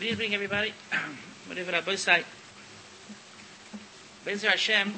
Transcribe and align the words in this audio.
Good 0.00 0.12
evening, 0.12 0.34
everybody. 0.34 0.72
Whatever 1.46 1.72
Rabbi 1.72 1.94
say. 1.96 2.24
Bezer 4.24 4.48
Hashem. 4.48 4.94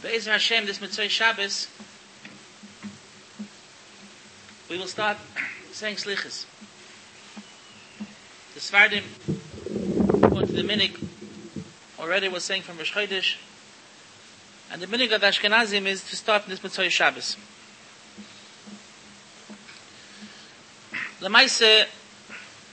Bezer 0.00 0.32
Hashem, 0.32 0.64
this 0.64 0.80
Mitzvah 0.80 1.10
Shabbos, 1.10 1.68
we 4.70 4.78
will 4.78 4.86
start 4.86 5.18
saying 5.72 5.96
Slichas. 5.96 6.46
The 8.54 8.60
Svardim, 8.60 9.04
according 10.24 10.48
to 10.48 10.54
the 10.54 10.62
Minik, 10.62 11.03
already 12.04 12.28
was 12.28 12.44
saying 12.44 12.60
from 12.60 12.76
Rosh 12.76 12.92
Chodesh, 12.92 13.36
and 14.70 14.82
the 14.82 14.86
Minik 14.86 15.14
of 15.14 15.22
the 15.22 15.26
Ashkenazim 15.26 15.86
is 15.86 16.06
to 16.10 16.16
start 16.16 16.46
this 16.46 16.60
Motzei 16.60 16.90
Shabbos. 16.90 17.38
The 21.20 21.86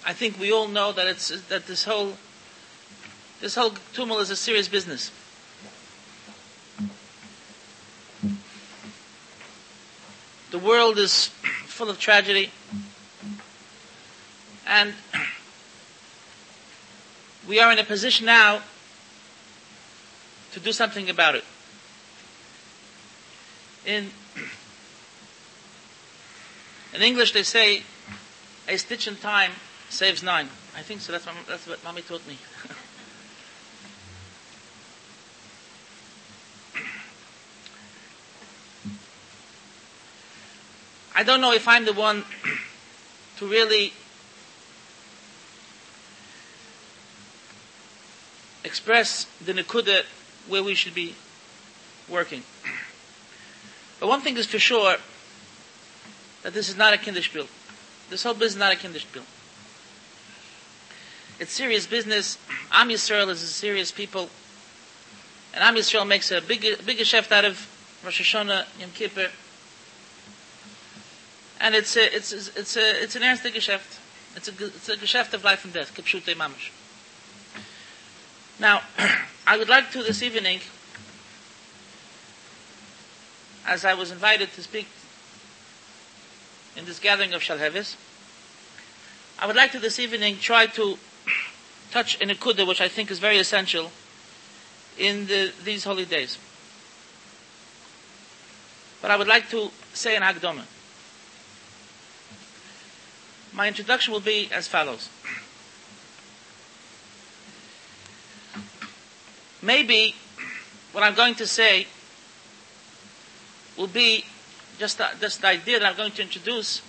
I 0.06 0.14
think 0.14 0.38
we 0.38 0.52
all 0.52 0.68
know 0.68 0.92
that 0.92 1.08
it's, 1.08 1.30
that 1.44 1.68
this 1.68 1.86
whole, 1.86 2.18
this 3.40 3.56
whole 3.56 3.72
tumult 3.94 4.20
is 4.20 4.32
a 4.32 4.36
serious 4.36 4.68
business. 4.68 5.12
The 10.50 10.60
world 10.60 10.98
is 10.98 11.28
full 11.68 11.90
of 11.90 12.00
tragedy. 12.00 12.52
And 14.68 14.94
we 17.48 17.62
are 17.62 17.72
in 17.72 17.80
a 17.80 17.86
position 17.86 18.26
now 18.26 18.62
to 20.54 20.60
do 20.60 20.72
something 20.72 21.10
about 21.10 21.36
it. 21.36 21.44
In, 23.86 24.12
in 26.94 27.02
English 27.02 27.32
they 27.34 27.44
say, 27.44 27.84
a 28.68 28.78
stitch 28.78 29.08
in 29.08 29.16
time 29.16 29.52
saves 29.90 30.22
nine. 30.24 30.50
I 30.76 30.82
think 30.82 31.02
so. 31.02 31.12
That's 31.12 31.26
what, 31.26 31.36
that's 31.48 31.68
what 31.68 31.84
mommy 31.84 32.02
taught 32.02 32.26
me. 32.28 32.38
I 41.16 41.24
don't 41.24 41.42
know 41.42 41.54
if 41.54 41.68
I'm 41.68 41.86
the 41.86 41.94
one 41.94 42.24
to 43.38 43.48
really 43.48 43.94
express 48.64 49.26
the 49.44 49.54
Nakuda 49.54 50.04
where 50.48 50.64
we 50.64 50.76
should 50.76 50.96
be 50.96 51.16
working. 52.10 52.44
But 54.00 54.08
one 54.08 54.22
thing 54.22 54.36
is 54.36 54.48
for 54.48 54.58
sure 54.58 54.96
that 56.42 56.54
this 56.56 56.70
is 56.70 56.76
not 56.76 56.92
a 56.92 56.98
kindish 56.98 57.32
bill. 57.32 57.46
This 58.10 58.24
whole 58.24 58.34
business 58.34 58.54
is 58.54 58.60
not 58.60 58.74
a 58.74 58.76
kindish 58.76 59.06
bill. 59.06 59.22
It's 61.40 61.54
serious 61.54 61.86
business. 61.86 62.40
Am 62.72 62.90
Yisrael 62.90 63.30
is 63.30 63.44
a 63.44 63.48
serious 63.48 63.92
people. 63.92 64.30
And 65.54 65.64
Am 65.64 65.76
Yisrael 65.76 66.08
makes 66.08 66.32
a 66.32 66.42
big, 66.42 66.62
big 66.84 66.98
geschäft 66.98 67.32
out 67.32 67.46
of 67.46 67.68
Rosh 68.04 68.22
Hashanah, 68.22 68.66
Yom 68.80 68.90
Kippur. 68.92 69.28
And 71.60 71.76
it's 71.76 71.96
a, 71.96 72.16
it's, 72.16 72.32
it's 72.32 72.76
a, 72.76 73.04
it's 73.04 73.16
an 73.16 73.22
ernst 73.22 73.44
geschäft. 73.44 74.00
It's 74.36 74.48
a, 74.48 74.66
it's 74.66 74.90
a 74.90 74.98
geschäft 74.98 75.34
of 75.34 75.44
life 75.44 75.64
and 75.64 75.74
death. 75.74 75.96
Kipshute 75.96 76.34
mamash. 76.36 76.72
Now, 78.62 78.84
I 79.48 79.58
would 79.58 79.70
like 79.70 79.90
to 79.94 80.04
this 80.04 80.22
evening, 80.22 80.60
as 83.66 83.84
I 83.84 83.96
was 83.96 84.12
invited 84.12 84.54
to 84.54 84.62
speak 84.62 84.86
in 86.78 86.86
this 86.86 87.00
gathering 87.00 87.34
of 87.34 87.42
Shalhevis, 87.42 87.96
I 89.40 89.48
would 89.48 89.56
like 89.56 89.72
to 89.72 89.80
this 89.80 89.98
evening 89.98 90.38
try 90.38 90.68
to 90.68 91.00
touch 91.92 92.22
in 92.22 92.30
a 92.30 92.36
kudah 92.36 92.68
which 92.68 92.82
I 92.82 92.88
think 92.88 93.10
is 93.10 93.18
very 93.18 93.40
essential 93.40 93.92
in 94.96 95.26
the, 95.26 95.52
these 95.64 95.84
holy 95.84 96.06
days. 96.06 96.38
But 99.02 99.10
I 99.10 99.16
would 99.16 99.28
like 99.28 99.50
to 99.50 99.72
say 99.92 100.16
an 100.16 100.22
Hagdoma. 100.22 100.66
My 103.54 103.68
introduction 103.68 104.14
will 104.14 104.20
be 104.20 104.50
as 104.54 104.68
follows. 104.68 105.10
Maybe 109.62 110.16
what 110.92 111.04
I'm 111.04 111.14
going 111.14 111.36
to 111.36 111.48
say 111.48 111.88
will 113.78 113.88
be 113.88 114.26
just 114.80 114.98
the, 114.98 115.08
just 115.20 115.42
the 115.42 115.48
idea 115.48 115.80
that 115.80 115.86
I'm 115.86 115.98
going 115.98 116.12
to 116.14 116.22
introduce 116.22 116.82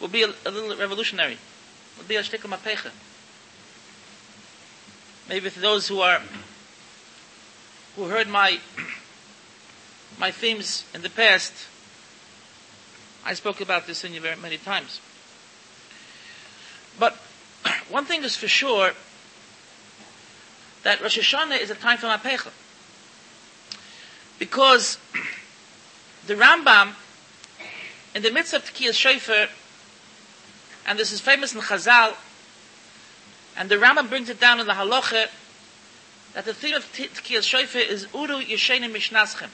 will 0.00 0.08
be 0.08 0.22
a, 0.22 0.28
a 0.44 0.50
little 0.50 0.76
revolutionary. 0.76 1.38
Will 1.96 2.04
be 2.04 2.16
a 2.16 2.22
shtickle 2.22 2.50
mapecha. 2.50 2.90
Maybe 5.28 5.48
for 5.48 5.60
those 5.60 5.88
who 5.88 6.00
are 6.00 6.20
who 7.96 8.04
heard 8.04 8.28
my 8.28 8.60
my 10.18 10.30
themes 10.30 10.84
in 10.94 11.02
the 11.02 11.10
past, 11.10 11.52
I 13.24 13.32
spoke 13.34 13.60
about 13.60 13.86
this 13.86 14.04
in 14.04 14.12
you 14.12 14.20
very 14.20 14.36
many 14.36 14.58
times. 14.58 15.00
But 16.98 17.14
one 17.88 18.04
thing 18.04 18.22
is 18.22 18.36
for 18.36 18.48
sure 18.48 18.92
that 20.86 21.00
Rosh 21.00 21.18
Hashanah 21.18 21.60
is 21.60 21.68
a 21.68 21.74
time 21.74 21.98
for 21.98 22.06
Mapecha. 22.06 22.52
Because 24.38 24.98
the 26.28 26.34
Rambam, 26.34 26.92
in 28.14 28.22
the 28.22 28.30
midst 28.30 28.54
of 28.54 28.62
Tekiyah 28.62 28.94
Shofar, 28.94 29.48
and 30.86 30.96
this 30.96 31.10
is 31.10 31.20
famous 31.20 31.56
in 31.56 31.60
Chazal, 31.60 32.14
and 33.56 33.68
the 33.68 33.74
Rambam 33.74 34.08
brings 34.08 34.28
it 34.28 34.38
down 34.38 34.60
in 34.60 34.68
the 34.68 34.74
Halacha, 34.74 35.26
that 36.34 36.44
the 36.44 36.54
theme 36.54 36.76
of 36.76 36.84
Tekiyah 36.92 37.42
Shofar 37.42 37.80
is 37.80 38.06
Uru 38.14 38.40
Yeshenim 38.44 38.94
Mishnaschem. 38.94 39.48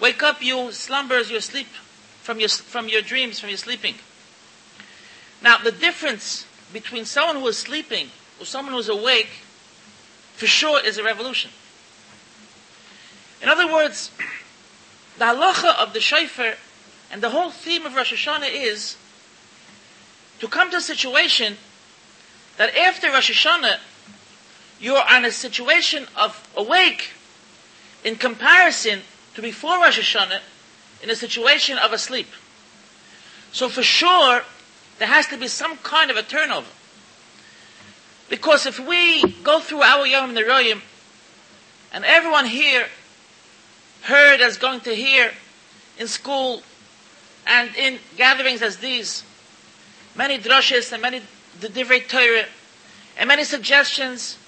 Wake 0.00 0.22
up, 0.22 0.40
you 0.40 0.70
slumbers, 0.70 1.28
you 1.28 1.40
sleep, 1.40 1.66
from 2.22 2.38
your, 2.38 2.48
from 2.48 2.88
your 2.88 3.02
dreams, 3.02 3.40
from 3.40 3.48
your 3.48 3.58
sleeping. 3.58 3.96
Now, 5.42 5.58
the 5.58 5.72
difference 5.72 6.46
between 6.72 7.04
someone 7.04 7.42
who 7.42 7.48
is 7.48 7.58
sleeping 7.58 8.10
or 8.38 8.46
someone 8.46 8.74
who 8.74 8.78
is 8.78 8.88
awake, 8.88 9.30
for 10.38 10.46
sure, 10.46 10.80
is 10.84 10.98
a 10.98 11.02
revolution. 11.02 11.50
In 13.42 13.48
other 13.48 13.66
words, 13.66 14.12
the 15.18 15.24
halacha 15.24 15.76
of 15.82 15.92
the 15.92 16.00
shofar 16.00 16.54
and 17.10 17.20
the 17.20 17.30
whole 17.30 17.50
theme 17.50 17.84
of 17.84 17.96
Rosh 17.96 18.12
Hashanah 18.12 18.48
is 18.52 18.96
to 20.38 20.46
come 20.46 20.70
to 20.70 20.76
a 20.76 20.80
situation 20.80 21.56
that 22.56 22.72
after 22.76 23.08
Rosh 23.08 23.32
Hashanah, 23.32 23.78
you're 24.78 25.02
in 25.16 25.24
a 25.24 25.32
situation 25.32 26.06
of 26.16 26.48
awake 26.56 27.10
in 28.04 28.14
comparison 28.14 29.00
to 29.34 29.42
before 29.42 29.78
Rosh 29.78 29.98
Hashanah 29.98 30.38
in 31.02 31.10
a 31.10 31.16
situation 31.16 31.78
of 31.78 31.92
asleep. 31.92 32.28
So 33.50 33.68
for 33.68 33.82
sure, 33.82 34.42
there 35.00 35.08
has 35.08 35.26
to 35.28 35.36
be 35.36 35.48
some 35.48 35.78
kind 35.78 36.12
of 36.12 36.16
a 36.16 36.22
turnover. 36.22 36.70
Because 38.28 38.66
if 38.66 38.78
we 38.78 39.22
go 39.42 39.60
through 39.60 39.82
our 39.82 40.06
Yom 40.06 40.34
Neroyim, 40.34 40.82
and 41.92 42.04
everyone 42.04 42.46
here 42.46 42.86
heard 44.02 44.40
as 44.40 44.58
going 44.58 44.80
to 44.80 44.94
hear 44.94 45.32
in 45.98 46.06
school 46.06 46.62
and 47.46 47.74
in 47.76 47.98
gatherings 48.16 48.60
as 48.60 48.76
these, 48.78 49.24
many 50.14 50.38
drushes 50.38 50.92
and 50.92 51.00
many 51.00 51.22
the 51.60 51.68
divrei 51.68 52.06
Torah, 52.06 52.46
and 53.18 53.26
many 53.26 53.44
suggestions, 53.44 54.38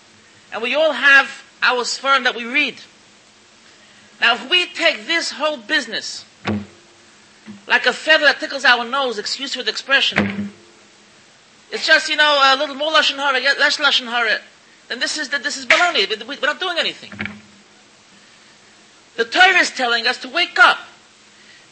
and 0.53 0.63
we 0.63 0.75
all 0.75 0.93
have 0.93 1.43
our 1.63 1.83
sforim 1.83 2.25
that 2.25 2.37
we 2.37 2.45
read. 2.45 2.77
Now, 4.21 4.35
if 4.35 4.49
we 4.49 4.67
take 4.67 5.07
this 5.07 5.33
whole 5.33 5.57
business 5.57 6.25
like 7.67 7.87
a 7.87 7.93
feather 7.93 8.25
that 8.25 8.39
tickles 8.39 8.65
our 8.65 8.85
nose, 8.85 9.19
excuse 9.19 9.55
for 9.55 9.63
the 9.63 9.71
expression. 9.71 10.53
It's 11.73 11.87
just, 11.87 12.09
you 12.09 12.17
know, 12.17 12.41
a 12.43 12.57
little 12.57 12.75
more 12.75 12.91
lashon 12.91 13.17
hara, 13.17 13.41
less 13.41 13.79
lashon 13.79 14.07
hara. 14.07 14.41
Then 14.89 14.99
this 14.99 15.19
is, 15.19 15.29
this 15.29 15.57
is 15.57 15.67
baloney. 15.67 16.09
We're 16.27 16.47
not 16.47 16.59
doing 16.59 16.79
anything. 16.79 17.13
The 19.17 19.25
Torah 19.25 19.59
is 19.59 19.71
telling 19.71 20.07
us 20.07 20.19
to 20.19 20.29
wake 20.29 20.59
up. 20.59 20.79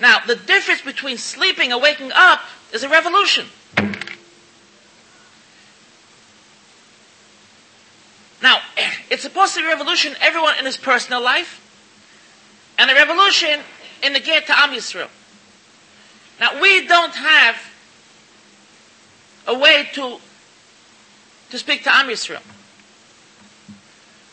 Now, 0.00 0.18
the 0.24 0.36
difference 0.36 0.82
between 0.82 1.18
sleeping 1.18 1.72
and 1.72 1.82
waking 1.82 2.12
up 2.14 2.40
is 2.72 2.84
a 2.84 2.88
revolution. 2.88 3.46
Now, 8.40 8.60
it's 9.10 9.22
supposed 9.22 9.54
to 9.54 9.60
be 9.60 9.66
a 9.66 9.68
revolution 9.68 10.14
everyone 10.20 10.58
in 10.58 10.64
his 10.64 10.76
personal 10.76 11.20
life, 11.20 11.64
and 12.78 12.90
a 12.90 12.94
revolution 12.94 13.60
in 14.04 14.12
the 14.12 14.20
gate 14.20 14.46
to 14.46 14.56
Am 14.56 14.70
Yisrael. 14.70 15.08
Now, 16.38 16.60
we 16.60 16.86
don't 16.86 17.14
have 17.14 17.56
a 19.48 19.58
way 19.58 19.88
to, 19.94 20.18
to 21.50 21.58
speak 21.58 21.82
to 21.84 21.94
Am 21.94 22.06
Yisrael. 22.06 22.42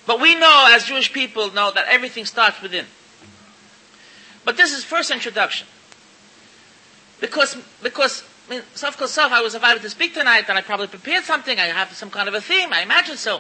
But 0.06 0.22
we 0.22 0.36
know, 0.36 0.68
as 0.70 0.84
Jewish 0.84 1.12
people, 1.12 1.52
know 1.52 1.72
that 1.72 1.86
everything 1.88 2.26
starts 2.26 2.62
within. 2.62 2.86
But 4.44 4.58
this 4.58 4.72
is 4.74 4.84
first 4.84 5.10
introduction. 5.10 5.68
Because, 7.20 7.58
because, 7.82 8.24
I 8.48 8.52
mean, 8.52 8.62
self 8.76 9.04
self, 9.08 9.32
I 9.32 9.42
was 9.42 9.56
invited 9.56 9.82
to 9.82 9.90
speak 9.90 10.14
tonight, 10.14 10.46
and 10.48 10.58
I 10.58 10.62
probably 10.62 10.88
prepared 10.88 11.24
something. 11.24 11.60
I 11.60 11.68
have 11.68 11.94
some 11.94 12.12
kind 12.12 12.28
of 12.28 12.36
a 12.36 12.42
theme. 12.42 12.72
I 12.72 12.82
imagine 12.82 13.18
so. 13.18 13.40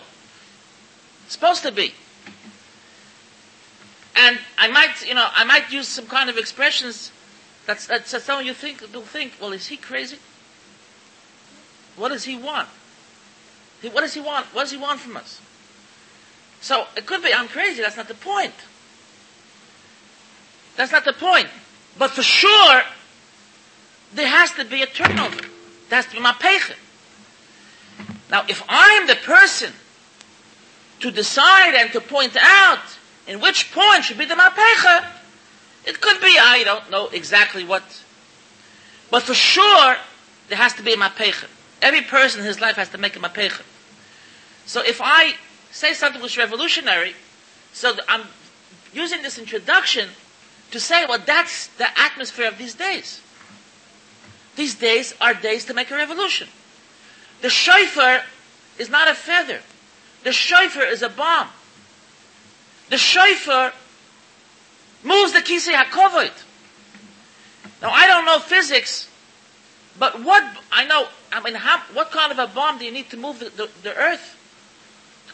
It's 1.25 1.33
supposed 1.33 1.62
to 1.63 1.72
be. 1.72 1.94
And 4.16 4.39
I 4.57 4.69
might, 4.69 5.06
you 5.06 5.13
know, 5.13 5.27
I 5.36 5.44
might 5.44 5.72
use 5.72 5.89
some 5.89 6.07
kind 6.07 6.30
of 6.30 6.38
expressions 6.38 7.12
that's, 7.68 7.88
that 7.88 8.07
some 8.07 8.39
of 8.39 8.45
you 8.45 8.54
think, 8.54 8.81
will 8.94 9.01
think, 9.01 9.33
well, 9.42 9.51
is 9.51 9.68
he 9.68 9.75
crazy? 9.75 10.18
What 11.96 12.10
does 12.10 12.24
he 12.24 12.38
want? 12.38 12.68
What 13.82 14.02
does 14.02 14.14
he 14.14 14.22
want? 14.22 14.48
What 14.48 14.64
does 14.64 14.72
he 14.72 14.78
want 14.78 15.00
from 15.00 15.18
us? 15.18 15.40
So 16.62 16.86
it 16.98 17.06
could 17.06 17.22
be 17.22 17.34
I'm 17.34 17.48
crazy. 17.48 17.82
That's 17.82 17.98
not 17.98 18.08
the 18.08 18.16
point. 18.16 18.54
That's 20.76 20.92
not 20.92 21.06
the 21.06 21.14
point. 21.14 21.48
But 21.98 22.12
for 22.12 22.24
sure, 22.24 22.82
there 24.14 24.28
has 24.28 24.52
to 24.54 24.66
be 24.66 24.82
a 24.82 24.88
turnover. 24.88 25.42
There 25.90 25.98
has 25.98 26.06
to 26.08 26.14
be 26.14 26.20
my 26.20 26.34
pechet. 26.34 26.78
Now, 28.32 28.44
if 28.50 28.64
I'm 28.68 29.08
the 29.08 29.16
person 29.16 29.72
to 31.00 31.12
decide 31.12 31.76
and 31.76 31.92
to 31.94 32.02
point 32.02 32.36
out 32.40 32.80
in 33.28 33.40
which 33.40 33.72
point 33.72 34.04
should 34.04 34.18
be 34.18 34.26
the 34.26 34.36
mapecha, 34.36 35.06
it 35.86 36.02
could 36.02 36.20
be 36.22 36.38
I 36.40 36.64
don't 36.64 36.90
know 36.90 37.08
exactly 37.10 37.64
what, 37.64 37.84
but 39.12 39.22
for 39.24 39.34
sure 39.34 39.96
there 40.50 40.58
has 40.58 40.74
to 40.74 40.84
be 40.84 40.94
a 40.94 40.98
mapecha. 40.98 41.48
Every 41.86 42.02
person 42.02 42.40
in 42.40 42.48
his 42.48 42.60
life 42.60 42.78
has 42.78 42.90
to 42.90 42.98
make 42.98 43.16
a 43.16 43.20
mapecha. 43.20 43.62
So 44.66 44.82
if 44.82 45.00
I 45.04 45.36
say 45.70 45.94
something 45.94 46.20
which 46.20 46.32
is 46.32 46.38
revolutionary, 46.40 47.14
so 47.74 47.94
I'm 48.10 48.24
using 48.92 49.22
this 49.22 49.38
introduction 49.38 50.10
to 50.72 50.80
say, 50.80 51.06
well, 51.06 51.20
that's 51.24 51.68
the 51.68 51.86
atmosphere 51.96 52.48
of 52.48 52.58
these 52.58 52.74
days. 52.74 53.22
These 54.56 54.74
days 54.74 55.14
are 55.22 55.36
days 55.36 55.66
to 55.66 55.76
make 55.76 55.92
a 55.92 55.96
revolution. 55.96 56.48
The 57.44 57.52
shofar 57.52 58.24
is 58.80 58.90
not 58.90 59.08
a 59.08 59.14
feather. 59.14 59.60
The 60.24 60.32
shofar 60.32 60.86
is 60.86 61.04
a 61.04 61.10
bomb. 61.10 61.50
The 62.90 62.98
shofar 62.98 63.74
moves 65.04 65.34
the 65.34 65.42
kisei 65.42 65.76
hakovod. 65.76 66.32
Now 67.84 67.92
I 67.92 68.08
don't 68.08 68.26
know 68.26 68.40
physics, 68.40 69.08
but 70.00 70.24
what 70.24 70.44
I 70.72 70.86
know, 70.86 71.10
I 71.36 71.42
mean, 71.42 71.56
how, 71.56 71.80
what 71.94 72.12
kind 72.12 72.32
of 72.32 72.40
a 72.40 72.48
bomb 72.48 72.78
do 72.80 72.86
you 72.86 72.94
need 72.94 73.10
to 73.10 73.18
move 73.18 73.40
the, 73.40 73.50
the, 73.50 73.70
the 73.84 73.94
earth? 73.94 74.40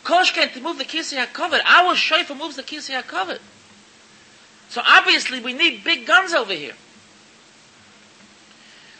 To 0.04 0.62
move 0.62 0.80
the 0.80 0.84
kisei 0.84 1.24
hakovod. 1.24 1.62
Our 1.64 1.96
shofar 1.96 2.36
moves 2.36 2.56
the 2.56 2.64
kisei 2.64 3.00
hakovod. 3.00 3.38
So 4.70 4.82
obviously 4.84 5.40
we 5.40 5.54
need 5.54 5.84
big 5.84 6.08
guns 6.08 6.34
over 6.34 6.54
here. 6.54 6.74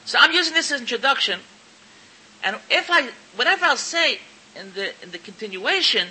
So 0.06 0.20
I'm 0.22 0.32
using 0.32 0.54
this 0.54 0.72
as 0.72 0.80
introduction, 0.80 1.40
and 2.44 2.58
if 2.70 2.92
I, 2.92 3.10
whatever 3.36 3.66
I'll 3.66 3.78
say 3.78 4.20
in 4.56 4.74
the 4.74 4.92
in 5.02 5.10
the 5.12 5.18
continuation, 5.18 6.10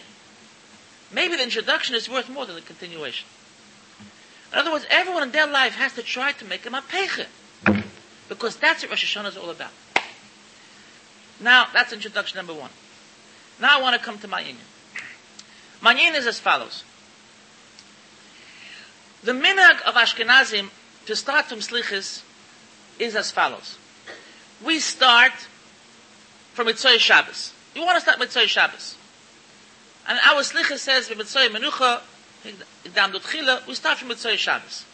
maybe 1.12 1.36
the 1.36 1.44
introduction 1.44 1.94
is 1.94 2.08
worth 2.08 2.28
more 2.28 2.46
than 2.46 2.56
the 2.56 2.62
continuation. 2.62 3.28
In 4.52 4.58
other 4.58 4.72
words, 4.72 4.86
everyone 4.90 5.22
in 5.22 5.30
their 5.30 5.46
life 5.46 5.74
has 5.74 5.92
to 5.94 6.02
try 6.02 6.32
to 6.32 6.44
make 6.44 6.66
a 6.66 6.70
mapeche. 6.70 7.26
Because 8.28 8.56
that's 8.56 8.82
what 8.82 8.90
Rosh 8.90 9.16
Hashanah 9.16 9.28
is 9.28 9.36
all 9.36 9.50
about. 9.50 9.70
Now, 11.40 11.68
that's 11.72 11.92
introduction 11.92 12.36
number 12.36 12.54
one. 12.54 12.70
Now 13.60 13.78
I 13.78 13.82
want 13.82 13.98
to 13.98 14.04
come 14.04 14.18
to 14.18 14.28
my 14.28 14.40
union. 14.40 14.64
My 15.80 15.92
union 15.92 16.14
is 16.14 16.26
as 16.26 16.38
follows. 16.38 16.84
The 19.22 19.32
minhag 19.32 19.82
of 19.82 19.94
Ashkenazim 19.94 20.70
to 21.06 21.16
start 21.16 21.46
from 21.46 21.58
Slichis 21.58 22.22
is 22.98 23.16
as 23.16 23.30
follows. 23.30 23.78
We 24.64 24.78
start 24.78 25.32
from 26.52 26.66
Motzei 26.66 26.98
Shabbos. 26.98 27.52
You 27.74 27.84
want 27.84 27.96
to 27.96 28.00
start 28.00 28.18
Motzei 28.18 28.46
Shabbos. 28.46 28.96
And 30.06 30.18
our 30.26 30.42
Slichis 30.42 30.78
says, 30.78 31.08
Motzei 31.08 31.48
Menucha, 31.48 32.00
we 33.66 33.74
start 33.74 33.98
from 33.98 34.08
Motzei 34.08 34.36
Shabbos. 34.36 34.84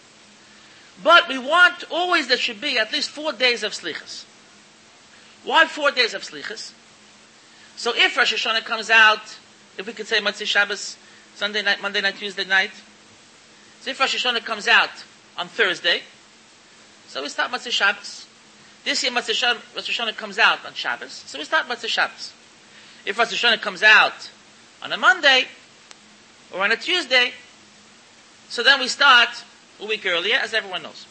But 1.02 1.28
we 1.28 1.38
want 1.38 1.84
always 1.90 2.28
there 2.28 2.36
should 2.36 2.60
be 2.60 2.78
at 2.78 2.92
least 2.92 3.10
four 3.10 3.32
days 3.32 3.62
of 3.62 3.72
Slichas. 3.72 4.24
Why 5.46 5.66
four 5.66 5.92
days 5.92 6.12
of 6.12 6.22
Slichas? 6.22 6.72
So 7.76 7.92
if 7.94 8.16
Rosh 8.16 8.34
Hashanah 8.34 8.64
comes 8.64 8.90
out, 8.90 9.38
if 9.78 9.86
we 9.86 9.92
could 9.92 10.08
say 10.08 10.20
Motzei 10.20 10.44
Shabbos, 10.44 10.96
Sunday 11.36 11.62
night, 11.62 11.80
Monday 11.80 12.00
night, 12.00 12.16
Tuesday 12.16 12.44
night, 12.44 12.72
so 13.80 13.90
if 13.90 14.00
Rosh 14.00 14.16
Hashanah 14.16 14.44
comes 14.44 14.66
out 14.66 15.04
on 15.38 15.46
Thursday, 15.46 16.02
so 17.06 17.22
we 17.22 17.28
start 17.28 17.52
Motzei 17.52 17.70
Shabbos. 17.70 18.26
This 18.84 19.04
year 19.04 19.12
Mitzvah 19.12 19.60
Hashanah 19.76 20.16
comes 20.16 20.38
out 20.38 20.66
on 20.66 20.74
Shabbos, 20.74 21.12
so 21.12 21.38
we 21.38 21.44
start 21.44 21.68
Motzei 21.68 21.88
Shabbos. 21.88 22.32
If 23.04 23.16
Rosh 23.16 23.32
Hashanah 23.32 23.60
comes 23.60 23.84
out 23.84 24.30
on 24.82 24.92
a 24.92 24.96
Monday, 24.96 25.44
or 26.52 26.62
on 26.62 26.72
a 26.72 26.76
Tuesday, 26.76 27.32
so 28.48 28.64
then 28.64 28.80
we 28.80 28.88
start 28.88 29.44
a 29.80 29.86
week 29.86 30.04
earlier, 30.06 30.36
as 30.36 30.54
everyone 30.54 30.82
knows. 30.82 31.06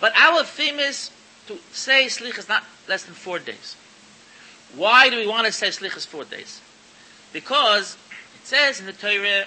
But 0.00 0.12
our 0.16 0.42
theme 0.42 0.80
is 0.80 1.10
to 1.46 1.58
say 1.72 2.06
Slich 2.06 2.38
is 2.38 2.48
not 2.48 2.64
less 2.88 3.04
than 3.04 3.14
four 3.14 3.38
days. 3.38 3.76
Why 4.74 5.08
do 5.10 5.16
we 5.16 5.26
want 5.26 5.46
to 5.46 5.52
say 5.52 5.68
Slich 5.68 5.96
is 5.96 6.06
four 6.06 6.24
days? 6.24 6.60
Because 7.32 7.96
it 8.34 8.46
says 8.46 8.80
in 8.80 8.86
the 8.86 8.92
Torah, 8.92 9.44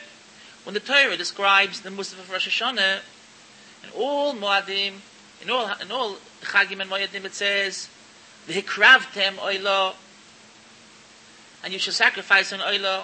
when 0.64 0.74
the 0.74 0.80
Torah 0.80 1.18
describes 1.18 1.82
the 1.82 1.90
Musaf 1.90 2.20
of 2.20 2.32
Rosh 2.32 2.48
Hashanah, 2.62 3.00
in 3.84 3.90
all 3.96 4.34
Moadim, 4.34 4.94
in 5.42 5.50
all, 5.50 5.72
in 5.82 5.92
all 5.92 6.18
Chagim 6.42 6.82
and 6.82 6.90
Moadim, 6.90 7.26
it 7.26 7.34
says, 7.34 7.90
V'hikravtem 8.48 9.36
oilo, 9.36 9.94
and 11.64 11.74
you 11.74 11.80
shall 11.80 11.94
sacrifice 11.94 12.52
an 12.52 12.60
oilo, 12.60 13.04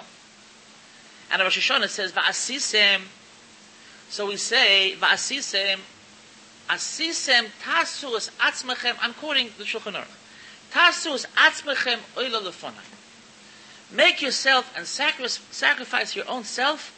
and 1.32 1.42
Rosh 1.42 1.70
Hashanah 1.70 1.88
says, 1.88 2.12
Va'asisem. 2.12 3.02
So 4.08 4.26
we 4.28 4.36
say, 4.36 4.94
Va'asisem, 4.98 5.78
Asisem 6.68 7.46
tasus 7.62 8.30
atzmechem, 8.38 8.96
I'm 9.00 9.14
quoting 9.14 9.50
the 9.58 9.64
Shulchan 9.64 9.94
Aruch. 9.94 10.06
Tasus 10.72 11.26
atzmechem. 11.36 11.98
Make 13.92 14.22
yourself 14.22 14.72
and 14.76 14.86
sacrifice 14.86 16.16
your 16.16 16.28
own 16.28 16.44
self 16.44 16.92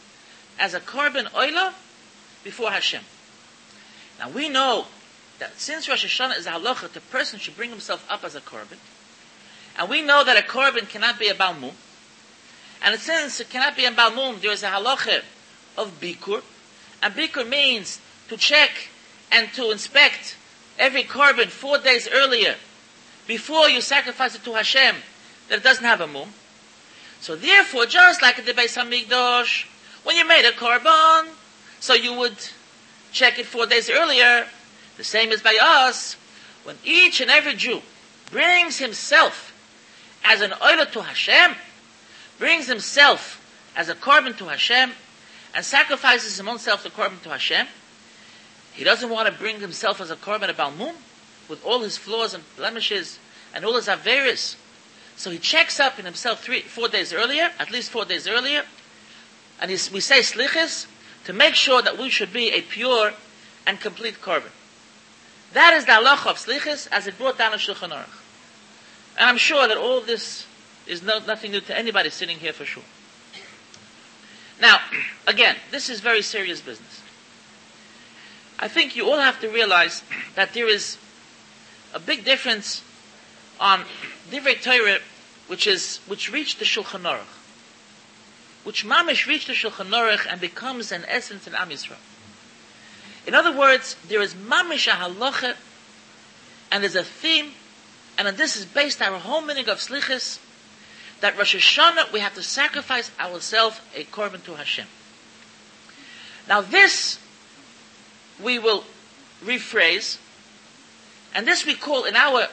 as 0.58 0.74
a 0.74 0.80
korban 0.80 1.30
oila 1.32 1.74
before 2.44 2.70
Hashem. 2.70 3.02
Now 4.18 4.30
we 4.30 4.48
know 4.48 4.86
that 5.38 5.58
since 5.60 5.88
Rosh 5.88 6.04
Hashanah 6.06 6.38
is 6.38 6.46
a 6.46 6.52
halacha, 6.52 6.92
the 6.92 7.00
person 7.00 7.38
should 7.38 7.56
bring 7.56 7.70
himself 7.70 8.06
up 8.08 8.24
as 8.24 8.34
a 8.34 8.40
korban. 8.40 8.78
And 9.78 9.90
we 9.90 10.00
know 10.00 10.24
that 10.24 10.38
a 10.38 10.46
korban 10.46 10.88
cannot 10.88 11.18
be 11.18 11.28
a 11.28 11.34
balmum. 11.34 11.74
And 12.82 12.98
since 13.00 13.40
it 13.40 13.50
cannot 13.50 13.76
be 13.76 13.84
a 13.84 13.90
Balmum, 13.90 14.40
there 14.40 14.52
is 14.52 14.62
a 14.62 14.68
halacha 14.68 15.22
of 15.76 15.98
Bikur. 16.00 16.42
And 17.02 17.14
Bikur 17.14 17.48
means 17.48 18.00
to 18.28 18.36
check 18.36 18.90
and 19.32 19.52
to 19.54 19.70
inspect 19.70 20.36
every 20.78 21.04
korban 21.04 21.48
four 21.48 21.78
days 21.78 22.08
earlier 22.10 22.56
before 23.26 23.68
you 23.68 23.80
sacrifice 23.80 24.34
it 24.34 24.44
to 24.44 24.54
Hashem 24.54 24.96
that 25.48 25.58
it 25.58 25.64
doesn't 25.64 25.84
have 25.84 26.00
a 26.00 26.06
mum. 26.06 26.28
So 27.20 27.34
therefore, 27.36 27.86
just 27.86 28.22
like 28.22 28.38
at 28.38 28.46
the 28.46 28.52
Beis 28.52 28.76
Hamikdash, 28.76 29.66
when 30.04 30.16
you 30.16 30.26
made 30.26 30.48
a 30.48 30.52
korban, 30.52 31.28
so 31.80 31.94
you 31.94 32.12
would 32.14 32.36
check 33.12 33.38
it 33.38 33.46
four 33.46 33.66
days 33.66 33.90
earlier. 33.90 34.46
The 34.96 35.04
same 35.04 35.30
is 35.30 35.42
by 35.42 35.58
us. 35.60 36.14
When 36.64 36.76
each 36.84 37.20
and 37.20 37.30
every 37.30 37.54
Jew 37.54 37.82
brings 38.30 38.78
himself 38.78 39.52
as 40.24 40.40
an 40.40 40.52
oil 40.62 40.84
to 40.84 41.02
Hashem, 41.02 41.56
brings 42.38 42.66
himself 42.66 43.42
as 43.76 43.88
a 43.88 43.94
korban 43.94 44.36
to 44.38 44.46
Hashem 44.46 44.92
and 45.54 45.64
sacrifices 45.64 46.36
his 46.36 46.46
own 46.46 46.58
self 46.58 46.82
to 46.82 46.90
korban 46.90 47.22
to 47.22 47.30
Hashem, 47.30 47.66
he 48.76 48.84
doesn't 48.84 49.08
want 49.08 49.26
to 49.26 49.32
bring 49.32 49.60
himself 49.60 50.02
as 50.02 50.10
a 50.10 50.16
korban 50.16 50.50
of 50.50 50.56
Balmum 50.56 50.94
with 51.48 51.64
all 51.64 51.80
his 51.80 51.96
flaws 51.96 52.34
and 52.34 52.44
blemishes 52.56 53.18
and 53.54 53.64
all 53.64 53.74
his 53.74 53.86
averis. 53.86 54.56
So 55.16 55.30
he 55.30 55.38
checks 55.38 55.80
up 55.80 55.98
in 55.98 56.04
himself 56.04 56.42
three, 56.44 56.60
four 56.60 56.88
days 56.88 57.12
earlier, 57.12 57.50
at 57.58 57.70
least 57.70 57.90
four 57.90 58.04
days 58.04 58.28
earlier, 58.28 58.64
and 59.58 59.70
we 59.70 60.00
say 60.00 60.18
slichis 60.20 60.86
to 61.24 61.32
make 61.32 61.54
sure 61.54 61.80
that 61.80 61.96
we 61.96 62.10
should 62.10 62.34
be 62.34 62.50
a 62.50 62.60
pure 62.60 63.12
and 63.66 63.80
complete 63.80 64.20
korban. 64.20 64.50
That 65.54 65.72
is 65.72 65.86
the 65.86 65.92
halacha 65.92 66.26
of 66.26 66.36
slichis 66.36 66.86
as 66.92 67.06
it 67.06 67.16
brought 67.16 67.38
down 67.38 67.54
a 67.54 67.56
Shulchan 67.56 67.90
Aruch. 67.90 68.22
And 69.18 69.30
I'm 69.30 69.38
sure 69.38 69.66
that 69.66 69.78
all 69.78 70.02
this 70.02 70.46
is 70.86 71.02
no, 71.02 71.18
nothing 71.26 71.52
new 71.52 71.60
to 71.62 71.76
anybody 71.76 72.10
sitting 72.10 72.36
here 72.36 72.52
for 72.52 72.66
sure. 72.66 72.82
Now, 74.60 74.80
again, 75.26 75.56
this 75.70 75.88
is 75.88 76.00
very 76.00 76.20
serious 76.20 76.60
business. 76.60 77.02
I 78.58 78.68
think 78.68 78.96
you 78.96 79.10
all 79.10 79.18
have 79.18 79.40
to 79.40 79.48
realize 79.48 80.02
that 80.34 80.54
there 80.54 80.68
is 80.68 80.96
a 81.92 81.98
big 82.00 82.24
difference 82.24 82.82
on 83.60 83.84
Divrei 84.30 84.60
Torah, 84.60 84.98
which 85.46 85.66
is 85.66 86.00
which 86.06 86.32
reached 86.32 86.58
the 86.58 86.64
Shulchan 86.64 87.02
Aruch. 87.02 87.36
which 88.66 88.84
mamish 88.84 89.26
reached 89.26 89.46
the 89.46 89.52
Shulchan 89.52 89.90
Aruch 89.90 90.26
and 90.28 90.40
becomes 90.40 90.90
an 90.90 91.04
essence 91.06 91.46
in 91.46 91.54
Am 91.54 91.68
Yisrael. 91.68 91.94
In 93.24 93.32
other 93.32 93.56
words, 93.56 93.94
there 94.08 94.20
is 94.20 94.34
mamish 94.34 94.88
a 94.88 94.96
halacha, 94.96 95.54
and 96.72 96.82
there's 96.82 96.96
a 96.96 97.04
theme, 97.04 97.52
and 98.18 98.26
this 98.36 98.56
is 98.56 98.64
based 98.64 99.00
our 99.00 99.20
whole 99.20 99.40
meaning 99.40 99.68
of 99.68 99.78
slichus, 99.78 100.40
that 101.20 101.38
Rosh 101.38 101.54
Hashanah 101.54 102.12
we 102.12 102.18
have 102.18 102.34
to 102.34 102.42
sacrifice 102.42 103.12
ourselves 103.20 103.80
a 103.94 104.02
korban 104.02 104.42
to 104.44 104.54
Hashem. 104.54 104.86
Now 106.48 106.60
this 106.60 107.20
we 108.42 108.58
will 108.58 108.84
rephrase, 109.44 110.18
and 111.34 111.46
this 111.46 111.66
we 111.66 111.74
call 111.74 112.04
in 112.04 112.16
our 112.16 112.48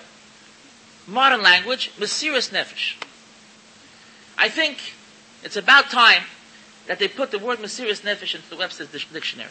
modern 1.07 1.41
language 1.41 1.91
Mesiris 1.97 2.51
Nefesh. 2.51 2.95
I 4.37 4.49
think 4.49 4.77
it's 5.43 5.57
about 5.57 5.89
time 5.89 6.23
that 6.87 6.99
they 6.99 7.07
put 7.07 7.31
the 7.31 7.39
word 7.39 7.59
Mesiris 7.59 8.01
Nefesh 8.01 8.35
into 8.35 8.49
the 8.49 8.57
Webster's 8.57 8.89
dictionary. 8.89 9.49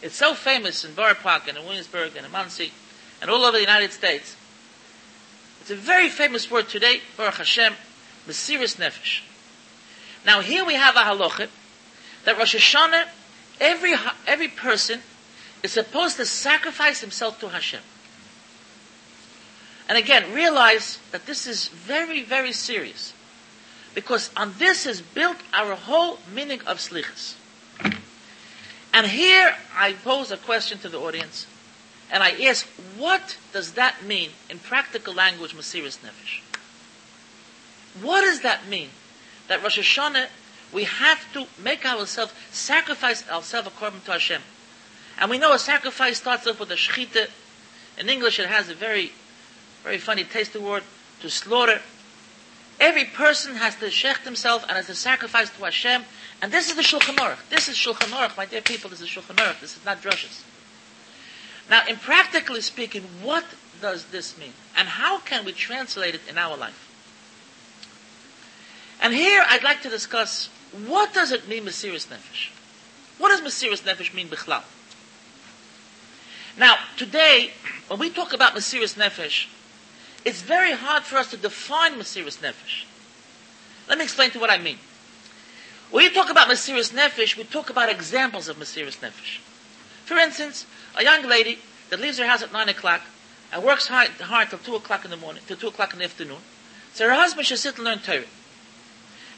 It's 0.00 0.14
so 0.14 0.34
famous 0.34 0.84
in 0.84 0.94
Borough 0.94 1.14
Park 1.14 1.48
and 1.48 1.58
in 1.58 1.64
Williamsburg 1.64 2.16
and 2.16 2.24
in 2.24 2.32
Monsey 2.32 2.72
and 3.20 3.30
all 3.30 3.44
over 3.44 3.56
the 3.56 3.60
United 3.60 3.92
States. 3.92 4.36
It's 5.60 5.70
a 5.70 5.76
very 5.76 6.08
famous 6.08 6.50
word 6.50 6.68
today, 6.68 7.00
Baruch 7.16 7.34
Hashem, 7.34 7.74
Mesiris 8.26 8.76
Nefesh. 8.76 9.22
Now 10.24 10.40
here 10.40 10.64
we 10.64 10.74
have 10.74 10.96
a 10.96 11.00
halacha 11.00 11.48
that 12.24 12.38
Rosh 12.38 12.54
Hashanah, 12.54 13.06
every, 13.60 13.94
every 14.26 14.48
person 14.48 15.00
is 15.62 15.72
supposed 15.72 16.16
to 16.16 16.24
sacrifice 16.24 17.00
himself 17.00 17.40
to 17.40 17.48
Hashem. 17.48 17.80
And 19.88 19.96
again, 19.96 20.32
realize 20.32 20.98
that 21.12 21.26
this 21.26 21.46
is 21.46 21.68
very, 21.68 22.22
very 22.22 22.52
serious. 22.52 23.14
Because 23.94 24.30
on 24.36 24.54
this 24.58 24.86
is 24.86 25.00
built 25.00 25.38
our 25.52 25.74
whole 25.74 26.18
meaning 26.32 26.60
of 26.66 26.78
slichas. 26.78 27.34
And 28.92 29.06
here 29.06 29.54
I 29.74 29.92
pose 29.92 30.30
a 30.30 30.36
question 30.36 30.78
to 30.78 30.88
the 30.88 30.98
audience, 30.98 31.46
and 32.10 32.22
I 32.22 32.30
ask, 32.46 32.66
what 32.96 33.36
does 33.52 33.72
that 33.74 34.04
mean 34.04 34.30
in 34.48 34.58
practical 34.58 35.14
language, 35.14 35.54
Mesiris 35.54 35.98
Nefesh? 35.98 36.40
What 38.02 38.22
does 38.22 38.40
that 38.40 38.68
mean? 38.68 38.90
That 39.48 39.62
Rosh 39.62 39.78
Hashanah, 39.78 40.26
we 40.72 40.84
have 40.84 41.32
to 41.32 41.46
make 41.62 41.84
ourselves, 41.84 42.32
sacrifice 42.50 43.28
ourselves 43.28 43.68
according 43.68 44.00
to 44.02 44.12
Hashem. 44.12 44.42
And 45.20 45.30
we 45.30 45.38
know 45.38 45.52
a 45.52 45.58
sacrifice 45.58 46.18
starts 46.18 46.46
off 46.46 46.60
with 46.60 46.70
a 46.70 46.76
shechita. 46.76 47.28
In 47.98 48.08
English, 48.08 48.38
it 48.38 48.46
has 48.46 48.68
a 48.68 48.74
very, 48.74 49.12
very 49.82 49.98
funny 49.98 50.24
taste 50.24 50.52
the 50.52 50.60
word, 50.60 50.84
to 51.20 51.28
slaughter. 51.28 51.80
Every 52.78 53.04
person 53.04 53.56
has 53.56 53.74
to 53.76 53.86
shecht 53.86 54.24
himself 54.24 54.62
and 54.62 54.72
has 54.72 54.86
to 54.86 54.94
sacrifice 54.94 55.50
to 55.50 55.64
Hashem. 55.64 56.04
And 56.40 56.52
this 56.52 56.70
is 56.70 56.76
the 56.76 56.82
Shulchan 56.82 57.16
Aruch. 57.16 57.48
This 57.50 57.68
is 57.68 57.74
Shulchan 57.74 58.12
Aruch, 58.12 58.36
my 58.36 58.46
dear 58.46 58.60
people. 58.60 58.88
This 58.88 59.00
is 59.00 59.08
Shulchan 59.08 59.34
Aruch. 59.34 59.60
This 59.60 59.76
is 59.76 59.84
not 59.84 60.00
drushes. 60.00 60.44
Now, 61.68 61.82
in 61.88 61.96
practically 61.96 62.60
speaking, 62.60 63.02
what 63.22 63.44
does 63.82 64.06
this 64.06 64.38
mean? 64.38 64.52
And 64.76 64.88
how 64.88 65.18
can 65.18 65.44
we 65.44 65.52
translate 65.52 66.14
it 66.14 66.20
in 66.28 66.38
our 66.38 66.56
life? 66.56 66.84
And 69.00 69.12
here 69.12 69.44
I'd 69.48 69.64
like 69.64 69.82
to 69.82 69.90
discuss 69.90 70.48
what 70.86 71.12
does 71.12 71.32
it 71.32 71.48
mean, 71.48 71.64
Mesiris 71.64 72.06
Nefesh? 72.06 72.50
What 73.18 73.30
does 73.30 73.40
Mesiris 73.40 73.82
Nefesh 73.82 74.14
mean, 74.14 74.28
Bichlal? 74.28 74.62
Now, 76.58 76.76
today, 76.96 77.52
when 77.86 78.00
we 78.00 78.10
talk 78.10 78.32
about 78.32 78.54
Mesiris 78.54 78.96
Nefesh, 78.96 79.46
it's 80.24 80.42
very 80.42 80.72
hard 80.72 81.04
for 81.04 81.16
us 81.16 81.30
to 81.30 81.36
define 81.36 81.94
Mesiris 81.94 82.38
Nefesh. 82.38 82.84
Let 83.88 83.98
me 83.98 84.04
explain 84.04 84.30
to 84.32 84.40
what 84.40 84.50
I 84.50 84.58
mean. 84.58 84.78
When 85.90 86.04
we 86.04 86.12
talk 86.12 86.30
about 86.30 86.48
Mesiris 86.48 86.92
Nefesh, 86.92 87.36
we 87.36 87.44
talk 87.44 87.70
about 87.70 87.88
examples 87.88 88.48
of 88.48 88.56
Mesiris 88.56 88.98
Nefesh. 88.98 89.38
For 90.04 90.16
instance, 90.16 90.66
a 90.96 91.04
young 91.04 91.22
lady 91.28 91.60
that 91.90 92.00
leaves 92.00 92.18
her 92.18 92.26
house 92.26 92.42
at 92.42 92.52
9 92.52 92.68
o'clock 92.68 93.02
and 93.52 93.62
works 93.62 93.86
hard, 93.86 94.08
hard 94.20 94.50
till 94.50 94.58
2 94.58 94.74
o'clock 94.74 95.04
in 95.04 95.12
the 95.12 95.16
morning, 95.16 95.42
till 95.46 95.56
2 95.56 95.68
o'clock 95.68 95.92
in 95.92 96.00
the 96.00 96.04
afternoon, 96.04 96.38
so 96.92 97.06
her 97.08 97.14
husband 97.14 97.46
should 97.46 97.58
sit 97.58 97.76
and 97.76 97.84
learn 97.84 98.00
Torah. 98.00 98.24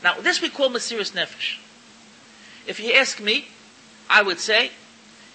Now, 0.02 0.14
this 0.20 0.40
we 0.40 0.48
call 0.48 0.70
Mesiris 0.70 1.12
Nefesh. 1.12 1.58
If 2.66 2.80
you 2.80 2.92
ask 2.94 3.20
me, 3.20 3.48
I 4.08 4.22
would 4.22 4.40
say, 4.40 4.70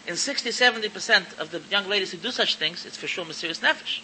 in 0.08 0.16
60, 0.16 0.50
70% 0.50 1.40
of 1.40 1.52
the 1.52 1.62
young 1.72 1.88
ladies 1.88 2.12
who 2.12 2.18
do 2.18 2.32
such 2.32 2.56
things, 2.56 2.86
it's 2.86 2.98
for 2.98 3.08
sure 3.08 3.26
Mesiris 3.26 3.60
Nefesh. 3.60 4.02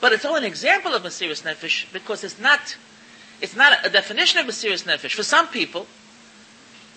But 0.00 0.12
it's 0.12 0.24
only 0.24 0.40
an 0.40 0.46
example 0.46 0.92
of 0.94 1.02
Mesiris 1.02 1.42
Nefesh 1.42 1.92
because 1.92 2.24
it's 2.24 2.38
not, 2.38 2.76
it's 3.40 3.56
not 3.56 3.84
a 3.84 3.90
definition 3.90 4.40
of 4.40 4.46
Mesiris 4.46 4.84
Nefesh. 4.84 5.14
For 5.14 5.22
some 5.22 5.48
people, 5.48 5.86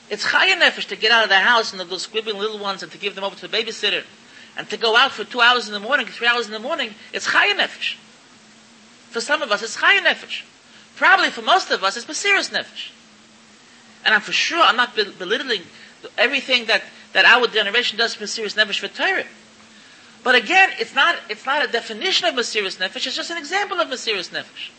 it's 0.10 0.26
Chaya 0.26 0.60
Nefesh 0.60 0.88
to 0.88 0.96
get 0.96 1.12
out 1.12 1.24
of 1.24 1.30
the 1.30 1.40
house 1.40 1.74
and 1.74 1.82
those 1.82 2.08
squibbling 2.08 2.38
little 2.38 2.60
ones 2.60 2.84
and 2.84 2.92
to 2.92 2.98
give 2.98 3.16
them 3.16 3.24
over 3.24 3.36
to 3.36 3.48
the 3.48 3.58
babysitter 3.58 4.04
and 4.58 4.70
to 4.70 4.78
go 4.78 4.96
out 4.96 5.12
for 5.12 5.24
two 5.24 5.42
hours 5.42 5.68
in 5.68 5.74
the 5.74 5.80
morning, 5.80 6.06
three 6.06 6.28
hours 6.28 6.48
in 6.48 6.54
the 6.54 6.60
morning. 6.60 6.92
It's 7.14 7.28
Chaya 7.28 7.54
Nefesh. 7.54 7.96
For 9.10 9.22
some 9.22 9.42
of 9.42 9.52
us, 9.52 9.64
it's 9.64 9.78
Chaya 9.78 10.00
Nefesh. 10.00 10.44
Probably 10.96 11.30
for 11.30 11.42
most 11.42 11.72
of 11.72 11.84
us, 11.84 11.98
it's 11.98 12.06
Mesiris 12.06 12.52
Nefesh. 12.52 12.92
And 14.06 14.16
I'm 14.16 14.22
for 14.22 14.32
sure, 14.32 14.62
I'm 14.62 14.78
not 14.78 14.96
belittling 14.96 15.62
everything 16.18 16.66
that, 16.66 16.82
that 17.14 17.26
our 17.26 17.48
generation 17.48 17.98
does 17.98 18.16
Mesiris 18.16 18.56
Nefesh 18.56 18.80
for 18.80 18.88
Torah. 18.88 19.26
But 20.24 20.36
again, 20.36 20.70
it's 20.80 20.94
not, 20.94 21.16
it's 21.30 21.46
not 21.46 21.68
a 21.68 21.72
definition 21.72 22.28
of 22.28 22.36
Mesiris 22.36 22.78
Nefesh, 22.78 23.08
it's 23.08 23.16
just 23.16 23.32
an 23.32 23.38
example 23.38 23.80
of 23.80 23.88
Mesiris 23.88 24.30
Nefesh. 24.30 24.72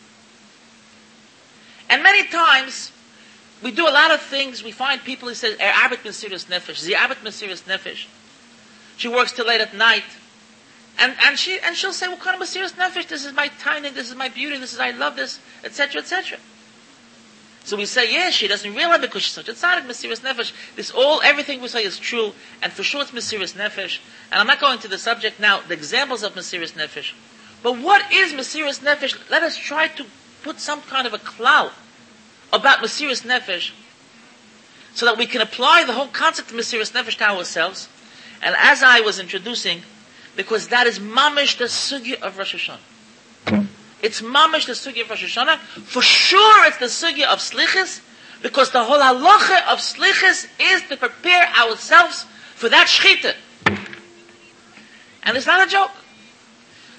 And 1.89 2.03
many 2.03 2.27
times, 2.27 2.91
we 3.63 3.71
do 3.71 3.87
a 3.87 3.89
lot 3.89 4.11
of 4.11 4.21
things, 4.21 4.63
we 4.63 4.71
find 4.71 5.03
people 5.03 5.27
who 5.27 5.33
say, 5.33 5.53
Er 5.53 5.71
Arbet 5.73 6.03
Mesiris 6.03 6.45
Nefesh, 6.45 6.85
the 6.85 6.93
Arbet 6.93 7.23
Mesiris 7.23 7.63
Nefesh. 7.63 8.05
She 8.97 9.07
works 9.07 9.31
till 9.31 9.47
late 9.47 9.61
at 9.61 9.73
night. 9.73 10.03
And, 10.99 11.15
and 11.23 11.39
she, 11.39 11.57
and 11.59 11.75
she'll 11.75 11.93
say, 11.93 12.07
what 12.09 12.19
kind 12.19 12.39
of 12.39 12.47
Mesiris 12.47 12.73
Nefesh? 12.73 13.07
This 13.07 13.25
is 13.25 13.33
my 13.33 13.47
timing, 13.59 13.93
this 13.93 14.09
is 14.09 14.15
my 14.15 14.29
beauty, 14.29 14.57
this 14.57 14.73
is, 14.73 14.79
I 14.79 14.91
love 14.91 15.15
this, 15.15 15.39
etc., 15.63 16.01
etc. 16.01 16.37
So 17.63 17.77
we 17.77 17.85
say, 17.85 18.11
yes, 18.11 18.33
she 18.33 18.47
doesn't 18.47 18.73
realize 18.73 19.01
because 19.01 19.23
she's 19.23 19.33
such 19.33 19.49
a 19.49 19.53
tzaddik, 19.53 19.85
Mesiris 19.85 20.21
Nefesh. 20.21 20.53
This 20.75 20.91
all, 20.91 21.21
everything 21.21 21.61
we 21.61 21.67
say 21.67 21.83
is 21.83 21.99
true, 21.99 22.33
and 22.61 22.71
for 22.71 22.83
sure 22.83 23.01
it's 23.01 23.11
Mesiris 23.11 23.53
Nefesh. 23.53 23.99
And 24.31 24.39
I'm 24.39 24.47
not 24.47 24.59
going 24.59 24.79
to 24.79 24.87
the 24.87 24.97
subject 24.97 25.39
now, 25.39 25.61
the 25.61 25.73
examples 25.73 26.23
of 26.23 26.33
Mesiris 26.33 26.73
Nefesh. 26.73 27.13
But 27.61 27.77
what 27.77 28.11
is 28.11 28.33
Mesiris 28.33 28.79
Nefesh? 28.79 29.29
Let 29.29 29.43
us 29.43 29.57
try 29.57 29.87
to 29.87 30.05
put 30.43 30.59
some 30.59 30.81
kind 30.81 31.05
of 31.05 31.13
a 31.13 31.19
cloud 31.19 31.71
about 32.51 32.79
Mesiris 32.79 33.23
Nefesh 33.25 33.71
so 34.93 35.05
that 35.05 35.17
we 35.17 35.25
can 35.25 35.41
apply 35.41 35.83
the 35.85 35.93
whole 35.93 36.07
concept 36.07 36.51
of 36.51 36.57
Mesiris 36.57 36.91
Nefesh 36.91 37.17
to 37.17 37.29
ourselves. 37.29 37.87
And 38.41 38.55
as 38.57 38.81
I 38.81 39.01
was 39.01 39.19
introducing, 39.19 39.83
because 40.35 40.69
that 40.69 40.87
is 40.87 40.99
mamish 40.99 41.57
the 41.57 41.65
sugi 41.65 42.19
of 42.19 42.37
Rosh 42.37 42.55
Hashanah. 42.55 42.79
It's 44.01 44.21
mamish 44.21 44.65
the 44.65 44.73
sugi 44.73 45.01
of 45.01 45.09
Rosh 45.09 45.37
Hashanah. 45.37 45.57
For 45.57 46.01
sure 46.01 46.65
it's 46.65 46.77
the 46.77 46.85
sugi 46.85 47.23
of 47.23 47.39
slichis, 47.39 48.01
because 48.41 48.71
the 48.71 48.83
whole 48.83 48.99
halacha 48.99 49.71
of 49.71 49.79
slichis 49.79 50.47
is 50.59 50.81
to 50.89 50.97
prepare 50.97 51.47
ourselves 51.49 52.25
for 52.55 52.69
that 52.69 52.87
shchita. 52.87 53.35
And 55.23 55.35
it's 55.37 55.45
not 55.45 55.67
a 55.67 55.69
joke. 55.69 55.91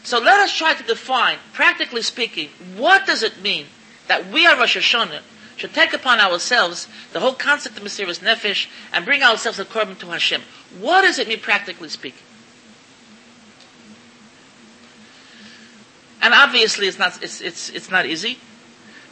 So 0.02 0.18
let 0.18 0.40
us 0.40 0.56
try 0.56 0.74
to 0.74 0.82
define, 0.82 1.38
practically 1.52 2.02
speaking, 2.02 2.48
what 2.76 3.06
does 3.06 3.22
it 3.22 3.42
mean 3.42 3.66
that 4.08 4.30
we 4.30 4.46
are 4.46 4.56
Rosh 4.56 4.76
Hashanah 4.76 5.20
should 5.60 5.74
take 5.74 5.92
upon 5.92 6.18
ourselves 6.18 6.88
the 7.12 7.20
whole 7.20 7.34
concept 7.34 7.76
of 7.76 7.84
Mesiris 7.84 8.20
Nefesh 8.20 8.66
and 8.92 9.04
bring 9.04 9.22
ourselves 9.22 9.58
according 9.58 9.96
to 9.96 10.06
Hashem. 10.06 10.40
What 10.80 11.02
does 11.02 11.18
it 11.18 11.28
mean 11.28 11.38
practically 11.40 11.90
speaking? 11.90 12.22
And 16.22 16.34
obviously 16.34 16.86
it's 16.86 16.98
not, 16.98 17.22
it's, 17.22 17.40
it's, 17.40 17.70
it's 17.70 17.90
not 17.90 18.06
easy. 18.06 18.38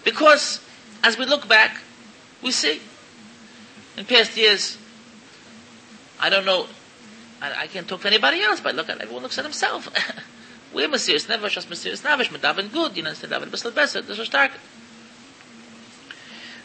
Because 0.05 0.61
as 1.03 1.19
we 1.19 1.25
look 1.25 1.49
back, 1.49 1.81
we 2.43 2.51
see 2.51 2.81
in 3.97 4.05
past 4.05 4.37
years, 4.37 4.79
I 6.21 6.31
don't 6.31 6.45
know, 6.45 6.67
I, 7.41 7.63
I 7.63 7.67
can't 7.67 7.89
talk 7.89 8.03
to 8.03 8.09
anybody 8.09 8.41
else, 8.43 8.61
but 8.61 8.75
look 8.75 8.89
at 8.89 9.01
everyone 9.01 9.23
looks 9.23 9.39
at 9.39 9.45
himself. 9.45 9.89
We're 10.75 10.89
Mesiris 10.89 11.27
Nefesh, 11.27 11.51
just 11.51 11.71
Mesiris 11.71 12.03
Nefesh, 12.03 12.29
Medaven 12.29 12.73
good, 12.73 12.97
you 12.97 13.03
know, 13.03 13.11
of 13.11 13.17
Daven 13.19 13.51
Besser, 13.75 14.03
this 14.03 14.19
is 14.19 14.27
stark. 14.27 14.53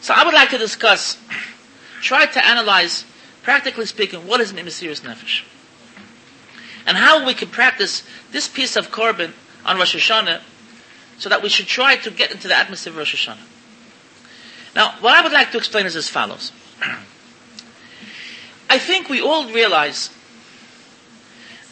So 0.00 0.12
I 0.14 0.24
would 0.24 0.34
like 0.34 0.50
to 0.50 0.58
discuss, 0.58 1.18
try 2.02 2.26
to 2.26 2.46
analyze, 2.46 3.06
practically 3.42 3.86
speaking, 3.86 4.26
what 4.26 4.40
is 4.40 4.52
Mesiris 4.52 5.00
Nefesh? 5.00 5.44
And 6.86 6.98
how 6.98 7.24
we 7.24 7.32
can 7.32 7.48
practice 7.48 8.02
this 8.30 8.46
piece 8.46 8.76
of 8.76 8.90
korban 8.90 9.32
on 9.64 9.78
Rosh 9.78 9.96
Hashanah, 9.96 10.40
so 11.18 11.28
that 11.28 11.42
we 11.42 11.48
should 11.48 11.66
try 11.66 11.96
to 11.96 12.10
get 12.10 12.32
into 12.32 12.48
the 12.48 12.56
atmosphere 12.56 12.92
of 12.92 12.98
Rosh 12.98 13.28
Hashanah. 13.28 13.46
Now, 14.74 14.94
what 15.00 15.14
I 15.14 15.22
would 15.22 15.32
like 15.32 15.52
to 15.52 15.58
explain 15.58 15.86
is 15.86 15.94
as 15.96 16.08
follows. 16.08 16.52
I 18.68 18.78
think 18.78 19.08
we 19.08 19.20
all 19.20 19.50
realize 19.52 20.10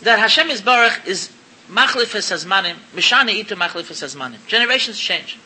that 0.03 0.19
Hashem 0.19 0.51
is 0.51 0.61
Baruch 0.61 1.07
is 1.07 1.31
machlif 1.69 2.15
hazmanim, 2.15 2.77
mishane 2.95 3.35
itu 3.35 3.57
machlif 3.57 3.91
hazmanim. 3.91 4.47
Generations 4.47 4.99
change. 4.99 5.39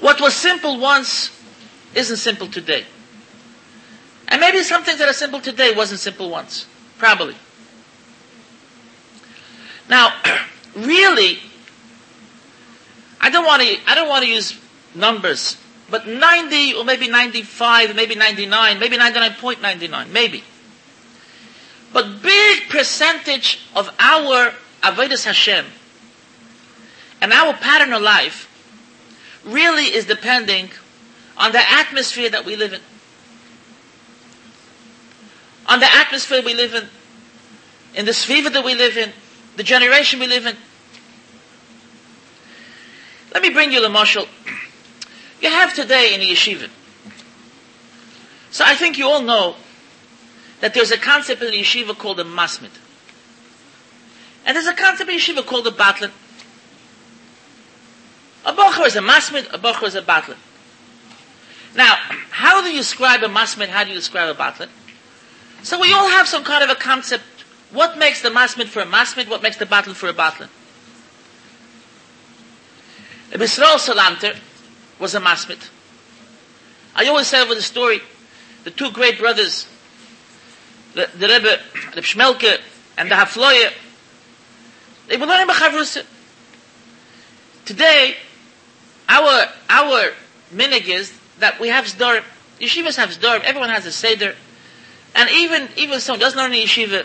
What 0.00 0.20
was 0.20 0.34
simple 0.34 0.78
once 0.78 1.30
isn't 1.94 2.18
simple 2.18 2.46
today. 2.46 2.84
And 4.28 4.40
maybe 4.40 4.62
some 4.62 4.84
things 4.84 4.98
that 4.98 5.08
are 5.08 5.14
simple 5.14 5.40
today 5.40 5.72
wasn't 5.74 6.00
simple 6.00 6.30
once. 6.30 6.66
Probably. 6.98 7.34
Now, 9.88 10.12
really, 10.74 11.38
I 13.20 13.30
don't 13.30 13.44
want 13.44 13.62
to, 13.62 13.76
I 13.86 13.94
don't 13.94 14.08
want 14.08 14.24
to 14.24 14.30
use 14.30 14.58
numbers, 14.94 15.56
but 15.90 16.06
90 16.06 16.74
or 16.74 16.84
maybe 16.84 17.08
95, 17.08 17.94
maybe 17.94 18.14
99, 18.14 18.78
maybe 18.78 18.96
99.99, 18.96 20.10
maybe. 20.10 20.42
But 21.92 22.22
big 22.22 22.68
percentage 22.68 23.60
of 23.74 23.88
our 23.98 24.52
Avodah 24.82 25.24
Hashem 25.24 25.64
and 27.20 27.32
our 27.32 27.54
pattern 27.54 27.92
of 27.92 28.02
life 28.02 28.52
really 29.44 29.84
is 29.84 30.06
depending 30.06 30.70
on 31.36 31.52
the 31.52 31.60
atmosphere 31.60 32.28
that 32.30 32.44
we 32.44 32.56
live 32.56 32.72
in. 32.72 32.80
On 35.68 35.80
the 35.80 35.92
atmosphere 35.92 36.42
we 36.44 36.54
live 36.54 36.74
in, 36.74 36.88
in 37.94 38.04
the 38.06 38.12
sphere 38.12 38.48
that 38.48 38.64
we 38.64 38.74
live 38.74 38.96
in, 38.96 39.12
the 39.56 39.62
generation 39.62 40.20
we 40.20 40.26
live 40.26 40.46
in. 40.46 40.56
Let 43.32 43.42
me 43.42 43.50
bring 43.50 43.72
you 43.72 43.80
the 43.80 43.88
marshal. 43.88 44.26
You 45.40 45.50
have 45.50 45.74
today 45.74 46.14
in 46.14 46.20
the 46.20 46.26
yeshiva. 46.26 46.70
So 48.50 48.64
I 48.66 48.74
think 48.74 48.96
you 48.96 49.06
all 49.06 49.20
know 49.20 49.56
that 50.60 50.72
there's 50.72 50.90
a 50.90 50.96
concept 50.96 51.42
in 51.42 51.50
the 51.50 51.60
yeshiva 51.60 51.96
called 51.96 52.20
a 52.20 52.24
masmid. 52.24 52.70
And 54.46 54.56
there's 54.56 54.66
a 54.66 54.74
concept 54.74 55.10
in 55.10 55.18
yeshiva 55.18 55.44
called 55.44 55.66
a 55.66 55.70
batlin. 55.70 56.12
A 58.46 58.52
bocher 58.52 58.86
is 58.86 58.96
a 58.96 59.00
masmid, 59.00 59.52
a 59.52 59.58
bocher 59.58 59.84
is 59.84 59.94
a 59.94 60.02
batlin. 60.02 60.36
Now, 61.74 61.96
how 62.30 62.62
do 62.62 62.68
you 62.68 62.78
describe 62.78 63.22
a 63.22 63.28
masmid? 63.28 63.68
How 63.68 63.84
do 63.84 63.90
you 63.90 63.96
describe 63.96 64.34
a 64.34 64.38
batlin? 64.38 64.68
So 65.62 65.80
we 65.80 65.92
all 65.92 66.08
have 66.08 66.26
some 66.28 66.44
kind 66.44 66.62
of 66.64 66.70
a 66.70 66.74
concept. 66.74 67.24
What 67.72 67.98
makes 67.98 68.22
the 68.22 68.30
masmid 68.30 68.68
for 68.68 68.80
a 68.80 68.86
masmid? 68.86 69.28
What 69.28 69.42
makes 69.42 69.56
the 69.56 69.66
batlin 69.66 69.94
for 69.94 70.08
a? 70.08 70.48
The 73.30 73.38
Bisrael 73.38 73.78
Salanter 73.78 74.36
was 74.98 75.14
a 75.14 75.20
masmid. 75.20 75.68
I 76.94 77.06
always 77.06 77.26
say 77.26 77.42
over 77.42 77.54
the 77.54 77.62
story, 77.62 78.00
the 78.64 78.70
two 78.70 78.90
great 78.90 79.18
brothers, 79.18 79.68
the, 80.94 81.10
the 81.18 81.28
Rebbe, 81.28 81.58
the 81.94 82.00
Shmelke, 82.00 82.60
and 82.96 83.10
the 83.10 83.14
Hafloye, 83.14 83.72
they 85.08 85.16
were 85.16 85.26
learning 85.26 85.54
B'chavrusa. 85.54 86.04
Today, 87.64 88.16
our, 89.08 89.46
our 89.68 90.12
minig 90.54 90.88
is 90.88 91.18
that 91.38 91.60
we 91.60 91.68
have 91.68 91.84
Zdor, 91.84 92.22
yeshivas 92.60 92.96
have 92.96 93.10
Zdor, 93.10 93.42
everyone 93.42 93.68
has 93.68 93.86
a 93.86 93.92
Seder, 93.92 94.34
and 95.14 95.30
even, 95.30 95.68
even 95.76 96.00
someone 96.00 96.20
doesn't 96.20 96.38
learn 96.38 96.52
a 96.52 96.64
yeshiva, 96.64 97.04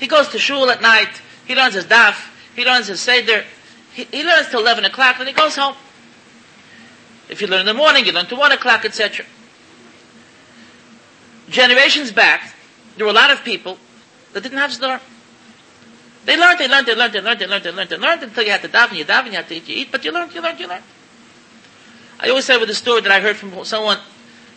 he 0.00 0.06
goes 0.06 0.28
to 0.28 0.38
shul 0.38 0.70
at 0.70 0.80
night, 0.80 1.20
he 1.46 1.54
learns 1.54 1.74
his 1.74 1.84
daf, 1.84 2.30
he 2.56 2.64
learns 2.64 2.86
his 2.86 3.00
Seder, 3.00 3.44
he, 3.92 4.04
he 4.04 4.24
learns 4.24 4.48
till 4.48 4.60
11 4.60 4.86
o'clock, 4.86 5.16
and 5.18 5.28
he 5.28 5.34
goes 5.34 5.56
home. 5.56 5.76
If 7.28 7.42
you 7.42 7.46
learn 7.46 7.60
in 7.60 7.66
the 7.66 7.74
morning, 7.74 8.06
you 8.06 8.12
learn 8.12 8.26
to 8.26 8.36
1 8.36 8.52
o'clock, 8.52 8.84
etc. 8.86 9.26
Generations 11.50 12.10
back, 12.12 12.54
there 12.96 13.04
were 13.04 13.12
a 13.12 13.14
lot 13.14 13.30
of 13.30 13.44
people 13.44 13.76
that 14.32 14.42
didn't 14.42 14.58
have 14.58 14.70
Zdor. 14.70 15.00
They 16.24 16.36
learned, 16.38 16.58
they 16.58 16.68
learned, 16.68 16.86
they 16.86 16.94
learned, 16.94 17.12
they 17.12 17.20
learned, 17.20 17.40
they 17.40 17.46
learned, 17.46 17.64
they 17.64 17.70
learned, 17.70 17.90
they 17.90 17.96
learned 17.96 18.22
until 18.22 18.44
you 18.44 18.50
had 18.50 18.62
to 18.62 18.68
daven, 18.68 18.96
you 18.96 19.04
daven, 19.04 19.26
you 19.26 19.32
had 19.32 19.48
to 19.48 19.54
eat, 19.54 19.68
you 19.68 19.76
eat, 19.76 19.92
but 19.92 20.04
you 20.04 20.12
learned, 20.12 20.34
you 20.34 20.40
learned, 20.40 20.60
you 20.60 20.66
learned. 20.66 20.84
I 22.18 22.30
always 22.30 22.46
say 22.46 22.56
with 22.56 22.68
the 22.68 22.74
story 22.74 23.02
that 23.02 23.12
I 23.12 23.20
heard 23.20 23.36
from 23.36 23.64
someone, 23.64 23.98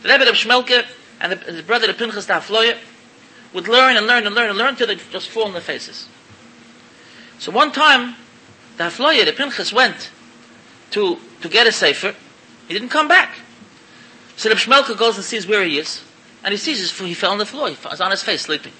the 0.03 0.09
Rebbe 0.09 0.29
of 0.29 0.35
Shmelke 0.35 0.85
and 1.19 1.33
the, 1.33 1.51
the 1.51 1.63
brother 1.63 1.89
of 1.89 1.97
Pinchas 1.97 2.27
Tafloye 2.27 2.77
would 3.53 3.67
learn 3.67 3.95
and 3.95 4.07
learn 4.07 4.25
and 4.25 4.35
learn 4.35 4.49
and 4.49 4.57
learn 4.57 4.69
until 4.69 4.87
they 4.87 4.95
just 4.95 5.29
fall 5.29 5.45
on 5.45 5.53
their 5.53 5.61
faces. 5.61 6.07
So 7.39 7.51
one 7.51 7.71
time, 7.71 8.15
the 8.77 8.85
Hafloye, 8.85 9.25
the 9.25 9.33
Pinchas 9.33 9.71
went 9.71 10.11
to, 10.91 11.17
to 11.41 11.49
get 11.49 11.67
a 11.67 11.71
sefer. 11.71 12.15
He 12.67 12.73
didn't 12.73 12.89
come 12.89 13.07
back. 13.07 13.37
So 14.35 14.49
the 14.49 14.55
Shmelke 14.55 14.97
goes 14.97 15.15
and 15.15 15.25
sees 15.25 15.45
where 15.45 15.63
he 15.63 15.77
is. 15.77 16.03
And 16.43 16.51
he 16.51 16.57
sees 16.57 16.79
his, 16.79 16.97
he 16.97 17.13
fell 17.13 17.31
on 17.31 17.37
the 17.37 17.45
floor. 17.45 17.69
He 17.69 17.77
was 17.83 18.01
on 18.01 18.11
his 18.11 18.23
face 18.23 18.41
sleeping. 18.41 18.73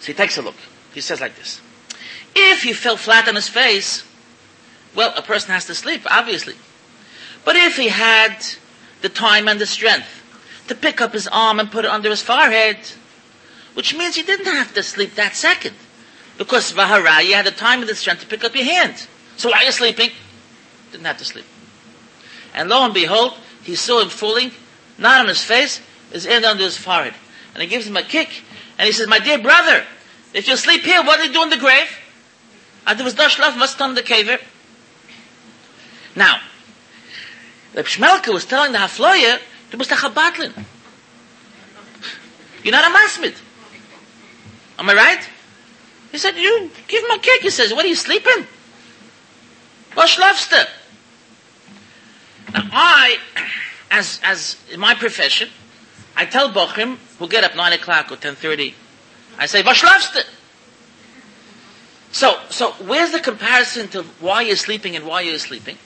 So 0.00 0.06
he 0.06 0.14
takes 0.14 0.36
a 0.38 0.42
look. 0.42 0.56
He 0.94 1.00
says 1.00 1.20
like 1.20 1.36
this. 1.36 1.60
If 2.34 2.62
he 2.62 2.72
fell 2.72 2.96
flat 2.96 3.28
on 3.28 3.34
his 3.34 3.48
face, 3.48 4.04
well, 4.94 5.12
a 5.16 5.22
person 5.22 5.50
has 5.50 5.66
to 5.66 5.74
sleep, 5.74 6.02
obviously. 6.10 6.54
But 7.44 7.56
if 7.56 7.76
he 7.76 7.88
had 7.88 8.44
the 9.02 9.08
time 9.08 9.48
and 9.48 9.60
the 9.60 9.66
strength 9.66 10.22
to 10.68 10.74
pick 10.74 11.00
up 11.00 11.12
his 11.12 11.28
arm 11.28 11.60
and 11.60 11.70
put 11.70 11.84
it 11.84 11.90
under 11.90 12.10
his 12.10 12.22
forehead, 12.22 12.78
which 13.74 13.96
means 13.96 14.16
he 14.16 14.22
didn't 14.22 14.46
have 14.46 14.74
to 14.74 14.82
sleep 14.82 15.14
that 15.14 15.34
second. 15.34 15.74
Because 16.38 16.72
Vahara, 16.72 17.24
you 17.24 17.34
had 17.34 17.46
the 17.46 17.50
time 17.50 17.80
and 17.80 17.88
the 17.88 17.94
strength 17.94 18.20
to 18.20 18.26
pick 18.26 18.44
up 18.44 18.54
your 18.54 18.64
hand. 18.64 19.06
So 19.36 19.50
while 19.50 19.62
you're 19.62 19.72
sleeping, 19.72 20.10
didn't 20.92 21.06
have 21.06 21.18
to 21.18 21.24
sleep. 21.24 21.46
And 22.54 22.68
lo 22.68 22.84
and 22.84 22.94
behold, 22.94 23.34
he 23.62 23.74
saw 23.74 24.00
him 24.00 24.08
falling, 24.08 24.50
not 24.98 25.20
on 25.20 25.28
his 25.28 25.42
face, 25.42 25.80
his 26.12 26.24
hand 26.24 26.44
under 26.44 26.64
his 26.64 26.76
forehead. 26.76 27.14
And 27.54 27.62
he 27.62 27.68
gives 27.68 27.86
him 27.86 27.96
a 27.96 28.02
kick, 28.02 28.42
and 28.78 28.86
he 28.86 28.92
says, 28.92 29.08
My 29.08 29.18
dear 29.18 29.38
brother, 29.38 29.84
if 30.34 30.46
you 30.46 30.56
sleep 30.56 30.82
here, 30.82 31.02
what 31.02 31.18
do 31.18 31.26
you 31.26 31.32
do 31.32 31.42
in 31.42 31.50
the 31.50 31.56
grave? 31.56 31.88
And 32.86 32.98
there 32.98 33.04
was 33.04 33.16
no 33.16 33.24
on 33.24 33.94
the 33.94 34.02
caver. 34.02 34.40
Now, 36.14 36.40
the 37.74 37.82
Shmelke 37.82 38.32
was 38.32 38.44
telling 38.44 38.72
the 38.72 38.78
Hafloye, 38.78 39.40
du 39.76 39.78
bist 39.78 39.92
a. 39.92 40.52
You're 42.62 42.72
not 42.72 42.90
a 42.90 42.94
masmid. 42.94 43.34
Am 44.78 44.88
I 44.88 44.94
right? 44.94 45.28
He 46.12 46.18
said, 46.18 46.36
you 46.36 46.70
give 46.88 47.04
him 47.04 47.10
a 47.10 47.18
kick. 47.18 47.42
He 47.42 47.50
says, 47.50 47.72
what 47.72 47.84
are 47.84 47.88
you 47.88 47.94
sleeping? 47.94 48.46
Du? 50.48 50.66
Now 52.52 52.68
I, 52.72 53.16
as, 53.90 54.20
as 54.22 54.56
in 54.72 54.80
my 54.80 54.94
profession, 54.94 55.48
I 56.16 56.24
tell 56.24 56.50
Bochim 56.50 56.96
who 57.18 57.28
get 57.28 57.44
up 57.44 57.54
9 57.54 57.72
o'clock 57.74 58.10
or 58.10 58.16
10.30, 58.16 58.74
I 59.38 59.46
say, 59.46 59.62
was? 59.62 60.24
So, 62.12 62.38
so 62.48 62.72
where's 62.84 63.12
the 63.12 63.20
comparison 63.20 63.88
to 63.88 64.02
why 64.20 64.42
you're 64.42 64.56
sleeping 64.56 64.96
and 64.96 65.06
why 65.06 65.20
you're 65.22 65.38
sleeping? 65.38 65.76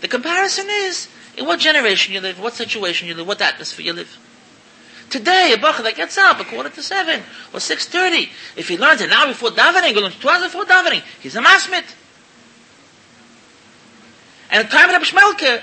The 0.00 0.08
comparison 0.08 0.66
is 0.70 1.08
in 1.36 1.46
what 1.46 1.60
generation 1.60 2.14
you 2.14 2.20
live, 2.20 2.40
what 2.40 2.54
situation 2.54 3.08
you 3.08 3.14
live, 3.14 3.26
what 3.26 3.40
atmosphere 3.40 3.86
you 3.86 3.92
live. 3.92 4.18
Today, 5.10 5.54
a 5.54 5.60
bacher 5.60 5.84
that 5.84 5.94
gets 5.94 6.18
up 6.18 6.40
a 6.40 6.44
quarter 6.44 6.68
to 6.68 6.82
seven 6.82 7.22
or 7.52 7.60
six 7.60 7.86
thirty, 7.86 8.30
if 8.56 8.68
he 8.68 8.76
learns 8.76 9.00
an 9.00 9.10
hour 9.12 9.28
before 9.28 9.50
davening, 9.50 9.96
or 9.96 10.10
two 10.10 10.28
hours 10.28 10.42
before 10.42 10.64
davening, 10.64 11.02
he's 11.20 11.36
a 11.36 11.42
masmit. 11.42 11.84
And 14.50 14.64
at 14.64 14.70
the 14.70 14.76
time 14.76 14.90
of 14.90 15.00
the 15.00 15.06
Shmelke, 15.06 15.62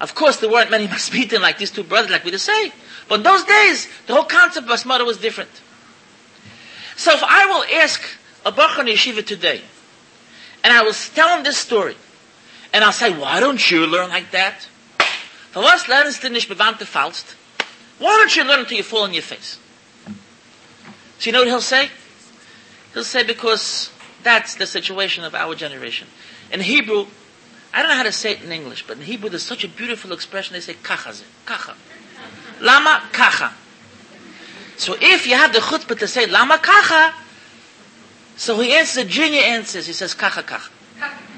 of 0.00 0.14
course, 0.14 0.38
there 0.38 0.50
weren't 0.50 0.70
many 0.70 0.86
masmitin 0.88 1.40
like 1.40 1.58
these 1.58 1.70
two 1.70 1.82
brothers, 1.82 2.10
like 2.10 2.24
we 2.24 2.30
just 2.30 2.44
say. 2.44 2.72
But 3.08 3.16
in 3.16 3.22
those 3.24 3.44
days, 3.44 3.88
the 4.06 4.14
whole 4.14 4.24
concept 4.24 4.68
of 4.68 4.72
basmata 4.72 5.04
was 5.04 5.18
different. 5.18 5.50
So 6.96 7.12
if 7.12 7.22
I 7.22 7.46
will 7.46 7.64
ask 7.80 8.02
a 8.44 8.52
bacher 8.52 8.84
yeshiva 8.84 9.24
today, 9.24 9.60
and 10.62 10.72
I 10.72 10.82
will 10.82 10.92
tell 10.92 11.36
him 11.36 11.42
this 11.42 11.58
story, 11.58 11.96
and 12.72 12.84
I'll 12.84 12.92
say, 12.92 13.10
why 13.16 13.40
don't 13.40 13.70
you 13.70 13.86
learn 13.86 14.08
like 14.10 14.30
that? 14.30 14.68
Von 15.52 15.64
was 15.64 15.86
lernst 15.86 16.22
du 16.22 16.30
nicht 16.30 16.48
bewandte 16.48 16.86
Faust? 16.86 17.36
Why 17.98 18.08
don't 18.18 18.34
you 18.34 18.44
learn 18.44 18.60
until 18.60 18.78
you 18.78 18.82
fall 18.82 19.02
on 19.02 19.12
your 19.12 19.22
face? 19.22 19.58
So 21.18 21.26
you 21.26 21.32
know 21.32 21.40
what 21.40 21.48
he'll 21.48 21.60
say? 21.60 21.88
He'll 22.94 23.04
say 23.04 23.22
because 23.22 23.90
that's 24.22 24.54
the 24.56 24.66
situation 24.66 25.24
of 25.24 25.34
our 25.34 25.54
generation. 25.54 26.08
In 26.50 26.60
Hebrew, 26.60 27.06
I 27.72 27.80
don't 27.80 27.90
know 27.90 27.96
how 27.96 28.02
to 28.02 28.12
say 28.12 28.32
it 28.32 28.42
in 28.42 28.50
English, 28.50 28.86
but 28.86 28.96
in 28.96 29.04
Hebrew 29.04 29.28
there's 29.28 29.42
such 29.42 29.62
a 29.62 29.68
beautiful 29.68 30.12
expression, 30.12 30.54
they 30.54 30.60
say 30.60 30.74
kachaze, 30.74 31.22
kacha. 31.46 31.74
Lama 32.60 33.02
kacha. 33.12 33.52
So 34.76 34.96
if 35.00 35.26
you 35.26 35.36
have 35.36 35.52
the 35.52 35.60
chutzpah 35.60 35.98
to 35.98 36.08
say 36.08 36.26
lama 36.26 36.58
kacha, 36.58 37.14
so 38.36 38.58
he 38.58 38.74
answers, 38.74 39.04
a 39.04 39.08
junior 39.08 39.42
answers, 39.42 39.86
he 39.86 39.92
says 39.92 40.14
kacha 40.14 40.42
kacha. 40.42 40.70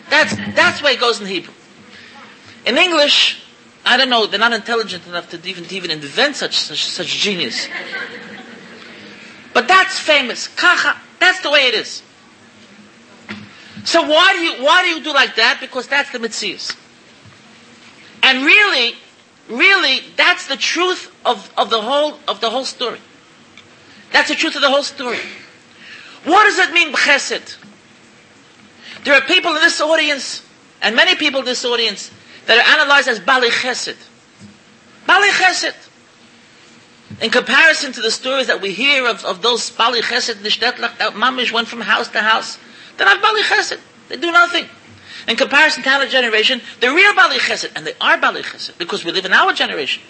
That's, 0.09 0.35
that's 0.55 0.83
why 0.83 0.93
it 0.93 1.01
goes 1.01 1.21
in 1.21 1.27
Hebrew. 1.27 1.53
In 2.67 2.79
English, 2.79 3.44
I 3.85 3.97
don't 3.97 4.09
know, 4.09 4.27
they're 4.27 4.41
not 4.41 4.53
intelligent 4.53 5.07
enough 5.07 5.29
to 5.31 5.49
even, 5.49 5.65
to 5.65 5.77
even 5.77 5.91
invent 5.91 6.37
such, 6.37 6.57
such, 6.57 6.85
such 6.85 7.07
genius. 7.09 7.69
But 9.53 9.69
that's 9.69 9.99
famous. 9.99 10.49
Kacha, 10.49 10.97
that's 11.21 11.41
the 11.41 11.51
way 11.51 11.67
it 11.67 11.75
is. 11.75 12.03
So 13.85 14.03
why 14.03 14.33
do 14.33 14.43
you, 14.43 14.65
why 14.65 14.83
do 14.83 14.89
you 14.89 15.03
do 15.03 15.13
like 15.13 15.37
that? 15.37 15.59
Because 15.61 15.87
that's 15.87 16.11
the 16.11 16.19
mitzvahs. 16.19 16.75
And 18.23 18.45
really, 18.45 18.95
really, 19.51 20.01
that's 20.17 20.47
the 20.47 20.57
truth 20.57 21.15
of, 21.27 21.53
of 21.59 21.69
the 21.69 21.83
whole, 21.83 22.19
of 22.27 22.41
the 22.41 22.49
whole 22.49 22.65
story. 22.65 23.01
That's 24.13 24.29
the 24.29 24.35
truth 24.35 24.57
of 24.57 24.63
the 24.63 24.71
whole 24.71 24.83
story. 24.83 25.19
What 26.25 26.45
does 26.45 26.59
it 26.59 26.73
mean, 26.73 26.93
chesed? 26.95 27.59
There 29.05 29.13
are 29.13 29.21
people 29.21 29.55
in 29.55 29.61
this 29.61 29.83
audience, 29.83 30.43
and 30.81 30.97
many 30.97 31.15
people 31.17 31.41
in 31.41 31.47
this 31.47 31.65
audience, 31.67 32.11
that 32.47 32.59
are 32.59 32.81
analyzed 32.81 33.09
as 33.09 33.21
Bali 33.21 33.51
Chesed. 33.51 33.97
Bali 35.07 35.29
Chesed. 35.31 35.75
In 37.21 37.31
comparison 37.31 37.93
to 37.93 38.01
the 38.01 38.11
stories 38.11 38.49
that 38.49 38.61
we 38.61 38.73
hear 38.73 39.07
of, 39.07 39.25
of 39.25 39.43
those 39.43 39.71
Bali 39.71 40.01
Chesed, 40.01 40.43
the 40.43 40.49
Shtetlach, 40.49 40.99
that 40.99 41.13
Mamish 41.15 41.53
went 41.53 41.69
from 41.69 41.81
house 41.83 42.09
to 42.09 42.21
house, 42.21 42.59
they're 42.97 43.07
not 43.07 43.23
Bali 43.23 43.43
Chesed. 43.43 43.81
They 44.09 44.17
do 44.17 44.33
nothing. 44.33 44.67
In 45.29 45.37
comparison 45.37 45.83
to 45.85 45.91
our 45.91 46.07
generation, 46.07 46.61
they're 46.81 46.95
real 46.95 47.15
Bali 47.15 47.39
Chesed, 47.39 47.73
and 47.77 47.87
they 47.87 47.95
are 48.01 48.19
Bali 48.19 48.43
Chesed, 48.43 48.77
because 48.79 49.05
we 49.05 49.13
live 49.13 49.25
in 49.25 49.33
our 49.33 49.53
generation. 49.53 50.03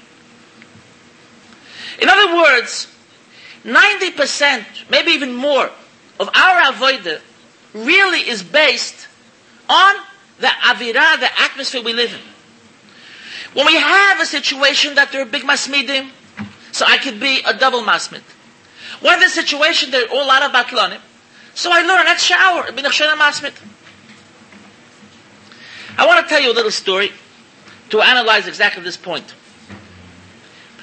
In 2.01 2.09
other 2.09 2.37
words, 2.37 2.89
90%, 3.65 4.91
maybe 4.91 5.13
even 5.13 5.35
more, 5.35 5.71
of 6.19 6.29
our 6.35 6.73
avodah 6.73 7.21
really 7.75 8.21
is 8.21 8.43
based 8.43 9.09
on 9.69 9.97
the 10.39 10.47
avira, 10.47 11.19
the 11.21 11.29
atmosphere 11.41 11.83
we 11.83 11.93
live 11.93 12.13
in. 12.13 12.21
When 13.55 13.67
we 13.67 13.77
have 13.77 14.21
a 14.21 14.27
situation 14.27 14.97
that 14.97 15.13
there 15.13 15.23
are 15.23 15.27
big 15.27 15.43
masmidim, 15.43 16.11
so 16.73 16.85
I 16.87 16.99
could 16.99 17.21
be 17.21 17.41
a 17.47 17.55
double 17.57 17.83
masmid. 17.83 18.23
When 19.01 19.21
the 19.21 19.29
situation 19.29 19.91
there 19.91 20.05
are 20.05 20.09
all 20.09 20.27
lot 20.27 20.43
of 20.43 20.51
batlanim, 20.51 21.01
so 21.55 21.71
I 21.73 21.83
learn 21.83 22.05
next 22.05 22.25
shower, 22.25 22.73
bin 22.73 22.85
masmid. 22.85 23.53
I 25.97 26.07
want 26.07 26.27
to 26.27 26.29
tell 26.29 26.43
you 26.43 26.51
a 26.51 26.55
little 26.55 26.73
story 26.73 27.13
to 27.91 28.01
analyze 28.01 28.49
exactly 28.49 28.83
this 28.83 28.97
point. 28.97 29.35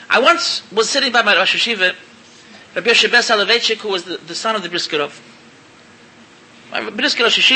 I 0.10 0.20
once 0.20 0.62
was 0.72 0.90
sitting 0.90 1.12
by 1.12 1.22
my 1.22 1.36
Rosh 1.36 1.56
Hashiva, 1.56 1.96
Rabbi 2.76 2.90
Yoshe 2.90 3.10
Soloveitchik, 3.10 3.78
who 3.78 3.90
was 3.90 4.04
the, 4.06 4.18
the 4.18 4.36
son 4.36 4.56
of 4.56 4.64
the 4.64 4.70
Briskerov. 4.70 5.20
My 6.72 6.90
Brisker 6.90 7.24
Rosh 7.24 7.52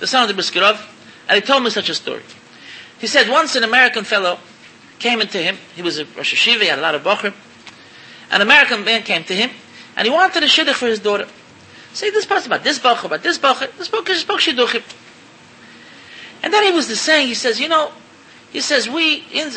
the 0.00 0.06
son 0.06 0.28
of 0.28 0.34
the 0.34 0.42
Briskerov, 0.42 0.78
and 1.30 1.40
he 1.40 1.46
told 1.46 1.62
me 1.62 1.70
such 1.70 1.88
a 1.88 1.94
story. 1.94 2.22
He 2.98 3.06
said 3.06 3.28
once 3.28 3.54
an 3.54 3.62
American 3.62 4.02
fellow 4.02 4.38
came 4.98 5.20
into 5.20 5.38
him, 5.38 5.56
he 5.76 5.80
was 5.80 5.96
a 5.98 6.04
Rosh 6.04 6.34
Hashiva, 6.34 6.60
he 6.60 6.66
had 6.66 6.80
a 6.80 6.82
lot 6.82 6.96
of 6.96 7.04
Bochum, 7.04 7.32
an 8.32 8.40
American 8.40 8.84
man 8.84 9.04
came 9.04 9.22
to 9.24 9.34
him, 9.34 9.50
and 9.96 10.06
he 10.06 10.12
wanted 10.12 10.42
a 10.42 10.46
shidduch 10.46 10.74
for 10.74 10.88
his 10.88 10.98
daughter. 10.98 11.28
Say 11.92 12.10
this 12.10 12.26
part 12.26 12.44
about 12.46 12.64
this 12.64 12.80
Bochum, 12.80 13.04
about 13.04 13.22
this 13.22 13.38
Bochum, 13.38 13.74
this 13.78 13.88
Bochum, 13.88 14.06
this 14.06 14.24
shidduchim. 14.24 14.82
And 16.42 16.52
then 16.52 16.64
he 16.64 16.72
was 16.72 16.88
the 16.88 16.96
saying, 16.96 17.28
he 17.28 17.34
says, 17.34 17.60
you 17.60 17.68
know, 17.68 17.92
he 18.52 18.60
says, 18.60 18.88
we, 18.88 19.24
in, 19.32 19.52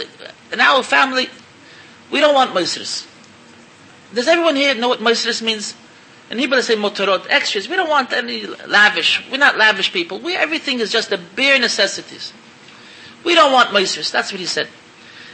in 0.52 0.60
our 0.60 0.84
family, 0.84 1.28
we 2.12 2.20
don't 2.20 2.36
want 2.36 2.52
Moisris. 2.52 3.08
Does 4.14 4.28
everyone 4.28 4.56
here 4.56 4.76
know 4.76 4.90
what 4.90 5.00
Moisris 5.00 5.42
means? 5.42 5.74
In 6.30 6.40
Hebrew 6.40 6.56
they 6.56 6.62
say 6.62 6.76
motorot, 6.76 7.28
extras. 7.30 7.68
We 7.68 7.76
don't 7.76 7.90
want 7.90 8.12
any 8.14 8.46
lavish. 8.46 9.24
We're 9.30 9.38
not 9.38 9.58
lavish 9.58 9.92
people. 9.92 10.20
We, 10.20 10.36
everything 10.36 10.80
is 10.80 10.92
just 10.92 11.10
the 11.10 11.18
bare 11.18 11.60
necessities. 11.60 12.34
We 13.24 13.36
don't 13.36 13.52
want 13.52 13.70
Moisris. 13.70 14.12
That's 14.12 14.32
what 14.32 14.40
he 14.40 14.46
said. 14.46 14.68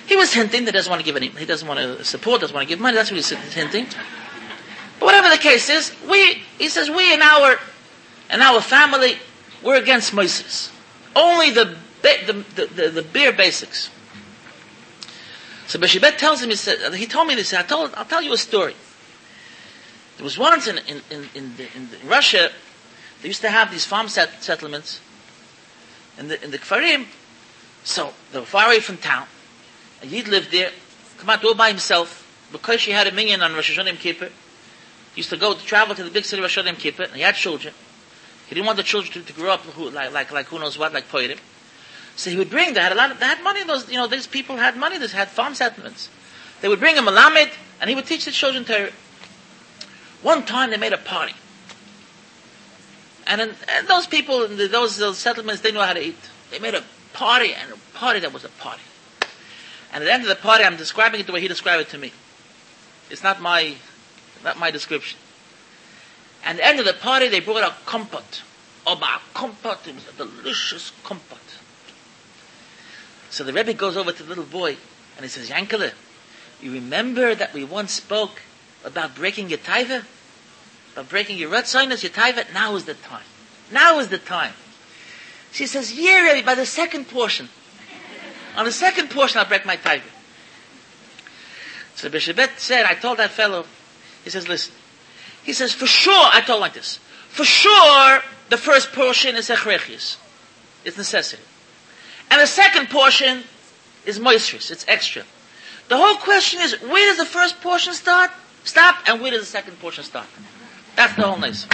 He 0.08 0.16
was 0.16 0.34
hinting 0.34 0.66
that 0.66 0.74
he 0.74 0.78
doesn't 0.78 0.90
want 0.90 1.02
to 1.02 1.06
give 1.06 1.16
any, 1.16 1.28
he 1.28 1.46
doesn't 1.46 1.68
want 1.68 1.80
to 1.80 2.04
support, 2.04 2.42
doesn't 2.42 2.54
want 2.54 2.68
to 2.68 2.70
give 2.70 2.80
money. 2.80 2.96
That's 2.96 3.12
what 3.12 3.16
he's 3.18 3.30
hinting. 3.30 3.86
But 5.00 5.06
whatever 5.06 5.30
the 5.30 5.38
case 5.38 5.70
is, 5.70 5.96
we, 6.10 6.42
he 6.58 6.68
says, 6.68 6.90
we 6.90 7.14
in 7.14 7.22
our, 7.22 7.60
in 8.32 8.42
our 8.42 8.60
family, 8.60 9.18
we're 9.64 9.78
against 9.78 10.14
Moisris. 10.14 10.72
Only 11.16 11.52
the, 11.52 11.78
the, 12.02 12.44
the, 12.56 12.66
the, 12.66 12.90
the 12.90 13.02
bare 13.04 13.32
basics. 13.32 13.90
So 15.68 15.78
Beshibet 15.78 16.18
tells 16.18 16.42
him, 16.42 16.50
he, 16.50 16.56
said, 16.56 16.96
he 16.96 17.06
told 17.06 17.28
me 17.28 17.36
this, 17.36 17.54
I 17.54 17.62
told, 17.62 17.94
I'll 17.94 18.06
tell 18.06 18.24
you 18.24 18.34
a 18.34 18.38
story. 18.38 18.74
There 20.20 20.26
was 20.26 20.38
once 20.38 20.68
in, 20.68 20.80
in, 20.80 21.02
in, 21.10 21.30
in, 21.34 21.56
the, 21.56 21.78
in, 21.78 21.90
the, 21.92 22.02
in 22.02 22.10
Russia, 22.10 22.50
they 23.22 23.30
used 23.30 23.40
to 23.40 23.50
have 23.50 23.72
these 23.72 23.86
farm 23.86 24.10
set, 24.10 24.44
settlements 24.44 25.00
in 26.18 26.28
the, 26.28 26.44
in 26.44 26.52
the 26.52 26.58
Kfarim. 26.58 27.06
So 27.86 28.14
they 28.34 28.40
were 28.42 28.46
far 28.46 28.66
away 28.66 28.82
from 28.82 28.98
town. 28.98 29.28
A 30.04 30.08
Yid 30.08 30.28
lived 30.28 30.52
there, 30.52 30.72
come 31.20 31.30
out 31.30 31.46
all 31.46 31.56
by 31.56 31.70
himself, 31.70 32.28
because 32.52 32.84
he 32.84 32.92
had 32.92 33.08
a 33.08 33.14
minyan 33.14 33.42
on 33.42 33.54
Rosh 33.54 33.80
Hashanah 33.80 33.98
Kippur. 33.98 34.28
He 35.16 35.22
used 35.22 35.30
to 35.30 35.38
go 35.38 35.54
to 35.54 35.66
travel 35.66 35.96
to 35.96 36.04
the 36.04 36.12
big 36.12 36.26
city 36.26 36.42
of 36.42 36.44
Rosh 36.44 36.58
Hashanah 36.58 36.78
Kippur, 36.78 37.04
and 37.04 37.14
he 37.14 37.22
had 37.22 37.36
children. 37.36 37.74
He 38.48 38.56
didn't 38.56 38.68
want 38.68 38.76
the 38.76 38.84
children 38.84 39.14
to, 39.14 39.22
to 39.22 39.40
grow 39.40 39.52
up 39.52 39.62
who, 39.62 39.90
like, 39.90 40.12
like, 40.12 40.34
like 40.34 40.48
who 40.48 40.60
knows 40.60 40.78
what, 40.78 40.92
like 40.92 41.08
Poirim. 41.08 41.40
So 42.18 42.30
he 42.30 42.36
would 42.36 42.50
bring, 42.50 42.74
they 42.74 42.82
had 42.82 42.92
a 42.92 42.96
lot 42.96 43.12
of, 43.12 43.22
they 43.22 43.26
had 43.26 43.42
money, 43.42 43.64
those, 43.64 43.90
you 43.90 43.96
know, 43.96 44.08
these 44.08 44.28
people 44.28 44.58
had 44.58 44.76
money, 44.76 44.98
they 44.98 45.08
had 45.08 45.30
farm 45.30 45.56
settlements. 45.56 46.10
They 46.60 46.68
would 46.68 46.82
bring 46.82 46.98
him 46.98 47.08
a 47.08 47.12
lamed, 47.12 47.52
and 47.80 47.90
he 47.90 47.96
would 47.96 48.06
teach 48.06 48.26
the 48.26 48.32
children 48.32 48.66
Torah. 48.66 48.92
One 50.22 50.46
time 50.46 50.72
they 50.72 50.78
made 50.78 50.94
a 50.94 50.98
party. 50.98 51.34
And, 53.28 53.42
in, 53.42 53.56
and 53.70 53.88
those 53.88 54.08
people 54.08 54.44
in 54.44 54.58
the, 54.58 54.68
those, 54.68 54.98
those 54.98 55.18
settlements, 55.18 55.62
they 55.62 55.72
knew 55.72 55.80
how 55.80 55.94
to 55.94 56.04
eat. 56.04 56.18
They 56.52 56.60
made 56.60 56.74
a 56.74 56.84
party, 57.14 57.54
and 57.54 57.72
a 57.72 57.98
party 57.98 58.20
that 58.20 58.34
was 58.34 58.44
a 58.44 58.50
party. 58.50 58.82
And 59.94 60.04
at 60.04 60.06
the 60.06 60.14
end 60.14 60.24
of 60.24 60.30
the 60.30 60.36
party, 60.36 60.64
I'm 60.64 60.78
describing 60.78 61.20
it 61.20 61.28
the 61.28 61.34
way 61.34 61.42
he 61.42 61.48
described 61.48 61.82
it 61.82 61.90
to 61.90 61.98
me. 61.98 62.12
It's 63.10 63.24
not 63.24 63.42
my, 63.42 63.76
not 64.44 64.60
my 64.60 64.72
description. 64.72 65.20
And 66.44 66.60
at 66.60 66.62
the 66.62 66.68
end 66.68 66.80
of 66.80 66.86
the 66.86 66.94
party, 66.94 67.28
they 67.28 67.40
brought 67.40 67.64
a 67.64 67.74
compote. 67.86 68.44
Oh, 68.86 68.96
my 68.96 69.20
compote, 69.34 69.88
it 69.88 69.96
was 69.96 70.08
a 70.08 70.14
delicious 70.14 70.92
compote. 71.04 71.38
So 73.30 73.44
the 73.44 73.54
Rebbe 73.54 73.74
goes 73.74 73.96
over 73.96 74.12
to 74.12 74.24
the 74.24 74.30
little 74.30 74.44
boy 74.44 74.78
and 75.16 75.24
he 75.24 75.28
says, 75.28 75.50
Yankele, 75.50 75.92
you 76.62 76.72
remember 76.72 77.36
that 77.36 77.54
we 77.54 77.64
once 77.64 77.94
spoke 77.94 78.42
about 78.84 79.16
breaking 79.16 79.50
your 79.50 79.60
taiva? 79.60 80.04
About 80.94 81.10
breaking 81.10 81.38
your 81.38 81.52
rutzinus, 81.52 82.04
your 82.04 82.12
taiva? 82.12 82.52
Now 82.54 82.76
is 82.76 82.86
the 82.86 82.94
time. 82.94 83.24
Now 83.72 84.00
is 84.00 84.08
the 84.08 84.18
time. 84.18 84.54
She 85.52 85.66
says, 85.66 85.98
yeah, 85.98 86.22
Rebbe, 86.22 86.46
by 86.46 86.56
the 86.56 86.66
second 86.66 87.08
portion. 87.08 87.50
On 88.56 88.66
the 88.66 88.72
second 88.72 89.10
portion, 89.10 89.40
I'll 89.40 89.48
break 89.48 89.66
my 89.66 89.78
taiva. 89.78 90.02
So 91.96 92.10
Bishobet 92.10 92.60
said, 92.60 92.86
I 92.86 92.94
told 92.94 93.18
that 93.18 93.32
fellow, 93.32 93.66
he 94.24 94.30
says, 94.30 94.48
listen. 94.48 94.74
He 95.44 95.54
says, 95.54 95.74
for 95.74 95.88
sure, 95.88 96.30
I 96.34 96.42
told 96.42 96.62
like 96.62 96.74
this. 96.74 97.00
For 97.30 97.44
sure, 97.44 98.22
the 98.50 98.58
first 98.58 98.92
portion 98.94 99.36
is 99.36 99.50
echrechius. 99.50 100.18
It's 100.86 100.98
necessity. 100.98 101.44
And 102.32 102.42
the 102.42 102.48
second 102.48 102.90
portion 102.90 103.44
is 104.06 104.20
moisturous. 104.20 104.72
It's 104.72 104.86
extra. 104.88 105.24
The 105.88 105.98
whole 105.98 106.16
question 106.18 106.62
is, 106.62 106.80
where 106.82 107.10
does 107.10 107.18
the 107.18 107.26
first 107.26 107.62
portion 107.62 107.94
start? 107.94 108.32
Stop, 108.64 108.98
and 109.08 109.22
where 109.22 109.32
does 109.32 109.42
the 109.42 109.46
second 109.46 109.80
portion 109.80 110.04
start? 110.04 110.28
That's 110.96 111.16
the 111.16 111.24
whole 111.24 111.38
nice. 111.38 111.66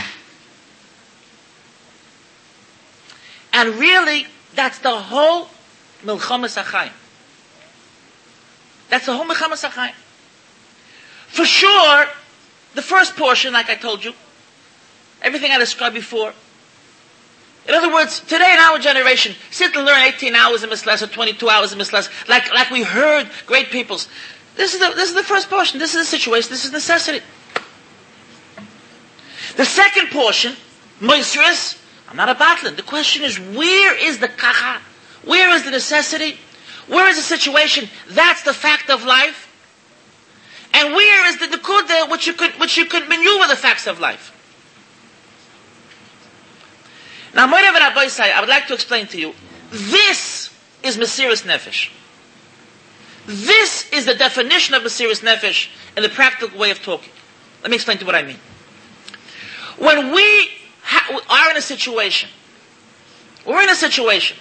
And 3.53 3.75
really, 3.75 4.27
that's 4.53 4.79
the 4.79 4.91
whole 4.91 5.49
Milchamas 6.03 6.61
Achayim. 6.61 6.91
That's 8.89 9.05
the 9.05 9.15
whole 9.15 9.25
Milchamas 9.25 9.67
Achayim. 9.67 9.93
For 11.27 11.45
sure, 11.45 12.05
the 12.75 12.81
first 12.81 13.15
portion, 13.15 13.53
like 13.53 13.69
I 13.69 13.75
told 13.75 14.03
you, 14.03 14.13
everything 15.21 15.51
I 15.51 15.57
described 15.57 15.95
before, 15.95 16.33
in 17.67 17.73
other 17.73 17.91
words, 17.91 18.19
today 18.19 18.53
in 18.53 18.59
our 18.59 18.77
generation, 18.77 19.35
sit 19.49 19.75
and 19.75 19.85
learn 19.85 19.99
18 20.03 20.35
hours 20.35 20.63
in 20.63 20.69
Misles 20.69 21.01
or 21.01 21.07
22 21.07 21.49
hours 21.49 21.73
in 21.73 21.79
Misles, 21.79 22.09
like, 22.29 22.53
like 22.53 22.69
we 22.69 22.83
heard 22.83 23.27
great 23.47 23.71
peoples. 23.71 24.07
This 24.55 24.73
is, 24.73 24.79
the, 24.79 24.93
this 24.95 25.09
is 25.09 25.15
the 25.15 25.23
first 25.23 25.49
portion. 25.49 25.79
This 25.79 25.95
is 25.95 26.09
the 26.09 26.17
situation. 26.17 26.49
This 26.49 26.65
is 26.65 26.71
necessity. 26.71 27.21
The 29.57 29.65
second 29.65 30.09
portion, 30.11 30.55
moisturous, 30.99 31.81
I'm 32.09 32.17
not 32.17 32.29
a 32.29 32.35
battling. 32.35 32.75
The 32.75 32.83
question 32.83 33.23
is, 33.23 33.37
where 33.39 33.95
is 33.97 34.19
the 34.19 34.27
kacha? 34.27 34.81
Where 35.23 35.49
is 35.55 35.63
the 35.63 35.71
necessity? 35.71 36.37
Where 36.87 37.07
is 37.09 37.15
the 37.17 37.21
situation? 37.23 37.89
That's 38.09 38.43
the 38.43 38.53
fact 38.53 38.89
of 38.89 39.03
life. 39.03 39.51
And 40.73 40.93
where 40.93 41.27
is 41.29 41.39
the 41.39 41.47
nekuda 41.47 42.11
which 42.11 42.27
you 42.27 42.33
could, 42.33 42.51
which 42.59 42.77
you 42.77 42.85
could 42.85 43.07
maneuver 43.07 43.47
the 43.47 43.55
facts 43.55 43.87
of 43.87 43.99
life? 43.99 44.31
Now, 47.33 47.51
whatever 47.51 47.77
Rabbi 47.79 48.07
I 48.19 48.39
would 48.39 48.49
like 48.49 48.67
to 48.67 48.73
explain 48.73 49.07
to 49.07 49.19
you. 49.19 49.33
This 49.71 50.49
is 50.83 50.97
Mesiris 50.97 51.43
Nefesh. 51.43 51.89
This 53.27 53.91
is 53.91 54.05
the 54.05 54.15
definition 54.15 54.75
of 54.75 54.85
a 54.85 54.89
serious 54.89 55.21
Nefesh 55.21 55.69
in 55.97 56.03
the 56.03 56.09
practical 56.09 56.57
way 56.57 56.71
of 56.71 56.81
talking. 56.81 57.11
Let 57.61 57.71
me 57.71 57.75
explain 57.75 57.97
to 57.97 58.03
you 58.03 58.05
what 58.05 58.15
I 58.15 58.23
mean. 58.23 58.37
When 59.77 60.11
we 60.13 60.49
ha- 60.83 61.19
are 61.29 61.51
in 61.51 61.57
a 61.57 61.61
situation, 61.61 62.29
we're 63.45 63.63
in 63.63 63.69
a 63.69 63.75
situation 63.75 64.37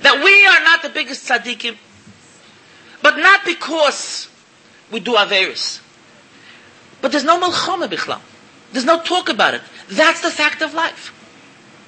that 0.00 0.22
we 0.22 0.46
are 0.46 0.64
not 0.64 0.82
the 0.82 0.88
biggest 0.88 1.28
tzaddikim, 1.28 1.76
but 3.02 3.18
not 3.18 3.44
because 3.44 4.28
we 4.90 5.00
do 5.00 5.12
Averis. 5.12 5.80
But 7.02 7.12
there's 7.12 7.24
no 7.24 7.38
Malchama 7.38 7.88
Bichlam. 7.88 8.20
There's 8.72 8.84
no 8.84 9.00
talk 9.02 9.28
about 9.28 9.54
it. 9.54 9.62
That's 9.88 10.22
the 10.22 10.30
fact 10.30 10.62
of 10.62 10.74
life. 10.74 11.12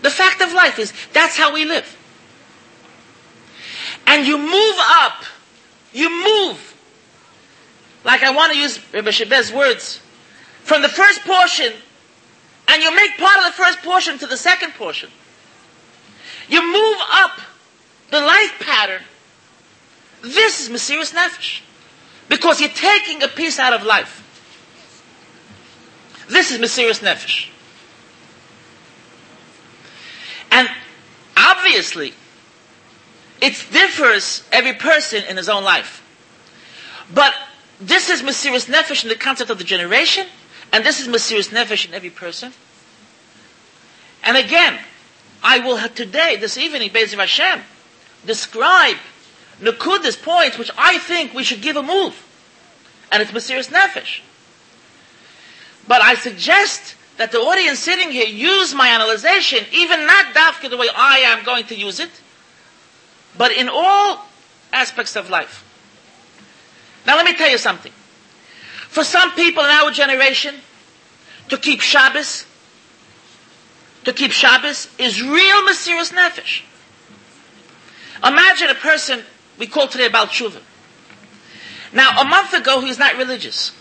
The 0.02 0.10
fact 0.10 0.40
of 0.40 0.52
life 0.52 0.78
is 0.78 0.92
that's 1.12 1.36
how 1.36 1.52
we 1.52 1.64
live. 1.64 1.96
And 4.06 4.26
you 4.26 4.38
move 4.38 4.76
up. 4.78 5.24
You 5.92 6.10
move. 6.10 6.76
Like 8.04 8.22
I 8.22 8.30
want 8.30 8.52
to 8.52 8.58
use 8.58 8.78
Rabbi 8.92 9.10
Shebez's 9.10 9.52
words. 9.52 10.00
From 10.62 10.82
the 10.82 10.88
first 10.88 11.22
portion, 11.22 11.72
and 12.68 12.82
you 12.82 12.94
make 12.94 13.16
part 13.16 13.38
of 13.38 13.44
the 13.44 13.52
first 13.52 13.82
portion 13.82 14.18
to 14.18 14.26
the 14.26 14.36
second 14.36 14.74
portion. 14.74 15.10
You 16.48 16.62
move 16.62 16.96
up 17.10 17.40
the 18.10 18.20
life 18.20 18.54
pattern. 18.60 19.02
This 20.22 20.60
is 20.60 20.68
Mesiris 20.68 21.14
Nefesh. 21.14 21.60
Because 22.28 22.60
you're 22.60 22.68
taking 22.70 23.22
a 23.22 23.28
piece 23.28 23.58
out 23.58 23.72
of 23.72 23.84
life. 23.84 24.24
This 26.28 26.50
is 26.50 26.58
Mesiris 26.58 27.00
Nefesh. 27.02 27.48
And 30.50 30.68
obviously, 31.36 32.12
it 33.40 33.66
differs 33.72 34.46
every 34.52 34.74
person 34.74 35.24
in 35.24 35.36
his 35.36 35.48
own 35.48 35.62
life. 35.64 36.04
But 37.12 37.34
this 37.80 38.10
is 38.10 38.22
Mesiris 38.22 38.68
Nefesh 38.68 39.04
in 39.04 39.08
the 39.08 39.14
concept 39.14 39.50
of 39.50 39.58
the 39.58 39.64
generation, 39.64 40.26
and 40.72 40.84
this 40.84 41.00
is 41.00 41.08
Mesiris 41.08 41.50
Nefesh 41.50 41.86
in 41.86 41.94
every 41.94 42.10
person. 42.10 42.52
And 44.24 44.36
again, 44.36 44.78
I 45.42 45.60
will 45.60 45.78
today, 45.88 46.36
this 46.36 46.58
evening, 46.58 46.90
Be'ez 46.92 47.14
Hashem, 47.14 47.60
describe 48.26 48.96
Nakuda's 49.60 50.16
points 50.16 50.58
which 50.58 50.70
I 50.76 50.98
think 50.98 51.34
we 51.34 51.44
should 51.44 51.62
give 51.62 51.76
a 51.76 51.82
move. 51.82 52.24
And 53.10 53.22
it's 53.22 53.30
Mesiris 53.30 53.70
Nefesh. 53.70 54.20
But 55.86 56.02
I 56.02 56.14
suggest 56.14 56.96
that 57.16 57.32
the 57.32 57.38
audience 57.38 57.78
sitting 57.78 58.10
here 58.10 58.26
use 58.26 58.74
my 58.74 58.88
analyzation, 58.88 59.64
even 59.72 60.06
not 60.06 60.34
dafka 60.34 60.68
the 60.68 60.76
way 60.76 60.88
I 60.94 61.18
am 61.18 61.44
going 61.44 61.64
to 61.66 61.74
use 61.74 62.00
it, 62.00 62.10
but 63.38 63.52
in 63.52 63.68
all 63.68 64.26
aspects 64.72 65.16
of 65.16 65.30
life. 65.30 65.64
Now 67.06 67.16
let 67.16 67.24
me 67.24 67.34
tell 67.34 67.48
you 67.48 67.56
something. 67.58 67.92
For 68.88 69.04
some 69.04 69.32
people 69.32 69.62
in 69.64 69.70
our 69.70 69.90
generation, 69.90 70.56
to 71.48 71.56
keep 71.56 71.80
Shabbos, 71.80 72.44
to 74.04 74.12
keep 74.12 74.32
Shabbos 74.32 74.88
is 74.98 75.22
real 75.22 75.62
Mesiris 75.62 76.12
Nefesh. 76.12 76.62
Imagine 78.24 78.70
a 78.70 78.74
person 78.74 79.22
we 79.58 79.66
call 79.66 79.86
today 79.86 80.06
about 80.06 80.28
Tshuva. 80.28 80.60
Now, 81.92 82.20
a 82.20 82.24
month 82.24 82.52
ago, 82.52 82.80
he 82.80 82.88
was 82.88 82.98
not 82.98 83.16
religious. 83.16 83.72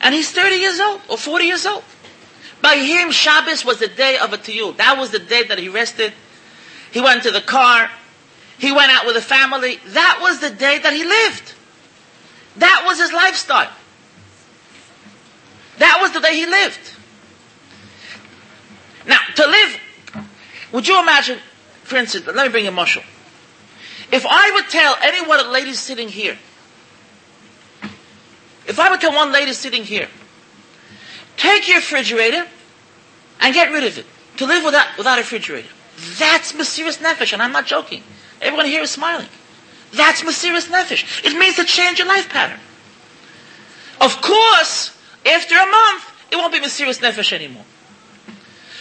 And 0.00 0.14
he's 0.14 0.30
30 0.30 0.56
years 0.56 0.78
old 0.78 1.00
or 1.08 1.16
40 1.16 1.44
years 1.44 1.66
old. 1.66 1.82
By 2.62 2.76
him, 2.76 3.10
Shabbos 3.10 3.64
was 3.64 3.78
the 3.78 3.88
day 3.88 4.18
of 4.18 4.32
a 4.32 4.38
tiyul. 4.38 4.76
That 4.76 4.98
was 4.98 5.10
the 5.10 5.18
day 5.18 5.44
that 5.44 5.58
he 5.58 5.68
rested. 5.68 6.12
He 6.92 7.00
went 7.00 7.22
to 7.24 7.30
the 7.30 7.40
car. 7.40 7.90
He 8.58 8.72
went 8.72 8.90
out 8.90 9.06
with 9.06 9.16
a 9.16 9.22
family. 9.22 9.78
That 9.88 10.18
was 10.20 10.40
the 10.40 10.50
day 10.50 10.78
that 10.78 10.92
he 10.92 11.04
lived. 11.04 11.54
That 12.56 12.84
was 12.86 12.98
his 12.98 13.12
lifestyle. 13.12 13.70
That 15.78 15.98
was 16.00 16.12
the 16.12 16.20
day 16.20 16.34
he 16.36 16.46
lived. 16.46 16.94
Now, 19.06 19.20
to 19.36 19.46
live, 19.46 19.80
would 20.72 20.88
you 20.88 21.00
imagine, 21.00 21.38
for 21.84 21.96
instance, 21.96 22.26
let 22.26 22.46
me 22.46 22.48
bring 22.48 22.66
a 22.66 22.72
mushroom. 22.72 23.06
If 24.10 24.26
I 24.28 24.50
would 24.54 24.68
tell 24.68 24.96
any 25.02 25.26
one 25.26 25.38
of 25.38 25.46
the 25.46 25.52
ladies 25.52 25.78
sitting 25.78 26.08
here, 26.08 26.36
if 28.66 28.78
I 28.78 28.90
would 28.90 29.00
tell 29.00 29.12
one 29.12 29.32
lady 29.32 29.52
sitting 29.52 29.84
here, 29.84 30.08
take 31.36 31.68
your 31.68 31.78
refrigerator 31.78 32.46
and 33.40 33.54
get 33.54 33.72
rid 33.72 33.84
of 33.84 33.98
it. 33.98 34.06
To 34.38 34.46
live 34.46 34.64
without, 34.64 34.86
without 34.96 35.18
a 35.18 35.22
refrigerator. 35.22 35.68
That's 36.18 36.52
Mesiris 36.52 36.98
Nefesh, 36.98 37.32
and 37.32 37.42
I'm 37.42 37.52
not 37.52 37.66
joking. 37.66 38.02
Everyone 38.40 38.66
here 38.66 38.82
is 38.82 38.90
smiling. 38.90 39.28
That's 39.92 40.22
Mesiris 40.22 40.68
Nefesh. 40.68 41.24
It 41.24 41.36
means 41.36 41.56
to 41.56 41.64
change 41.64 41.98
your 41.98 42.08
life 42.08 42.28
pattern. 42.28 42.60
Of 44.00 44.20
course, 44.20 44.96
after 45.26 45.56
a 45.56 45.66
month, 45.66 46.12
it 46.30 46.36
won't 46.36 46.52
be 46.52 46.60
Mesiris 46.60 47.00
Nefesh 47.00 47.32
anymore. 47.32 47.64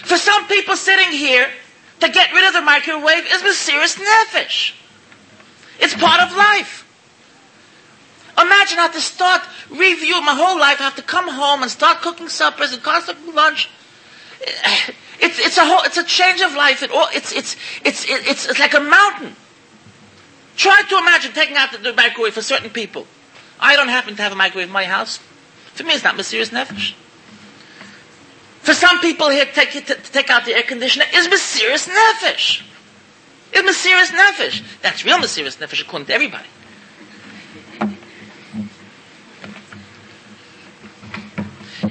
For 0.04 0.18
some 0.18 0.48
people 0.48 0.76
sitting 0.76 1.12
here, 1.12 1.50
to 2.00 2.10
get 2.10 2.32
rid 2.32 2.46
of 2.48 2.54
the 2.54 2.62
microwave 2.62 3.26
is 3.26 3.42
Mesiris 3.42 3.98
Nefesh. 3.98 4.74
It's 5.80 5.96
part 5.96 6.22
of 6.22 6.36
life. 6.36 6.84
Imagine 8.40 8.78
I 8.78 8.84
have 8.84 8.94
to 8.94 9.02
start 9.02 9.42
review 9.72 10.22
my 10.22 10.36
whole 10.36 10.60
life. 10.60 10.80
I 10.80 10.84
have 10.84 10.96
to 10.96 11.02
come 11.02 11.28
home 11.28 11.64
and 11.64 11.72
start 11.72 12.02
cooking 12.02 12.30
suppers 12.30 12.72
and 12.72 12.82
start 12.82 13.06
cooking 13.06 13.34
lunch. 13.34 13.70
It's, 15.20 15.40
it's 15.40 15.58
a 15.58 15.66
whole, 15.66 15.82
it's 15.82 15.98
a 15.98 16.04
change 16.04 16.42
of 16.42 16.54
life. 16.54 16.84
It 16.84 16.92
all, 16.92 17.08
it's, 17.12 17.32
it's, 17.34 17.56
it's, 17.84 18.06
it's, 18.08 18.48
it's 18.48 18.60
like 18.60 18.76
a 18.76 18.80
mountain. 18.80 19.36
Try 20.58 20.82
to 20.90 20.98
imagine 20.98 21.32
taking 21.34 21.56
out 21.56 21.72
the, 21.72 21.78
the 21.78 21.94
microwave 21.94 22.34
for 22.34 22.42
certain 22.42 22.72
people. 22.72 23.08
I 23.60 23.76
don't 23.76 23.90
happen 23.90 24.16
to 24.16 24.22
have 24.24 24.32
a 24.32 24.36
microwave 24.36 24.68
in 24.68 24.74
my 24.74 24.86
house. 24.86 25.20
For 25.74 25.84
me, 25.84 25.94
it's 25.94 26.04
not 26.04 26.16
Mesiris 26.16 26.50
Nefesh. 26.50 26.94
For 28.62 28.74
some 28.74 29.00
people 29.00 29.30
here, 29.30 29.46
take, 29.46 29.72
to, 29.72 29.82
to 29.82 30.12
take 30.12 30.30
out 30.30 30.46
the 30.46 30.56
air 30.56 30.64
conditioner 30.64 31.06
is 31.14 31.28
Mesiris 31.28 31.88
Nefesh. 31.88 32.64
It's 33.54 33.86
Mesiris 33.86 34.10
Nefesh. 34.18 34.82
That's 34.82 35.06
real 35.06 35.18
Mesiris 35.18 35.58
Nefesh 35.58 35.82
according 35.82 36.08
to 36.08 36.14
everybody. 36.14 36.48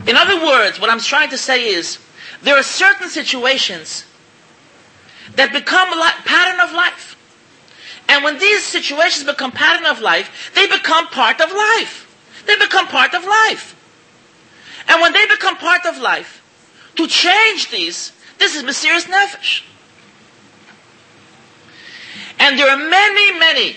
In 0.09 0.17
other 0.17 0.45
words, 0.45 0.81
what 0.81 0.91
I'm 0.91 1.01
trying 1.01 1.31
to 1.31 1.39
say 1.39 1.69
is, 1.69 1.99
there 2.43 2.57
are 2.57 2.63
certain 2.63 3.09
situations 3.09 4.05
that 5.37 5.53
become 5.53 5.93
a 5.93 6.13
pattern 6.25 6.61
of 6.61 6.73
life. 6.73 7.16
And 8.09 8.23
when 8.25 8.39
these 8.39 8.65
situations 8.65 9.25
become 9.25 9.53
pattern 9.53 9.87
of 9.87 10.01
life, 10.01 10.53
they 10.55 10.67
become 10.67 11.07
part 11.09 11.41
of 11.41 11.51
life. 11.51 12.03
They 12.47 12.57
become 12.57 12.87
part 12.87 13.15
of 13.15 13.25
life. 13.25 13.75
And 14.89 15.01
when 15.01 15.13
they 15.13 15.27
become 15.27 15.57
part 15.57 15.85
of 15.87 15.99
life, 15.99 16.43
to 16.97 17.07
change 17.07 17.71
these, 17.71 18.13
this 18.39 18.55
is 18.55 18.63
Mesiris 18.63 19.07
Nefesh. 19.07 19.63
And 22.39 22.59
there 22.59 22.71
are 22.71 22.77
many, 22.77 23.39
many. 23.39 23.77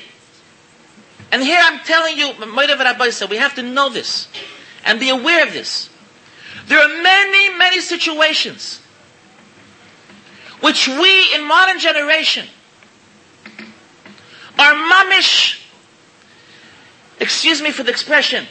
And 1.32 1.42
here 1.42 1.60
I'm 1.62 1.80
telling 1.80 2.18
you, 2.18 2.34
Rabbi 2.39 3.10
we 3.30 3.38
have 3.38 3.56
to 3.56 3.63
know 3.63 3.89
this 3.89 4.28
and 4.86 5.00
be 5.00 5.10
aware 5.10 5.46
of 5.46 5.54
this. 5.54 5.89
There 6.68 6.80
are 6.80 7.02
many, 7.02 7.58
many 7.58 7.82
situations 7.82 8.82
which 10.62 10.88
we 10.88 11.34
in 11.34 11.48
modern 11.48 11.80
generation 11.80 12.48
are 14.60 14.74
mamish, 14.74 15.60
excuse 17.19 17.62
me 17.62 17.72
for 17.72 17.84
the 17.84 17.91
expression, 17.91 18.45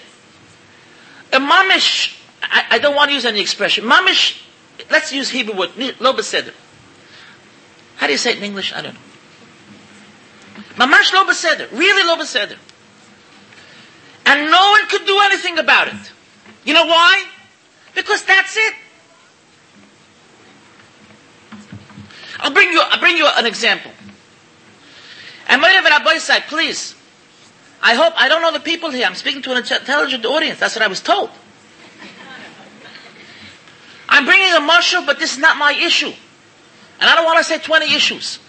a 1.33 1.39
mamish, 1.39 2.19
I, 2.43 2.65
I 2.71 2.79
don't 2.79 2.97
want 2.97 3.11
to 3.11 3.15
use 3.15 3.27
any 3.27 3.41
expression, 3.41 3.85
mamish, 3.85 4.43
let's 4.91 5.13
use 5.13 5.29
Hebrew 5.29 5.57
word, 5.57 5.71
lo 6.01 6.15
beseder. 6.15 6.55
How 7.97 8.07
do 8.07 8.13
you 8.13 8.19
say 8.19 8.31
it 8.31 8.39
in 8.39 8.45
English? 8.45 8.73
I 8.73 8.81
don't 8.81 8.95
know. 8.95 9.01
Mamash 10.77 11.13
lo 11.13 11.25
beseder. 11.25 11.71
Really 11.73 12.07
lo 12.07 12.17
beseder. 12.17 12.57
And 14.25 14.51
no 14.51 14.71
one 14.71 14.87
could 14.89 15.05
do 15.05 15.19
anything 15.25 15.59
about 15.59 15.89
it. 15.89 16.13
You 16.65 16.75
know 16.75 16.87
why? 16.87 17.25
Because 17.95 18.25
that's 18.25 18.57
it. 18.57 18.75
I'll 22.39 22.53
bring 22.53 22.71
you, 22.71 22.81
I'll 22.81 23.01
bring 23.01 23.17
you 23.17 23.27
an 23.27 23.47
example. 23.47 23.91
And 25.49 25.63
Rabbi 25.63 26.19
said, 26.19 26.41
please. 26.49 26.95
I 27.83 27.95
hope, 27.95 28.13
I 28.17 28.29
don't 28.29 28.43
know 28.43 28.53
the 28.53 28.61
people 28.61 28.91
here. 28.91 29.07
I'm 29.07 29.15
speaking 29.15 29.43
to 29.43 29.53
an 29.53 29.59
intelligent 29.59 30.25
audience. 30.27 30.59
That's 30.59 30.75
what 30.75 30.83
I 30.83 30.89
was 30.89 31.01
told. 31.01 31.31
I'm 34.09 34.25
bringing 34.25 34.53
a 34.53 34.61
marshal, 34.61 35.05
but 35.05 35.19
this 35.19 35.33
is 35.33 35.39
not 35.39 35.57
my 35.59 35.73
issue. 35.73 36.13
And 37.01 37.09
I 37.09 37.15
don't 37.15 37.25
want 37.25 37.39
to 37.39 37.45
say 37.45 37.59
20 37.59 37.95
issues. 37.95 38.41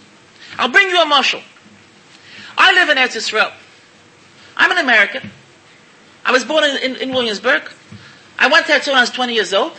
I'll 0.58 0.68
bring 0.68 0.88
you 0.90 1.00
a 1.00 1.06
marshal. 1.06 1.42
I 2.58 2.72
live 2.72 2.88
in 2.88 2.98
Eretz 2.98 3.14
Israel. 3.16 3.52
I'm 4.56 4.70
an 4.72 4.78
American. 4.78 5.30
I 6.24 6.32
was 6.32 6.44
born 6.44 6.64
in, 6.64 6.76
in, 6.78 6.96
in 6.96 7.10
Williamsburg. 7.10 7.70
I 8.38 8.48
went 8.48 8.66
there 8.66 8.76
until 8.76 8.94
I 8.94 9.00
was 9.00 9.10
20 9.10 9.32
years 9.34 9.54
old. 9.54 9.78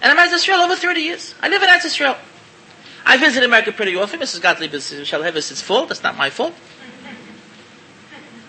And 0.00 0.12
I'm 0.16 0.28
in 0.28 0.34
Israel 0.34 0.60
over 0.60 0.76
30 0.76 1.00
years. 1.00 1.34
I 1.42 1.48
live 1.48 1.62
in 1.62 1.68
Eretz 1.68 1.84
Israel. 1.84 2.16
I 3.04 3.16
visit 3.16 3.44
America 3.44 3.72
pretty 3.72 3.96
often. 3.96 4.20
Mrs. 4.20 4.40
Gottlieb 4.40 4.72
is, 4.74 5.06
shall 5.06 5.22
have 5.22 5.36
it's 5.36 5.60
fault. 5.60 5.88
That's 5.88 6.02
not 6.02 6.16
my 6.16 6.30
fault. 6.30 6.54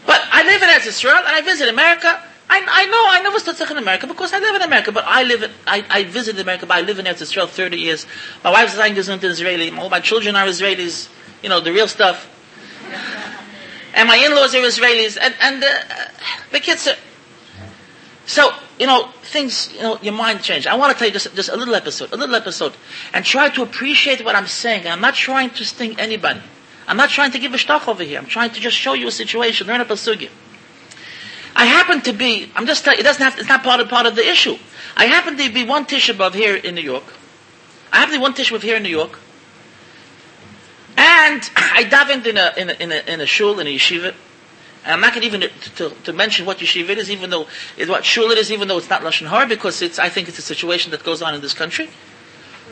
But 0.06 0.22
I 0.32 0.44
live 0.44 0.62
in 0.62 0.70
Israel 0.88 1.18
and 1.18 1.28
I 1.28 1.42
visit 1.42 1.70
America. 1.70 2.22
I, 2.50 2.60
I 2.70 2.86
know, 2.86 3.06
I 3.10 3.22
never 3.24 3.40
stood 3.40 3.60
in 3.72 3.78
America 3.78 4.06
because 4.06 4.34
I 4.34 4.40
live 4.40 4.56
in 4.56 4.62
America, 4.62 4.92
but 4.92 5.06
I 5.08 5.24
live 5.24 5.44
in, 5.44 5.52
I, 5.66 5.84
I 5.90 6.04
visited 6.04 6.42
America, 6.42 6.66
but 6.66 6.78
I 6.78 6.82
live 6.82 7.00
in 7.00 7.08
Israel 7.08 7.48
30 7.48 7.78
years. 7.78 8.06
My 8.44 8.52
wife's 8.52 8.78
is 8.78 9.10
Israeli. 9.10 9.72
All 9.72 9.90
my 9.90 10.02
children 10.02 10.36
are 10.36 10.46
Israelis. 10.46 11.10
You 11.42 11.50
know, 11.50 11.60
the 11.60 11.72
real 11.72 11.88
stuff 11.88 12.30
and 13.94 14.08
my 14.08 14.18
in-laws 14.18 14.56
are 14.56 14.60
Israelis, 14.60 15.18
and, 15.22 15.34
and 15.40 15.64
uh, 15.64 15.68
the 16.52 16.60
kids 16.60 16.88
are... 16.88 16.96
So, 18.26 18.52
you 18.80 18.88
know, 18.88 19.10
things, 19.22 19.72
you 19.74 19.82
know, 19.82 20.00
your 20.02 20.14
mind 20.14 20.42
change. 20.42 20.66
I 20.66 20.76
want 20.76 20.94
to 20.94 20.98
tell 20.98 21.08
you 21.08 21.14
just, 21.14 21.34
just 21.36 21.50
a 21.50 21.56
little 21.56 21.76
episode, 21.76 22.12
a 22.12 22.18
little 22.18 22.36
episode, 22.36 22.74
and 23.14 23.24
try 23.24 23.50
to 23.50 23.62
appreciate 23.62 24.24
what 24.26 24.36
I'm 24.36 24.48
saying. 24.48 24.88
I'm 24.88 25.02
not 25.02 25.14
trying 25.14 25.52
to 25.52 25.66
sting 25.66 26.00
anybody. 26.00 26.42
I'm 26.88 26.98
not 26.98 27.10
trying 27.10 27.32
to 27.32 27.40
give 27.40 27.54
a 27.54 27.58
stock 27.58 27.88
over 27.88 28.04
here. 28.04 28.20
I'm 28.20 28.26
trying 28.26 28.52
to 28.52 28.60
just 28.60 28.76
show 28.76 28.94
you 28.94 29.08
a 29.08 29.12
situation, 29.12 29.68
learn 29.68 29.82
a 29.82 29.86
pasugya. 29.86 30.30
I 31.56 31.66
happen 31.66 32.02
to 32.02 32.14
be, 32.14 32.52
I'm 32.56 32.66
just 32.66 32.84
telling 32.84 32.98
you, 32.98 33.02
it 33.02 33.04
doesn't 33.04 33.24
have, 33.24 33.38
it's 33.38 33.48
not 33.48 33.64
part 33.64 33.80
of, 33.80 33.90
part 33.90 34.06
of 34.06 34.16
the 34.16 34.28
issue. 34.28 34.58
I 34.98 35.06
happen 35.06 35.38
to 35.38 35.52
be 35.52 35.64
one 35.64 35.86
Tisha 35.86 36.16
B'Av 36.16 36.34
here 36.34 36.56
in 36.56 36.76
New 36.76 36.82
York. 36.82 37.04
I 37.92 37.98
happen 37.98 38.14
to 38.14 38.20
be 38.20 38.22
one 38.22 38.34
Tisha 38.34 38.58
B'Av 38.58 38.64
here 38.64 38.78
in 38.78 38.84
New 38.84 38.90
York. 38.90 39.20
And 40.98 41.42
I 41.56 41.84
davened 41.84 42.26
in 42.26 42.38
a, 42.38 42.54
in 42.58 42.70
a, 42.70 42.74
in 42.74 42.92
a, 42.92 43.14
in 43.14 43.22
a 43.22 43.26
shul, 43.26 43.60
in 43.60 43.68
a 43.68 43.76
yeshiva, 43.76 44.16
I'm 44.86 45.00
not 45.00 45.14
going 45.14 45.22
to 45.22 45.28
even 45.28 45.50
to, 45.76 45.90
to, 46.04 46.14
mention 46.14 46.46
what 46.46 46.58
yeshiva 46.58 46.90
it 46.90 46.98
is, 46.98 47.10
even 47.10 47.30
though 47.30 47.48
it's 47.78 47.90
what 47.90 48.04
shul 48.04 48.32
it 48.32 48.38
is, 48.38 48.52
even 48.52 48.68
though 48.68 48.78
it's 48.78 48.90
not 48.90 49.02
lashon 49.02 49.28
hara, 49.28 49.48
because 49.48 49.82
it's 49.82 49.98
I 49.98 50.10
think 50.10 50.28
it's 50.28 50.40
a 50.40 50.42
situation 50.42 50.92
that 50.92 51.04
goes 51.04 51.22
on 51.22 51.34
in 51.34 51.42
this 51.42 51.54
country. 51.54 51.90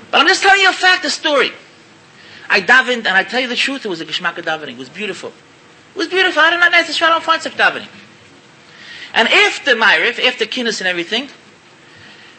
But 0.10 0.20
I'm 0.20 0.28
just 0.28 0.42
telling 0.44 0.62
you 0.62 0.70
a 0.70 0.74
fact, 0.74 1.06
a 1.06 1.10
story. 1.10 1.52
I 2.50 2.60
davened, 2.60 3.06
and 3.06 3.10
I 3.10 3.24
tell 3.24 3.40
you 3.40 3.48
the 3.48 3.56
truth, 3.56 3.86
it 3.86 3.90
was 3.90 4.02
a 4.02 4.06
geshmak 4.06 4.36
davening. 4.36 4.74
It 4.74 4.78
was 4.78 4.90
beautiful. 4.90 5.30
It 5.30 5.98
was 5.98 6.10
beautiful. 6.10 6.42
I 6.42 6.50
don't 6.50 6.60
know, 6.60 6.68
I 6.70 7.10
don't 7.10 7.24
find 7.24 7.42
such 7.42 7.54
davening. 7.54 7.88
And 9.14 9.28
after 9.28 9.76
Ma'ariv, 9.76 10.20
after 10.26 10.46
Kinnis 10.46 10.80
and 10.80 10.88
everything, 10.88 11.30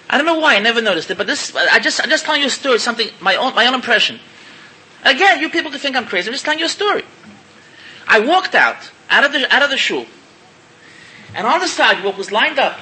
I 0.08 0.18
don't 0.18 0.26
know 0.26 0.38
why, 0.38 0.56
I 0.56 0.58
never 0.58 0.82
noticed 0.82 1.10
it, 1.10 1.16
but 1.16 1.26
this, 1.26 1.54
I 1.56 1.78
just, 1.78 2.02
I'm 2.02 2.10
just 2.10 2.24
telling 2.24 2.42
you 2.42 2.48
a 2.48 2.50
story, 2.50 2.78
something, 2.78 3.08
my 3.20 3.36
own, 3.36 3.54
my 3.54 3.66
own 3.66 3.74
impression. 3.74 4.20
Again, 5.04 5.40
you 5.40 5.48
people 5.48 5.70
could 5.70 5.80
think 5.80 5.96
I'm 5.96 6.06
crazy, 6.06 6.28
I'm 6.28 6.34
just 6.34 6.44
telling 6.44 6.60
you 6.60 6.66
a 6.66 6.70
story. 6.70 7.04
I 8.06 8.20
walked 8.20 8.54
out, 8.54 8.90
out 9.12 9.24
of 9.24 9.32
the, 9.32 9.54
out 9.54 9.62
of 9.62 9.70
the 9.70 9.76
shul, 9.76 10.06
and 11.34 11.46
on 11.46 11.60
the 11.60 11.68
sidewalk 11.68 12.16
was 12.18 12.32
lined 12.32 12.58
up 12.58 12.78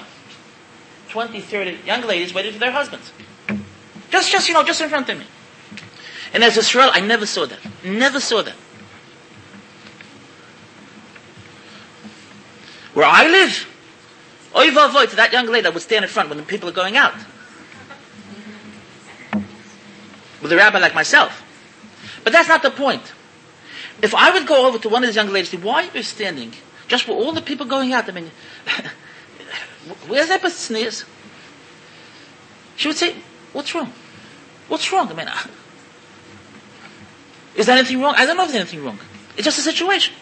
20, 1.10 1.40
30 1.40 1.78
young 1.84 2.02
ladies 2.02 2.32
waiting 2.32 2.52
for 2.52 2.58
their 2.58 2.70
husbands. 2.70 3.12
Just, 4.10 4.30
just, 4.30 4.48
you 4.48 4.54
know, 4.54 4.62
just 4.62 4.80
in 4.80 4.88
front 4.88 5.08
of 5.08 5.18
me. 5.18 5.26
And 6.32 6.44
as 6.44 6.56
a 6.56 6.60
Israel, 6.60 6.90
I 6.92 7.00
never 7.00 7.26
saw 7.26 7.46
that. 7.46 7.58
Never 7.84 8.20
saw 8.20 8.42
that. 8.42 8.54
Where 12.94 13.06
I 13.06 13.26
live, 13.26 13.66
oy 14.54 14.70
vavoy 14.70 15.08
to 15.10 15.16
that 15.16 15.32
young 15.32 15.46
lady 15.46 15.62
that 15.62 15.74
would 15.74 15.82
stand 15.82 16.04
in 16.04 16.10
front 16.10 16.28
when 16.28 16.38
the 16.38 16.44
people 16.44 16.68
are 16.68 16.72
going 16.72 16.96
out. 16.96 17.14
With 20.42 20.52
a 20.52 20.56
rabbi 20.56 20.78
like 20.78 20.94
myself. 20.94 21.44
But 22.24 22.32
that's 22.32 22.48
not 22.48 22.62
the 22.62 22.70
point. 22.70 23.12
If 24.02 24.14
I 24.14 24.30
would 24.30 24.46
go 24.46 24.66
over 24.66 24.78
to 24.78 24.88
one 24.88 25.02
of 25.02 25.08
these 25.08 25.16
young 25.16 25.28
ladies, 25.28 25.52
why 25.60 25.88
are 25.88 25.96
you 25.96 26.02
standing? 26.02 26.52
Just 26.88 27.04
for 27.04 27.12
all 27.12 27.32
the 27.32 27.42
people 27.42 27.66
going 27.66 27.92
out, 27.92 28.08
I 28.08 28.12
mean, 28.12 28.30
where's 30.08 30.28
that 30.28 30.42
tznius? 30.42 31.04
She 32.76 32.88
would 32.88 32.96
say, 32.96 33.14
what's 33.52 33.74
wrong? 33.74 33.92
What's 34.68 34.90
wrong? 34.92 35.10
I 35.10 35.14
mean, 35.14 35.28
is 37.56 37.66
there 37.66 37.76
anything 37.76 38.00
wrong? 38.00 38.14
I 38.16 38.26
don't 38.26 38.36
know 38.36 38.44
if 38.44 38.52
there's 38.52 38.60
anything 38.60 38.84
wrong. 38.84 38.98
It's 39.36 39.44
just 39.44 39.58
a 39.58 39.62
situation. 39.62 40.14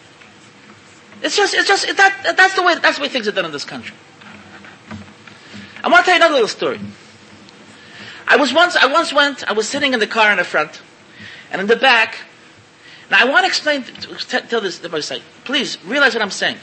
It's 1.21 1.35
just, 1.35 1.53
it's 1.53 1.67
just, 1.67 1.85
that, 1.97 2.33
that's 2.37 2.55
the 2.55 2.63
way, 2.63 2.75
that's 2.75 2.97
the 2.97 3.03
way 3.03 3.09
things 3.09 3.27
are 3.27 3.31
done 3.31 3.45
in 3.45 3.51
this 3.51 3.65
country. 3.65 3.95
I 5.83 5.89
want 5.89 6.05
to 6.05 6.11
tell 6.11 6.19
you 6.19 6.23
another 6.23 6.33
little 6.33 6.47
story. 6.47 6.79
I 8.27 8.35
was 8.35 8.53
once, 8.53 8.75
I 8.75 8.85
once 8.85 9.11
went, 9.11 9.49
I 9.49 9.53
was 9.53 9.67
sitting 9.67 9.93
in 9.93 9.99
the 9.99 10.07
car 10.07 10.31
in 10.31 10.37
the 10.37 10.43
front, 10.43 10.81
and 11.51 11.61
in 11.61 11.67
the 11.67 11.75
back, 11.75 12.19
now 13.09 13.21
I 13.21 13.25
want 13.25 13.43
to 13.43 13.47
explain, 13.47 13.83
to, 13.83 14.15
tell 14.47 14.61
this 14.61 14.77
side. 15.05 15.21
Please, 15.43 15.83
realize 15.83 16.13
what 16.13 16.21
I'm 16.21 16.31
saying. 16.31 16.57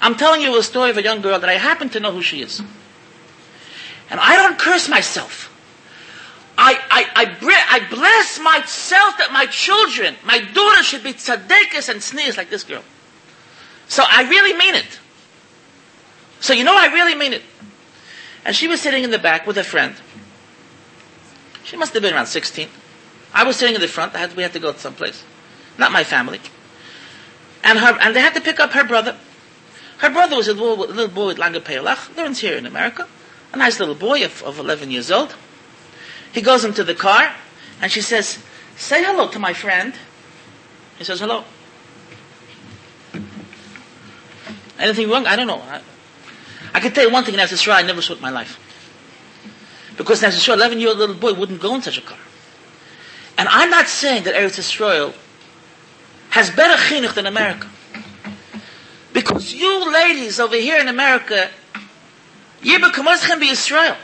I'm 0.00 0.16
telling 0.16 0.40
you 0.40 0.58
a 0.58 0.62
story 0.62 0.90
of 0.90 0.98
a 0.98 1.02
young 1.02 1.20
girl 1.20 1.38
that 1.38 1.48
I 1.48 1.54
happen 1.54 1.88
to 1.90 2.00
know 2.00 2.10
who 2.10 2.22
she 2.22 2.42
is. 2.42 2.60
And 4.10 4.18
I 4.18 4.36
don't 4.36 4.58
curse 4.58 4.88
myself. 4.88 5.48
I, 6.58 6.74
I, 6.90 7.06
I, 7.14 7.66
I 7.70 7.88
bless 7.88 8.38
myself 8.40 9.18
that 9.18 9.30
my 9.32 9.46
children, 9.46 10.16
my 10.24 10.38
daughter 10.38 10.82
should 10.82 11.02
be 11.02 11.12
tzaddikas 11.12 11.88
and 11.88 12.02
sneers 12.02 12.36
like 12.36 12.50
this 12.50 12.64
girl. 12.64 12.82
So 13.88 14.02
I 14.06 14.28
really 14.28 14.56
mean 14.56 14.74
it. 14.74 14.98
So 16.40 16.52
you 16.52 16.64
know 16.64 16.76
I 16.76 16.86
really 16.92 17.14
mean 17.14 17.32
it. 17.32 17.42
And 18.44 18.56
she 18.56 18.66
was 18.66 18.80
sitting 18.80 19.04
in 19.04 19.10
the 19.10 19.18
back 19.18 19.46
with 19.46 19.56
a 19.56 19.64
friend. 19.64 19.94
She 21.64 21.76
must 21.76 21.94
have 21.94 22.02
been 22.02 22.12
around 22.12 22.26
16. 22.26 22.68
I 23.32 23.44
was 23.44 23.56
sitting 23.56 23.76
in 23.76 23.80
the 23.80 23.88
front. 23.88 24.14
Had, 24.14 24.36
we 24.36 24.42
had 24.42 24.52
to 24.52 24.58
go 24.58 24.72
someplace. 24.74 25.24
Not 25.78 25.92
my 25.92 26.04
family. 26.04 26.40
And 27.64 27.78
her, 27.78 27.98
and 28.00 28.14
they 28.14 28.20
had 28.20 28.34
to 28.34 28.40
pick 28.40 28.60
up 28.60 28.72
her 28.72 28.84
brother. 28.84 29.16
Her 29.98 30.10
brother 30.10 30.36
was 30.36 30.48
a 30.48 30.54
little, 30.54 30.76
little 30.76 31.08
boy 31.08 31.26
with 31.28 31.38
lange 31.38 31.62
peilach. 31.62 32.16
Learns 32.16 32.40
here 32.40 32.56
in 32.56 32.66
America. 32.66 33.08
A 33.52 33.56
nice 33.56 33.78
little 33.78 33.94
boy 33.94 34.24
of, 34.24 34.42
of 34.42 34.58
11 34.58 34.90
years 34.90 35.10
old. 35.10 35.36
He 36.32 36.40
goes 36.40 36.64
into 36.64 36.82
the 36.82 36.94
car, 36.94 37.34
and 37.80 37.92
she 37.92 38.00
says, 38.00 38.42
say 38.76 39.04
hello 39.04 39.28
to 39.28 39.38
my 39.38 39.52
friend. 39.52 39.94
He 40.98 41.04
says 41.04 41.20
hello. 41.20 41.44
Anything 44.78 45.10
wrong? 45.10 45.26
I 45.26 45.36
don't 45.36 45.46
know. 45.46 45.60
I, 45.60 45.80
I 46.74 46.80
can 46.80 46.92
tell 46.92 47.04
you 47.04 47.12
one 47.12 47.24
thing 47.24 47.34
in 47.34 47.40
Eretz 47.40 47.70
I 47.70 47.82
never 47.82 48.02
saw 48.02 48.14
it 48.14 48.16
in 48.16 48.22
my 48.22 48.30
life. 48.30 48.58
Because 49.96 50.22
in 50.22 50.30
Eretz 50.30 50.52
11 50.52 50.80
year 50.80 50.88
old 50.88 50.98
little 50.98 51.14
boy 51.14 51.34
wouldn't 51.34 51.60
go 51.60 51.74
in 51.74 51.82
such 51.82 51.98
a 51.98 52.02
car. 52.02 52.18
And 53.38 53.48
I'm 53.48 53.70
not 53.70 53.88
saying 53.88 54.24
that 54.24 54.34
Eretz 54.34 54.58
Yisrael 54.58 55.14
has 56.32 56.48
better 56.50 56.82
chinuch 56.82 57.12
than 57.12 57.26
America. 57.26 57.68
Because 59.12 59.52
you 59.52 59.92
ladies 59.92 60.40
over 60.40 60.56
here 60.56 60.80
in 60.80 60.88
America, 60.88 61.50
Yibba 62.62 62.90
Kamoschem 62.90 63.38
be 63.38 63.50
Israel. 63.50 63.98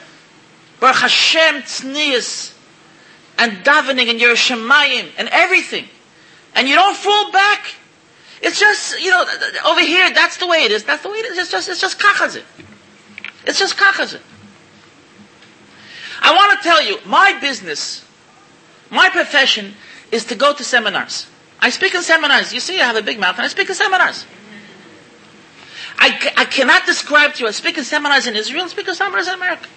Baruch 0.79 0.97
Hashem 0.97 1.62
tznius 1.62 2.55
and 3.38 3.64
davening 3.64 4.11
and 4.11 4.21
Yerushalayim 4.21 5.09
and 5.17 5.29
everything. 5.33 5.87
And 6.55 6.69
you 6.69 6.75
don't 6.75 6.95
fall 6.95 7.33
back. 7.33 7.75
It's 8.43 8.61
just, 8.61 9.01
you 9.03 9.11
know, 9.11 9.25
over 9.64 9.81
here, 9.81 10.12
that's 10.12 10.37
the 10.37 10.47
way 10.47 10.64
it 10.64 10.71
is. 10.71 10.85
That's 10.85 11.03
the 11.03 11.09
way 11.09 11.17
it 11.17 11.25
is. 11.31 11.38
It's 11.38 11.51
just, 11.51 11.67
it's 11.71 11.81
just 11.81 11.99
kachazit. 11.99 12.45
It's 13.47 13.59
just 13.59 13.79
kachazit. 13.79 14.21
I 16.21 16.37
want 16.37 16.61
to 16.61 16.62
tell 16.62 16.85
you, 16.85 16.99
my 17.07 17.38
business, 17.41 18.05
my 18.91 19.09
profession 19.09 19.77
is 20.12 20.27
to 20.27 20.35
go 20.35 20.53
to 20.53 20.62
seminars. 20.62 21.27
I 21.61 21.71
speak 21.71 21.94
in 21.94 22.03
seminars. 22.03 22.53
You 22.53 22.61
see, 22.61 22.81
I 22.81 22.87
have 22.87 22.97
a 22.97 23.03
big 23.03 23.18
mouth 23.18 23.37
and 23.37 23.44
I 23.44 23.49
speak 23.49 23.68
in 23.68 23.75
seminars. 23.75 24.27
I, 25.99 26.33
I 26.37 26.44
cannot 26.44 26.87
describe 26.87 27.35
to 27.35 27.42
you, 27.42 27.49
I 27.49 27.51
speak 27.51 27.77
in 27.77 27.85
seminars 27.85 28.27
in 28.29 28.37
Israel, 28.37 28.64
I 28.64 28.68
speak 28.68 28.87
in 28.87 28.94
seminars 28.94 29.27
in 29.27 29.35
America. 29.35 29.68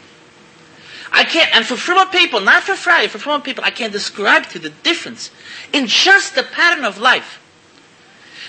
I 1.11 1.23
can't, 1.23 1.53
and 1.55 1.65
for 1.65 1.75
from 1.75 2.07
people, 2.09 2.39
not 2.39 2.63
for 2.63 2.75
Friday, 2.75 3.07
for 3.07 3.17
from 3.17 3.41
people, 3.41 3.63
I 3.65 3.71
can't 3.71 3.91
describe 3.91 4.45
to 4.49 4.59
you 4.59 4.69
the 4.69 4.75
difference 4.83 5.31
in 5.73 5.87
just 5.87 6.35
the 6.35 6.43
pattern 6.43 6.85
of 6.85 6.99
life. 6.99 7.39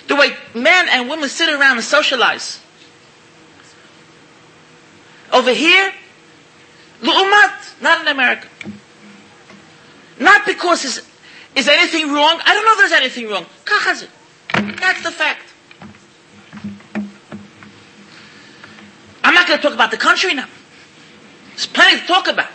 The 0.06 0.16
way 0.16 0.36
men 0.54 0.88
and 0.90 1.08
women 1.08 1.28
sit 1.28 1.48
around 1.48 1.76
and 1.76 1.84
socialize. 1.84 2.60
Over 5.32 5.52
here, 5.52 5.92
not 7.02 8.00
in 8.02 8.08
America. 8.08 8.46
Not 10.20 10.46
because 10.46 10.84
is, 10.84 11.08
is 11.54 11.68
anything 11.68 12.12
wrong. 12.12 12.40
I 12.44 12.54
don't 12.54 12.64
know 12.64 12.72
if 12.72 12.78
there's 12.78 12.92
anything 12.92 13.28
wrong. 13.28 13.46
Kachazit. 13.64 14.08
That's 14.80 15.02
the 15.02 15.10
fact. 15.10 15.42
I'm 19.24 19.34
not 19.34 19.46
going 19.46 19.58
to 19.58 19.62
talk 19.62 19.74
about 19.74 19.90
the 19.90 19.96
country 19.96 20.34
now. 20.34 20.48
There's 21.50 21.66
plenty 21.66 22.00
to 22.00 22.06
talk 22.06 22.28
about. 22.28 22.48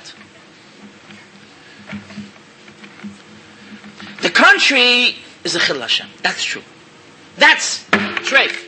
The 4.22 4.30
country 4.30 5.16
is 5.44 5.56
a 5.56 5.60
chil 5.60 5.80
Hashem. 5.80 6.08
That's 6.22 6.44
true. 6.44 6.64
That's 7.38 7.84
treif. 7.90 8.66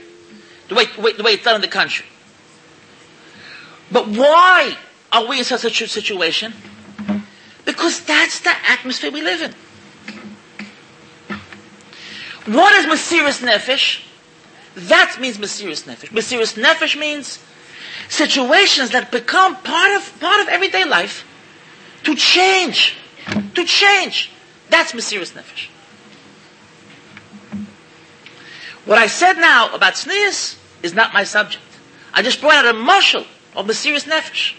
The 0.70 0.76
way, 0.76 0.86
the 0.86 1.02
way, 1.02 1.13
the 1.13 1.24
way 1.24 1.32
it's 1.32 1.44
done 1.44 1.56
in 1.56 1.62
the 1.62 1.68
country. 1.68 2.06
But 3.92 4.08
why 4.08 4.78
are 5.12 5.28
we 5.28 5.39
in 5.39 5.44
such 5.44 5.65
a 5.82 5.88
situation? 5.88 6.54
Because 7.65 8.02
that's 8.06 8.42
the 8.42 8.54
atmosphere 8.68 9.12
we 9.12 9.22
live 9.22 9.42
in. 9.42 9.54
What 12.50 12.74
is 12.74 12.86
Mesiris 12.88 13.44
Nefesh? 13.46 14.04
That 14.74 15.18
means 15.22 15.38
Mesiris 15.38 15.84
Nefesh. 15.84 16.10
Mesiris 16.10 16.58
Nefesh 16.58 17.00
means 17.00 17.38
situations 18.08 18.90
that 18.90 19.12
become 19.12 19.56
part 19.58 19.91
of, 19.91 20.20
part 20.20 20.41
of 20.41 20.47
everyday 20.47 20.84
life 20.84 21.28
to 22.06 22.16
change. 22.16 22.95
To 23.54 23.64
change. 23.66 24.32
That's 24.72 24.93
Mesiris 24.93 25.34
Nefesh. 25.34 25.68
What 28.86 28.97
I 28.97 29.06
said 29.06 29.34
now 29.34 29.72
about 29.76 29.93
tznius 29.93 30.58
is 30.82 30.95
not 30.95 31.14
my 31.14 31.24
subject. 31.24 31.64
I 32.16 32.24
just 32.24 32.41
brought 32.41 32.66
out 32.66 32.74
a 32.74 32.78
mashal 32.78 33.28
of 33.56 33.68
Mesiris 33.68 34.06
Nefesh. 34.06 34.56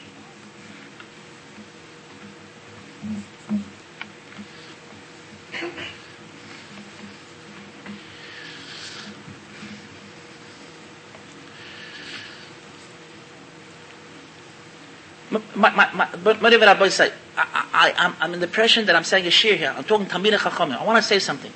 But 15.31 16.43
whatever 16.43 16.67
Rabbi 16.67 16.89
say, 16.89 17.13
I, 17.37 17.93
I, 17.97 18.15
I'm 18.21 18.35
in 18.35 18.41
the 18.41 18.47
impression 18.47 18.87
that 18.87 18.97
I'm 18.97 19.05
saying 19.05 19.27
a 19.27 19.31
shir 19.31 19.55
here. 19.55 19.73
I'm 19.77 19.85
talking 19.85 20.07
Tamir 20.07 20.37
Chachamim. 20.37 20.77
I 20.77 20.85
want 20.85 20.97
to 20.97 21.03
say 21.03 21.19
something. 21.19 21.53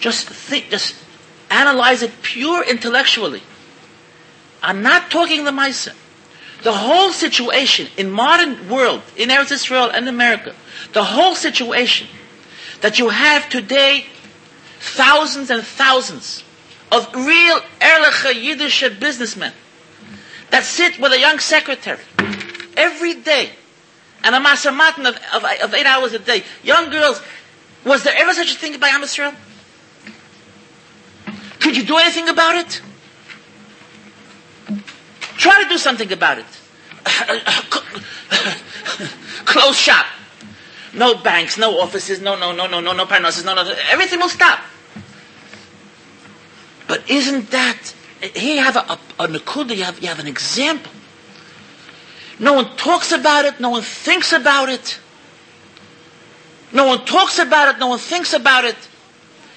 Just 0.00 0.28
think, 0.28 0.70
just 0.70 0.96
analyze 1.50 2.02
it 2.02 2.10
pure 2.22 2.64
intellectually. 2.68 3.42
I'm 4.62 4.82
not 4.82 5.10
talking 5.10 5.44
the 5.44 5.52
Maisa. 5.52 5.94
The 6.62 6.72
whole 6.72 7.10
situation 7.10 7.88
in 7.96 8.10
modern 8.10 8.68
world, 8.68 9.02
in 9.16 9.30
Eretz 9.30 9.52
Israel 9.52 9.90
and 9.90 10.08
America, 10.08 10.54
the 10.92 11.04
whole 11.04 11.34
situation 11.34 12.08
that 12.82 12.98
you 12.98 13.08
have 13.10 13.48
today, 13.48 14.06
thousands 14.78 15.48
and 15.50 15.62
thousands 15.62 16.44
of 16.92 17.14
real 17.14 17.60
Erlecha 17.80 18.34
Yiddish 18.34 18.82
businessmen 18.98 19.52
that 20.50 20.64
sit 20.64 20.98
with 20.98 21.12
a 21.12 21.20
young 21.20 21.38
secretary 21.38 22.00
every 22.80 23.14
day 23.14 23.50
and 24.24 24.34
a 24.34 24.38
masamatin 24.38 25.08
of, 25.08 25.16
of, 25.34 25.44
of 25.62 25.74
eight 25.74 25.86
hours 25.86 26.12
a 26.12 26.18
day. 26.18 26.42
Young 26.62 26.90
girls, 26.90 27.22
was 27.84 28.02
there 28.04 28.14
ever 28.16 28.32
such 28.32 28.52
a 28.52 28.58
thing 28.58 28.78
by 28.78 28.88
Am? 28.88 29.04
Could 31.60 31.76
you 31.76 31.84
do 31.84 31.98
anything 31.98 32.28
about 32.28 32.56
it? 32.56 32.82
Try 35.36 35.62
to 35.62 35.68
do 35.68 35.78
something 35.78 36.12
about 36.12 36.38
it. 36.38 36.46
Close 39.46 39.76
shop. 39.76 40.06
No 40.92 41.14
banks, 41.14 41.56
no 41.56 41.80
offices, 41.80 42.20
no, 42.20 42.38
no, 42.38 42.52
no, 42.52 42.66
no, 42.66 42.80
no, 42.80 42.92
no 42.92 43.06
parnasses, 43.06 43.44
no, 43.44 43.54
no, 43.54 43.62
everything 43.90 44.18
will 44.18 44.28
stop. 44.28 44.60
But 46.88 47.08
isn't 47.08 47.50
that, 47.52 47.94
here 48.34 48.56
you 48.56 48.62
have 48.62 48.76
a, 48.76 48.80
a, 48.80 48.98
a 49.24 49.28
nakuda, 49.28 49.76
you 49.76 49.84
have, 49.84 50.00
you 50.00 50.08
have 50.08 50.18
an 50.18 50.26
example. 50.26 50.90
No 52.40 52.54
one 52.54 52.74
talks 52.76 53.12
about 53.12 53.44
it, 53.44 53.60
no 53.60 53.68
one 53.68 53.82
thinks 53.82 54.32
about 54.32 54.70
it. 54.70 54.98
No 56.72 56.86
one 56.86 57.04
talks 57.04 57.38
about 57.38 57.74
it, 57.74 57.78
no 57.78 57.88
one 57.88 57.98
thinks 57.98 58.32
about 58.32 58.64
it. 58.64 58.76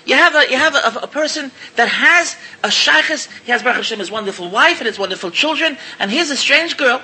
You 0.05 0.15
have 0.15 0.35
a, 0.35 0.51
you 0.51 0.57
have 0.57 0.75
a, 0.75 0.99
a 1.03 1.07
person 1.07 1.51
that 1.77 1.87
has 1.87 2.35
a 2.61 2.67
shaykhis, 2.67 3.29
he 3.45 3.53
has 3.53 3.63
Baruch 3.63 3.77
Hashem, 3.77 3.99
his 3.99 4.11
wonderful 4.11 4.49
wife 4.49 4.79
and 4.79 4.87
his 4.87 4.99
wonderful 4.99 5.31
children, 5.31 5.77
and 5.97 6.11
here's 6.11 6.29
a 6.29 6.35
strange 6.35 6.75
girl 6.75 7.01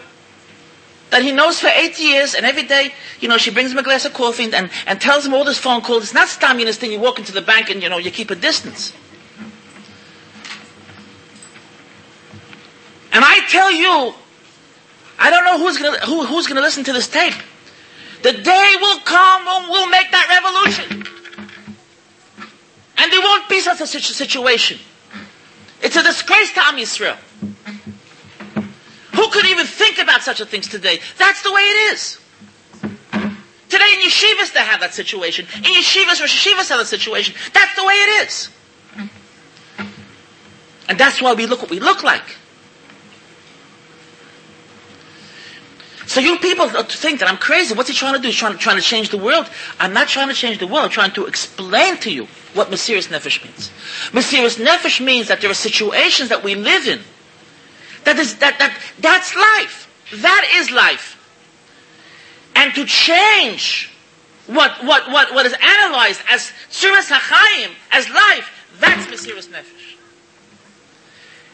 that 1.12 1.22
he 1.22 1.32
knows 1.32 1.62
for 1.62 1.68
eight 1.68 1.98
years, 1.98 2.36
and 2.36 2.46
every 2.46 2.64
day, 2.64 2.94
you 3.22 3.30
know, 3.30 3.38
she 3.38 3.50
brings 3.50 3.72
him 3.72 3.78
a 3.78 3.84
glass 3.84 4.04
of 4.04 4.14
coffee 4.14 4.52
and, 4.54 4.70
and 4.86 5.02
tells 5.02 5.26
him 5.26 5.34
all 5.34 5.46
this 5.46 5.58
phone 5.58 5.82
calls. 5.82 6.04
It's 6.04 6.14
not 6.14 6.28
stamminess 6.28 6.76
thing, 6.76 6.92
you 6.92 7.00
walk 7.00 7.20
into 7.20 7.32
the 7.32 7.42
bank 7.42 7.70
and, 7.70 7.82
you 7.82 7.90
know, 7.90 7.98
you 7.98 8.12
keep 8.12 8.30
a 8.32 8.36
distance. 8.36 8.92
And 13.12 13.24
I 13.26 13.40
tell 13.48 13.72
you, 13.72 14.14
I 15.20 15.30
don't 15.30 15.44
know 15.44 15.60
who's 15.60 15.78
gonna, 15.78 16.00
who, 16.06 16.26
who's 16.26 16.48
gonna 16.48 16.62
listen 16.62 16.84
to 16.86 16.94
this 16.94 17.08
tape. 17.10 17.34
The 18.24 18.34
day 18.34 18.74
will 18.82 19.00
come 19.00 19.46
when 19.46 19.70
we'll 19.70 19.90
make 19.90 20.12
that 20.12 20.28
revolution. 20.30 21.04
And 22.98 23.12
there 23.12 23.22
won't 23.22 23.48
be 23.50 23.60
such 23.62 23.82
a 23.82 23.88
situation. 23.88 24.80
It's 25.82 25.96
a 25.96 26.04
disgrace 26.04 26.54
to 26.54 26.62
Am 26.66 26.76
Yisrael. 26.78 27.18
Who 29.16 29.30
could 29.30 29.46
even 29.46 29.66
think 29.66 30.00
about 30.00 30.22
such 30.22 30.40
a 30.40 30.46
things 30.46 30.68
today? 30.68 31.00
That's 31.18 31.44
the 31.44 31.52
way 31.52 31.62
it 31.62 31.94
is. 31.94 32.20
Today 33.70 33.94
in 33.94 34.10
yeshivas 34.10 34.54
they 34.54 34.62
have 34.62 34.80
that 34.80 34.94
situation. 34.94 35.46
In 35.58 35.64
yeshivas, 35.64 36.20
Rosh 36.20 36.48
Yeshivas 36.48 36.70
have 36.70 36.80
that 36.80 36.88
situation. 36.88 37.36
That's 37.54 37.76
the 37.76 37.86
way 37.86 37.94
it 37.94 38.28
is. 38.28 38.50
And 40.88 40.98
that's 40.98 41.22
why 41.22 41.34
we 41.34 41.46
look 41.46 41.62
what 41.62 41.70
we 41.70 41.80
look 41.80 42.04
like. 42.04 42.36
So 46.10 46.22
you 46.22 46.40
people 46.40 46.68
think 46.68 47.20
that 47.20 47.30
I'm 47.30 47.38
crazy. 47.38 47.76
What's 47.76 47.88
he 47.88 47.94
trying 47.94 48.16
to 48.16 48.20
do? 48.20 48.30
He's 48.30 48.36
trying 48.36 48.54
to, 48.54 48.58
trying 48.58 48.78
to 48.78 48.82
change 48.82 49.10
the 49.10 49.18
world. 49.20 49.48
I'm 49.80 49.94
not 49.94 50.08
trying 50.08 50.30
to 50.30 50.34
change 50.34 50.58
the 50.58 50.66
world. 50.66 50.86
I'm 50.86 50.90
trying 50.90 51.12
to 51.12 51.28
explain 51.28 51.98
to 51.98 52.12
you 52.12 52.26
what 52.56 52.70
Mesiris 52.70 53.10
Nefesh 53.10 53.44
means. 53.46 53.70
Mesiris 54.10 54.58
Nefesh 54.58 55.06
means 55.06 55.28
that 55.28 55.40
there 55.40 55.52
are 55.52 55.54
situations 55.54 56.30
that 56.30 56.44
we 56.44 56.56
live 56.56 56.88
in. 56.88 57.02
That 58.06 58.18
is, 58.18 58.40
that, 58.40 58.58
that, 58.58 58.76
that's 58.98 59.36
life. 59.36 59.88
That 60.24 60.50
is 60.56 60.72
life. 60.72 61.16
And 62.56 62.74
to 62.74 62.86
change 62.86 63.92
what, 64.48 64.84
what, 64.84 65.12
what, 65.12 65.32
what 65.32 65.46
is 65.46 65.54
analyzed 65.54 66.22
as 66.32 66.52
Suras 66.72 67.08
HaChaim, 67.08 67.70
as 67.92 68.10
life, 68.10 68.50
that's 68.80 69.06
Mesiris 69.06 69.48
Nefesh. 69.48 69.96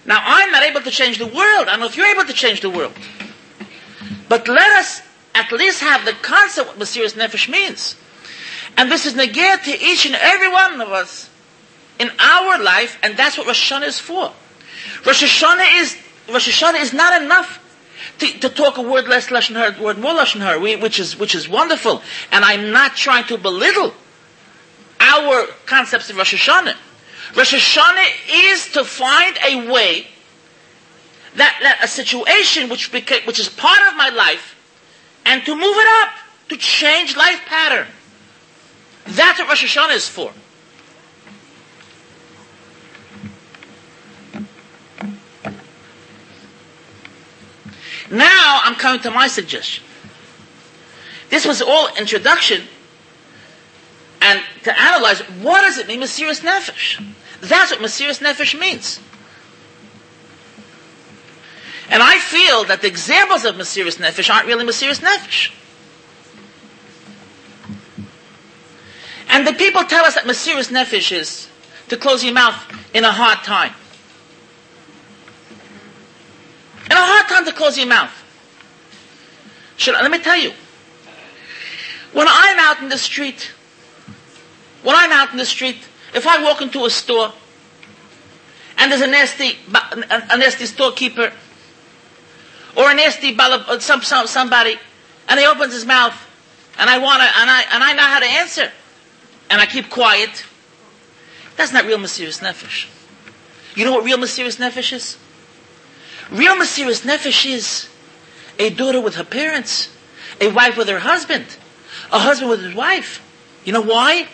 Now, 0.06 0.22
I'm 0.24 0.49
not 0.51 0.64
able 0.64 0.80
to 0.80 0.91
change 0.91 1.18
the 1.18 1.28
world. 1.28 1.68
I 1.68 1.72
don't 1.72 1.82
know 1.82 1.88
if 1.88 1.97
you're 1.97 2.08
able 2.08 2.24
to 2.24 2.34
change 2.34 2.62
the 2.62 2.70
world. 2.70 2.93
But 4.28 4.48
let 4.48 4.72
us 4.80 5.02
at 5.34 5.52
least 5.52 5.82
have 5.82 6.06
the 6.06 6.14
concept 6.14 6.70
what 6.70 6.80
Mesiris 6.80 7.14
Nefesh 7.14 7.50
means. 7.50 7.96
And 8.78 8.92
this 8.92 9.06
is 9.06 9.16
negate 9.16 9.64
to 9.64 9.72
each 9.72 10.06
and 10.06 10.16
every 10.16 10.52
one 10.52 10.82
of 10.82 10.90
us 10.90 11.30
in 12.00 12.10
our 12.20 12.62
life, 12.62 12.98
and 13.04 13.16
that's 13.16 13.38
what 13.38 13.48
Rosh 13.48 13.72
Hashanah 13.72 13.88
is 13.88 14.00
for. 14.00 14.32
Rosh 15.06 15.24
Hashanah 15.24 15.82
is, 15.82 15.98
Rosh 16.30 16.50
Hashanah 16.50 16.82
is 16.82 16.94
not 16.94 17.22
enough 17.22 17.62
to, 18.20 18.28
to 18.40 18.50
talk 18.50 18.78
a 18.78 18.82
word 18.82 19.08
less 19.08 19.28
Lashon 19.28 19.56
Hara, 19.56 19.82
word 19.82 19.98
more 19.98 20.14
Lashon 20.14 20.42
Hara, 20.42 20.60
which 20.60 21.00
is, 21.00 21.18
which 21.18 21.36
is 21.36 21.48
wonderful. 21.48 22.02
And 22.32 22.44
I'm 22.44 22.72
not 22.72 22.96
trying 22.96 23.26
to 23.26 23.38
belittle 23.38 23.94
our 25.00 25.48
concepts 25.66 26.10
of 26.10 26.18
Rosh 26.18 26.34
Hashanah. 26.34 26.76
Rosh 27.36 27.54
Hashanah 27.54 28.52
is 28.52 28.72
to 28.74 28.84
find 28.84 29.38
a 29.46 29.72
way 29.72 30.08
that, 31.36 31.60
that 31.62 31.80
a 31.84 31.88
situation 31.88 32.70
which, 32.70 32.92
became, 32.92 33.24
which 33.24 33.40
is 33.40 33.50
part 33.50 33.82
of 33.88 33.96
my 33.96 34.10
life 34.10 34.56
and 35.26 35.44
to 35.46 35.56
move 35.56 35.64
it 35.64 35.88
up, 36.04 36.10
to 36.50 36.58
change 36.58 37.18
life 37.18 37.42
pattern. 37.46 37.88
That's 39.06 39.40
what 39.40 39.50
Rosh 39.50 39.78
Hashanah 39.78 39.96
is 39.96 40.08
for. 40.08 40.32
Now 48.12 48.62
I'm 48.64 48.76
coming 48.76 49.02
to 49.02 49.12
my 49.12 49.28
suggestion. 49.28 49.84
This 51.30 51.46
was 51.46 51.62
all 51.62 51.90
introduction 51.98 52.62
and 54.22 54.42
to 54.64 54.80
analyze 54.80 55.22
what 55.42 55.62
does 55.62 55.78
it 55.78 55.88
mean, 55.88 56.02
Mesiris 56.02 56.42
Nefesh? 56.42 57.04
That's 57.42 57.72
what 57.72 57.80
Mesiris 57.80 58.22
Nefesh 58.22 58.58
means. 58.60 59.00
And 61.90 62.02
I 62.02 62.18
feel 62.18 62.64
that 62.66 62.82
the 62.82 62.88
examples 62.88 63.46
of 63.46 63.56
Mesiris 63.56 63.98
Nefesh 63.98 64.34
aren't 64.34 64.48
really 64.48 64.66
Mesiris 64.66 65.02
Nefesh. 65.02 65.52
And 69.30 69.46
the 69.46 69.54
people 69.54 69.84
tell 69.84 70.06
us 70.06 70.16
that 70.16 70.24
Mesiris 70.24 70.72
Nefesh 70.72 71.12
is 71.12 71.50
to 71.90 71.98
close 71.98 72.24
your 72.24 72.34
mouth 72.34 72.56
in 72.94 73.04
a 73.04 73.12
hard 73.12 73.40
time. 73.44 73.74
In 76.86 76.92
a 76.92 76.96
hard 76.96 77.28
time 77.28 77.46
to 77.46 77.52
close 77.52 77.78
your 77.78 77.88
mouth. 77.88 78.12
Should, 79.78 79.94
let 79.94 80.10
me 80.10 80.20
tell 80.20 80.38
you. 80.38 80.54
When 82.14 82.28
I'm 82.30 82.58
out 82.60 82.82
in 82.82 82.90
the 82.90 82.98
street, 82.98 83.52
when 84.84 84.96
I'm 84.96 85.12
out 85.12 85.32
in 85.32 85.38
the 85.38 85.46
street, 85.46 85.78
if 86.14 86.26
I 86.26 86.42
walk 86.42 86.62
into 86.62 86.86
a 86.86 86.90
store 86.90 87.34
and 88.78 88.92
there's 88.92 89.02
a 89.02 89.08
nasty, 89.08 89.58
a 89.74 90.38
nasty 90.38 90.66
storekeeper 90.66 91.34
or 92.76 92.90
an 92.90 93.00
uh, 93.00 93.80
some, 93.80 94.02
some, 94.02 94.28
somebody, 94.28 94.78
and 95.30 95.40
he 95.40 95.46
opens 95.46 95.74
his 95.74 95.86
mouth, 95.86 96.16
and 96.78 96.90
I 96.90 96.98
want 96.98 97.22
to, 97.22 97.28
and 97.40 97.50
I, 97.50 97.64
and 97.72 97.84
I 97.84 97.94
know 97.94 98.04
how 98.04 98.20
to 98.20 98.26
answer, 98.26 98.72
and 99.50 99.62
I 99.62 99.66
keep 99.66 99.90
quiet. 99.90 100.46
That's 101.56 101.72
not 101.72 101.86
real 101.86 101.98
Mesiris 101.98 102.42
Nefesh. 102.42 102.88
You 103.76 103.86
know 103.86 103.94
what 103.94 104.04
real 104.04 104.18
Mesiris 104.18 104.58
Nefesh 104.60 104.94
is? 104.94 105.18
Real 106.32 106.56
Mesiris 106.56 107.06
Nefesh 107.06 107.46
is 107.46 107.90
a 108.60 108.70
daughter 108.70 109.00
with 109.00 109.16
her 109.16 109.24
parents, 109.24 109.90
a 110.42 110.50
wife 110.50 110.78
with 110.78 110.90
her 110.90 111.00
husband, 111.00 111.46
a 112.12 112.20
husband 112.20 112.50
with 112.50 112.62
his 112.62 112.76
wife. 112.76 113.22
You 113.64 113.74
know 113.74 113.82
why? 113.82 114.28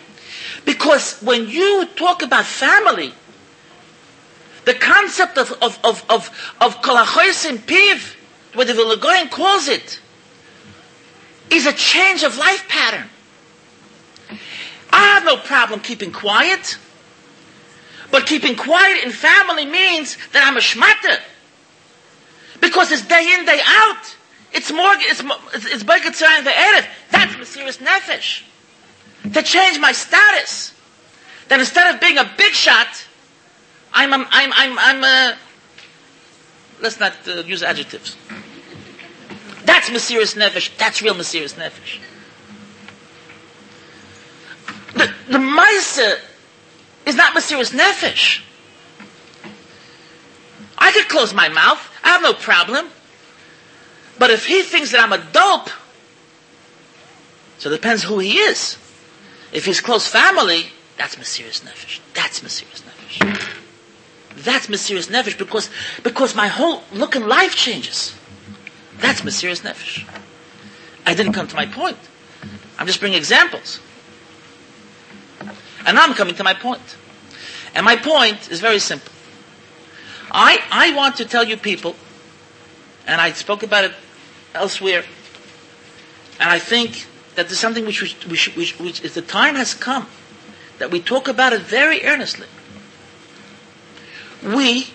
Because 0.64 1.20
when 1.20 1.48
you 1.48 1.86
talk 1.96 2.22
about 2.22 2.44
family, 2.44 3.14
the 4.64 4.74
concept 4.74 5.38
of 5.38 5.52
of 5.60 5.78
of 5.84 6.04
of 6.08 6.30
of 6.60 6.76
piv 6.82 8.16
what 8.54 8.66
the 8.66 8.74
Vilna 8.74 8.96
Gaon 8.96 9.28
calls 9.28 9.68
it, 9.68 10.00
is 11.50 11.66
a 11.66 11.72
change 11.72 12.22
of 12.22 12.36
life 12.36 12.66
pattern. 12.68 13.08
I 14.92 15.06
have 15.14 15.24
no 15.24 15.36
problem 15.36 15.80
keeping 15.80 16.12
quiet. 16.12 16.78
But 18.10 18.26
keeping 18.26 18.56
quiet 18.56 19.04
in 19.04 19.10
family 19.10 19.64
means 19.64 20.18
that 20.32 20.46
I'm 20.46 20.56
a 20.56 20.60
shmata. 20.60 21.18
Because 22.60 22.92
it's 22.92 23.02
day 23.02 23.34
in, 23.38 23.46
day 23.46 23.60
out. 23.64 24.16
It's 24.52 24.70
more, 24.70 24.92
it's, 24.98 25.22
it's 25.54 25.82
Begatzah 25.82 26.38
in 26.38 26.44
the 26.44 26.50
Erev. 26.50 26.86
That's 27.10 27.34
Mesiris 27.34 27.78
Nefesh. 27.78 28.42
To 29.32 29.42
change 29.42 29.78
my 29.80 29.92
status. 29.92 30.74
That 31.48 31.58
instead 31.58 31.94
of 31.94 32.00
being 32.00 32.18
a 32.18 32.30
big 32.36 32.52
shot, 32.52 33.06
I'm, 33.94 34.12
I'm, 34.12 34.26
I'm, 34.30 34.52
I'm, 34.54 34.78
I'm 34.78 35.04
a, 35.04 35.38
let's 36.82 37.00
not 37.00 37.14
uh, 37.26 37.42
use 37.42 37.62
adjectives. 37.62 38.16
That's 39.82 39.90
Mesiris 39.90 40.36
Nefesh. 40.36 40.76
That's 40.76 41.02
real 41.02 41.14
Mesiris 41.14 41.54
Nefesh. 41.54 41.98
The, 44.94 45.12
the 45.26 45.38
Maisa 45.38 46.20
is 47.04 47.16
not 47.16 47.34
Mesiris 47.34 47.74
Nefesh. 47.74 48.42
I 50.78 50.92
could 50.92 51.08
close 51.08 51.34
my 51.34 51.48
mouth. 51.48 51.80
I 52.04 52.10
have 52.10 52.22
no 52.22 52.32
problem. 52.32 52.90
But 54.20 54.30
if 54.30 54.46
he 54.46 54.62
thinks 54.62 54.92
that 54.92 55.00
I'm 55.00 55.12
a 55.12 55.18
dope, 55.18 55.70
so 57.58 57.68
it 57.68 57.72
depends 57.72 58.04
who 58.04 58.20
he 58.20 58.38
is. 58.38 58.78
If 59.52 59.64
he's 59.64 59.80
close 59.80 60.06
family, 60.06 60.66
that's 60.96 61.16
Mesiris 61.16 61.62
Nefesh. 61.62 61.98
That's 62.14 62.38
Mesiris 62.38 62.82
Nefesh. 62.82 63.58
That's 64.36 64.68
Mesiris 64.68 65.08
Nefesh 65.10 65.36
because, 65.36 65.70
because 66.04 66.36
my 66.36 66.46
whole 66.46 66.84
look 66.92 67.16
in 67.16 67.26
life 67.26 67.56
changes. 67.56 68.14
That's 69.02 69.22
Mesiris 69.22 69.62
Nefesh. 69.62 70.08
I 71.04 71.14
didn't 71.14 71.32
come 71.32 71.48
to 71.48 71.56
my 71.56 71.66
point. 71.66 71.98
I'm 72.78 72.86
just 72.86 73.00
bringing 73.00 73.18
examples. 73.18 73.80
And 75.84 75.96
now 75.96 76.04
I'm 76.04 76.14
coming 76.14 76.36
to 76.36 76.44
my 76.44 76.54
point. 76.54 76.96
And 77.74 77.84
my 77.84 77.96
point 77.96 78.50
is 78.50 78.60
very 78.60 78.78
simple. 78.78 79.12
I, 80.30 80.62
I 80.70 80.94
want 80.94 81.16
to 81.16 81.24
tell 81.24 81.44
you 81.44 81.56
people, 81.56 81.96
and 83.06 83.20
I 83.20 83.32
spoke 83.32 83.64
about 83.64 83.84
it 83.84 83.92
elsewhere, 84.54 85.04
and 86.38 86.48
I 86.48 86.60
think 86.60 87.06
that 87.34 87.48
there's 87.48 87.58
something 87.58 87.84
which, 87.84 87.96
should, 87.96 88.30
which, 88.30 88.78
which 88.78 89.02
is 89.02 89.14
the 89.14 89.22
time 89.22 89.56
has 89.56 89.74
come 89.74 90.06
that 90.78 90.90
we 90.90 91.00
talk 91.00 91.26
about 91.28 91.52
it 91.52 91.60
very 91.60 92.04
earnestly. 92.04 92.46
We, 94.42 94.86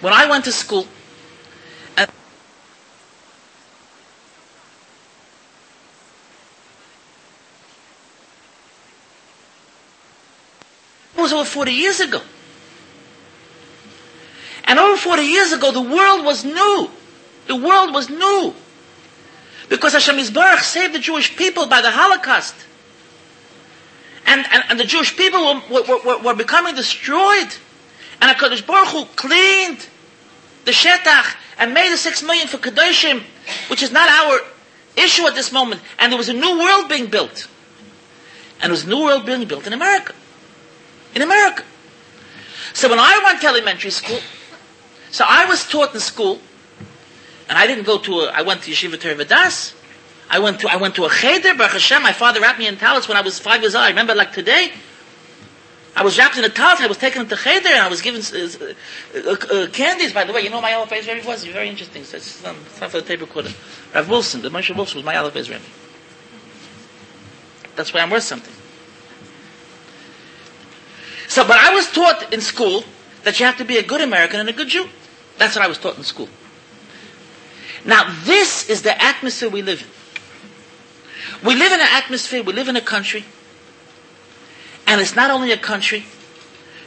when 0.00 0.12
I 0.12 0.28
went 0.28 0.44
to 0.46 0.52
school, 0.52 0.86
was 11.22 11.32
over 11.32 11.44
40 11.44 11.72
years 11.72 12.00
ago. 12.00 12.20
And 14.64 14.78
over 14.78 14.96
40 14.96 15.22
years 15.22 15.52
ago, 15.52 15.70
the 15.70 15.82
world 15.82 16.24
was 16.24 16.44
new. 16.44 16.90
The 17.46 17.56
world 17.56 17.92
was 17.92 18.08
new. 18.08 18.54
Because 19.68 19.92
Hashem 19.92 20.16
Yisbarach 20.16 20.60
saved 20.60 20.94
the 20.94 20.98
Jewish 20.98 21.36
people 21.36 21.66
by 21.66 21.80
the 21.80 21.90
Holocaust. 21.90 22.54
And, 24.26 24.44
and, 24.50 24.64
and 24.70 24.80
the 24.80 24.84
Jewish 24.84 25.16
people 25.16 25.60
were, 25.70 25.82
were, 25.82 26.02
were, 26.04 26.18
were 26.18 26.34
becoming 26.34 26.74
destroyed. 26.74 27.54
And 28.20 28.36
HaKadosh 28.36 28.66
Baruch 28.66 28.88
Hu 28.88 29.04
cleaned 29.16 29.86
the 30.64 30.70
Shetach 30.70 31.36
and 31.58 31.74
made 31.74 31.92
a 31.92 31.96
six 31.96 32.22
million 32.22 32.48
for 32.48 32.56
Kedoshim, 32.56 33.22
which 33.68 33.82
is 33.82 33.92
not 33.92 34.08
our 34.08 34.40
issue 34.96 35.26
at 35.26 35.34
this 35.34 35.52
moment. 35.52 35.82
And 35.98 36.10
there 36.10 36.18
was 36.18 36.30
a 36.30 36.34
new 36.34 36.58
world 36.58 36.88
being 36.88 37.06
built. 37.06 37.48
And 38.60 38.64
there 38.64 38.70
was 38.70 38.84
a 38.84 38.88
new 38.88 39.04
world 39.04 39.26
being 39.26 39.44
built 39.44 39.66
in 39.66 39.72
America. 39.72 40.14
In 41.14 41.22
America. 41.22 41.64
So 42.72 42.88
when 42.88 42.98
I 42.98 43.20
went 43.24 43.40
to 43.42 43.46
elementary 43.46 43.90
school, 43.90 44.18
so 45.10 45.24
I 45.28 45.44
was 45.44 45.64
taught 45.66 45.94
in 45.94 46.00
school, 46.00 46.40
and 47.48 47.56
I 47.56 47.66
didn't 47.66 47.84
go 47.84 47.98
to 47.98 48.20
a, 48.20 48.30
I 48.30 48.42
went 48.42 48.62
to 48.62 48.70
Yeshiva 48.72 49.00
Torah 49.00 49.14
Vodaath. 49.14 49.74
I 50.28 50.38
went 50.40 50.60
to, 50.60 50.68
I 50.68 50.76
went 50.76 50.96
to 50.96 51.04
a 51.04 51.10
cheder, 51.10 51.54
Baruch 51.54 51.72
Hashem, 51.72 52.02
my 52.02 52.12
father 52.12 52.40
wrapped 52.40 52.58
me 52.58 52.66
in 52.66 52.76
talis 52.76 53.06
when 53.06 53.16
I 53.16 53.20
was 53.20 53.38
five 53.38 53.60
years 53.60 53.74
old. 53.74 53.84
I 53.84 53.90
remember 53.90 54.14
like 54.14 54.32
today. 54.32 54.72
I 55.96 56.02
was 56.02 56.18
wrapped 56.18 56.36
in 56.36 56.44
a 56.44 56.48
talis, 56.48 56.80
I 56.80 56.88
was 56.88 56.98
taken 56.98 57.28
to 57.28 57.36
cheder, 57.36 57.68
and 57.68 57.82
I 57.82 57.88
was 57.88 58.02
given 58.02 58.20
uh, 58.20 58.74
uh, 59.14 59.30
uh, 59.30 59.66
candies. 59.68 60.12
By 60.12 60.24
the 60.24 60.32
way, 60.32 60.40
you 60.40 60.50
know 60.50 60.60
my 60.60 60.72
Aleph 60.72 60.90
Rebbe 60.90 61.24
was? 61.24 61.44
Very 61.44 61.68
interesting. 61.68 62.02
So 62.02 62.16
it's, 62.16 62.44
um, 62.44 62.56
for 62.56 62.88
the 62.88 63.02
tape 63.02 63.20
recorder. 63.20 63.50
Rav 63.94 64.08
Wilson, 64.08 64.42
the 64.42 64.48
Moshe 64.48 64.74
Wilson 64.74 64.96
was 64.96 65.04
my 65.04 65.14
Aleph 65.14 65.36
Rebbe. 65.36 65.60
That's 67.76 67.94
why 67.94 68.00
I'm 68.00 68.10
worth 68.10 68.24
something. 68.24 68.52
So, 71.34 71.44
but 71.44 71.56
I 71.56 71.74
was 71.74 71.90
taught 71.90 72.32
in 72.32 72.40
school 72.40 72.84
that 73.24 73.40
you 73.40 73.46
have 73.46 73.56
to 73.56 73.64
be 73.64 73.76
a 73.76 73.82
good 73.82 74.00
American 74.00 74.38
and 74.38 74.48
a 74.48 74.52
good 74.52 74.68
Jew. 74.68 74.88
That's 75.36 75.56
what 75.56 75.64
I 75.64 75.66
was 75.66 75.78
taught 75.78 75.96
in 75.96 76.04
school. 76.04 76.28
Now, 77.84 78.04
this 78.22 78.70
is 78.70 78.82
the 78.82 79.02
atmosphere 79.02 79.48
we 79.48 79.60
live 79.60 79.82
in. 79.82 81.44
We 81.44 81.56
live 81.56 81.72
in 81.72 81.80
an 81.80 81.88
atmosphere, 81.90 82.44
we 82.44 82.52
live 82.52 82.68
in 82.68 82.76
a 82.76 82.80
country, 82.80 83.24
and 84.86 85.00
it's 85.00 85.16
not 85.16 85.32
only 85.32 85.50
a 85.50 85.56
country. 85.56 86.04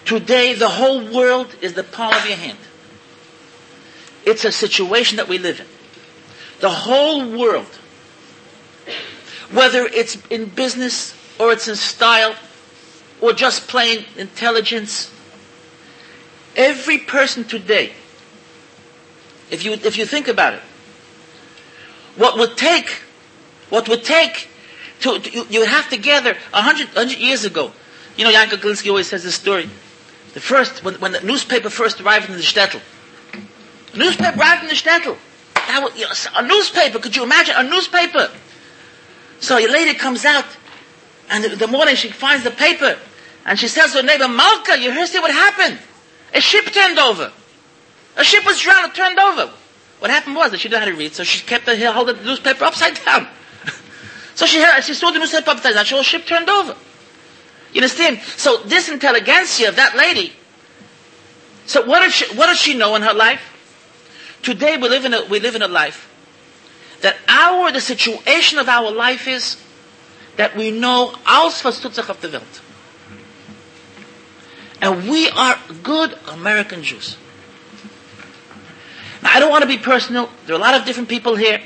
Today, 0.05 0.53
the 0.53 0.69
whole 0.69 1.13
world 1.13 1.53
is 1.61 1.73
the 1.73 1.83
palm 1.83 2.13
of 2.13 2.25
your 2.25 2.37
hand. 2.37 2.57
It's 4.25 4.45
a 4.45 4.51
situation 4.53 5.17
that 5.17 5.27
we 5.27 5.39
live 5.39 5.59
in. 5.59 5.67
The 6.61 6.69
whole 6.69 7.37
world, 7.37 7.77
whether 9.51 9.85
it's 9.87 10.17
in 10.29 10.45
business 10.45 11.13
or 11.37 11.51
it's 11.51 11.67
in 11.67 11.75
style 11.75 12.33
or 13.21 13.33
just 13.33 13.67
plain 13.67 14.05
intelligence, 14.17 15.11
every 16.55 16.97
person 16.97 17.43
today 17.43 17.93
if 19.49 19.63
you, 19.63 19.73
if 19.73 19.97
you 19.97 20.05
think 20.05 20.27
about 20.27 20.53
it. 20.53 20.61
What 22.15 22.37
would 22.37 22.57
take, 22.57 23.01
what 23.69 23.87
would 23.87 24.03
take 24.03 24.49
to, 25.01 25.19
to 25.19 25.31
you, 25.31 25.45
you 25.49 25.65
have 25.65 25.89
to 25.89 25.97
gather 25.97 26.35
a 26.53 26.61
hundred, 26.61 27.17
years 27.17 27.45
ago. 27.45 27.71
You 28.17 28.25
know, 28.25 28.31
Yankel 28.31 28.57
Galinsky 28.57 28.89
always 28.89 29.07
says 29.07 29.23
this 29.23 29.35
story. 29.35 29.69
The 30.33 30.39
first, 30.39 30.83
when, 30.83 30.95
when 30.95 31.11
the 31.11 31.21
newspaper 31.21 31.69
first 31.69 32.01
arrived 32.01 32.29
in 32.29 32.35
the 32.35 32.41
shtetl. 32.41 32.81
Newspaper 33.95 34.37
arrived 34.37 34.63
in 34.63 34.69
the 34.69 34.75
shtetl. 34.75 35.17
That 35.55 35.83
was, 35.83 35.95
you 35.97 36.05
know, 36.05 36.11
a 36.35 36.47
newspaper, 36.47 36.99
could 36.99 37.15
you 37.15 37.23
imagine? 37.23 37.55
A 37.57 37.63
newspaper. 37.63 38.29
So 39.39 39.57
lady 39.57 39.93
comes 39.93 40.25
out, 40.25 40.45
and 41.29 41.43
the 41.43 41.67
morning 41.67 41.95
she 41.95 42.09
finds 42.09 42.43
the 42.43 42.51
paper, 42.51 42.97
and 43.45 43.59
she 43.59 43.67
says 43.67 43.91
to 43.91 43.97
her 43.99 44.03
neighbor, 44.03 44.27
Malka, 44.27 44.77
you 44.79 44.91
hear 44.91 45.05
see 45.05 45.19
what 45.19 45.31
happened? 45.31 45.79
A 46.33 46.41
ship 46.41 46.65
turned 46.65 46.99
over. 46.99 47.31
A 48.15 48.23
ship 48.23 48.45
was 48.45 48.59
drowned, 48.59 48.93
turned 48.93 49.19
over. 49.19 49.51
What 49.99 50.11
happened 50.11 50.35
was 50.35 50.51
that 50.51 50.59
she 50.59 50.69
didn't 50.69 50.81
know 50.81 50.85
how 50.85 50.91
to 50.91 50.97
read, 50.97 51.13
so 51.13 51.23
she 51.23 51.45
kept 51.45 51.65
the 51.65 51.75
held 51.75 52.07
the 52.07 52.13
newspaper 52.13 52.65
upside 52.65 53.03
down. 53.03 53.27
so 54.35 54.45
she 54.45 54.61
heard, 54.61 54.81
she 54.81 54.93
saw 54.93 55.11
the 55.11 55.19
newspaper 55.19 55.51
upside 55.51 55.73
down. 55.73 55.85
So 55.85 55.97
the 55.97 56.03
ship 56.03 56.25
turned 56.25 56.49
over. 56.49 56.75
You 57.73 57.81
understand? 57.81 58.19
So 58.21 58.57
this 58.63 58.89
intelligentsia 58.89 59.69
of 59.69 59.75
that 59.75 59.95
lady. 59.95 60.33
So 61.65 61.85
what 61.85 62.01
did 62.01 62.11
she, 62.11 62.25
what 62.35 62.47
does 62.47 62.59
she 62.59 62.75
know 62.75 62.95
in 62.95 63.01
her 63.01 63.13
life? 63.13 63.41
Today 64.41 64.77
we 64.77 64.87
live 64.87 65.05
in 65.05 65.13
a 65.13 65.25
we 65.25 65.39
live 65.39 65.55
in 65.55 65.61
a 65.61 65.67
life 65.67 66.07
that 67.01 67.17
our 67.27 67.71
the 67.71 67.81
situation 67.81 68.59
of 68.59 68.69
our 68.69 68.91
life 68.91 69.27
is 69.27 69.61
that 70.37 70.55
we 70.55 70.71
know 70.71 71.13
alles 71.25 71.63
was 71.63 71.81
tut 71.81 71.93
sich 71.93 72.09
auf 72.09 72.19
der 72.21 72.31
Welt. 72.31 72.61
And 74.81 75.09
we 75.09 75.29
are 75.29 75.57
good 75.83 76.17
American 76.29 76.83
Jews. 76.83 77.17
Now, 79.23 79.31
I 79.33 79.39
don't 79.39 79.49
want 79.49 79.63
to 79.63 79.67
be 79.67 79.77
personal. 79.77 80.29
There 80.45 80.55
are 80.55 80.59
a 80.59 80.61
lot 80.61 80.75
of 80.75 80.85
different 80.85 81.09
people 81.09 81.35
here. 81.35 81.61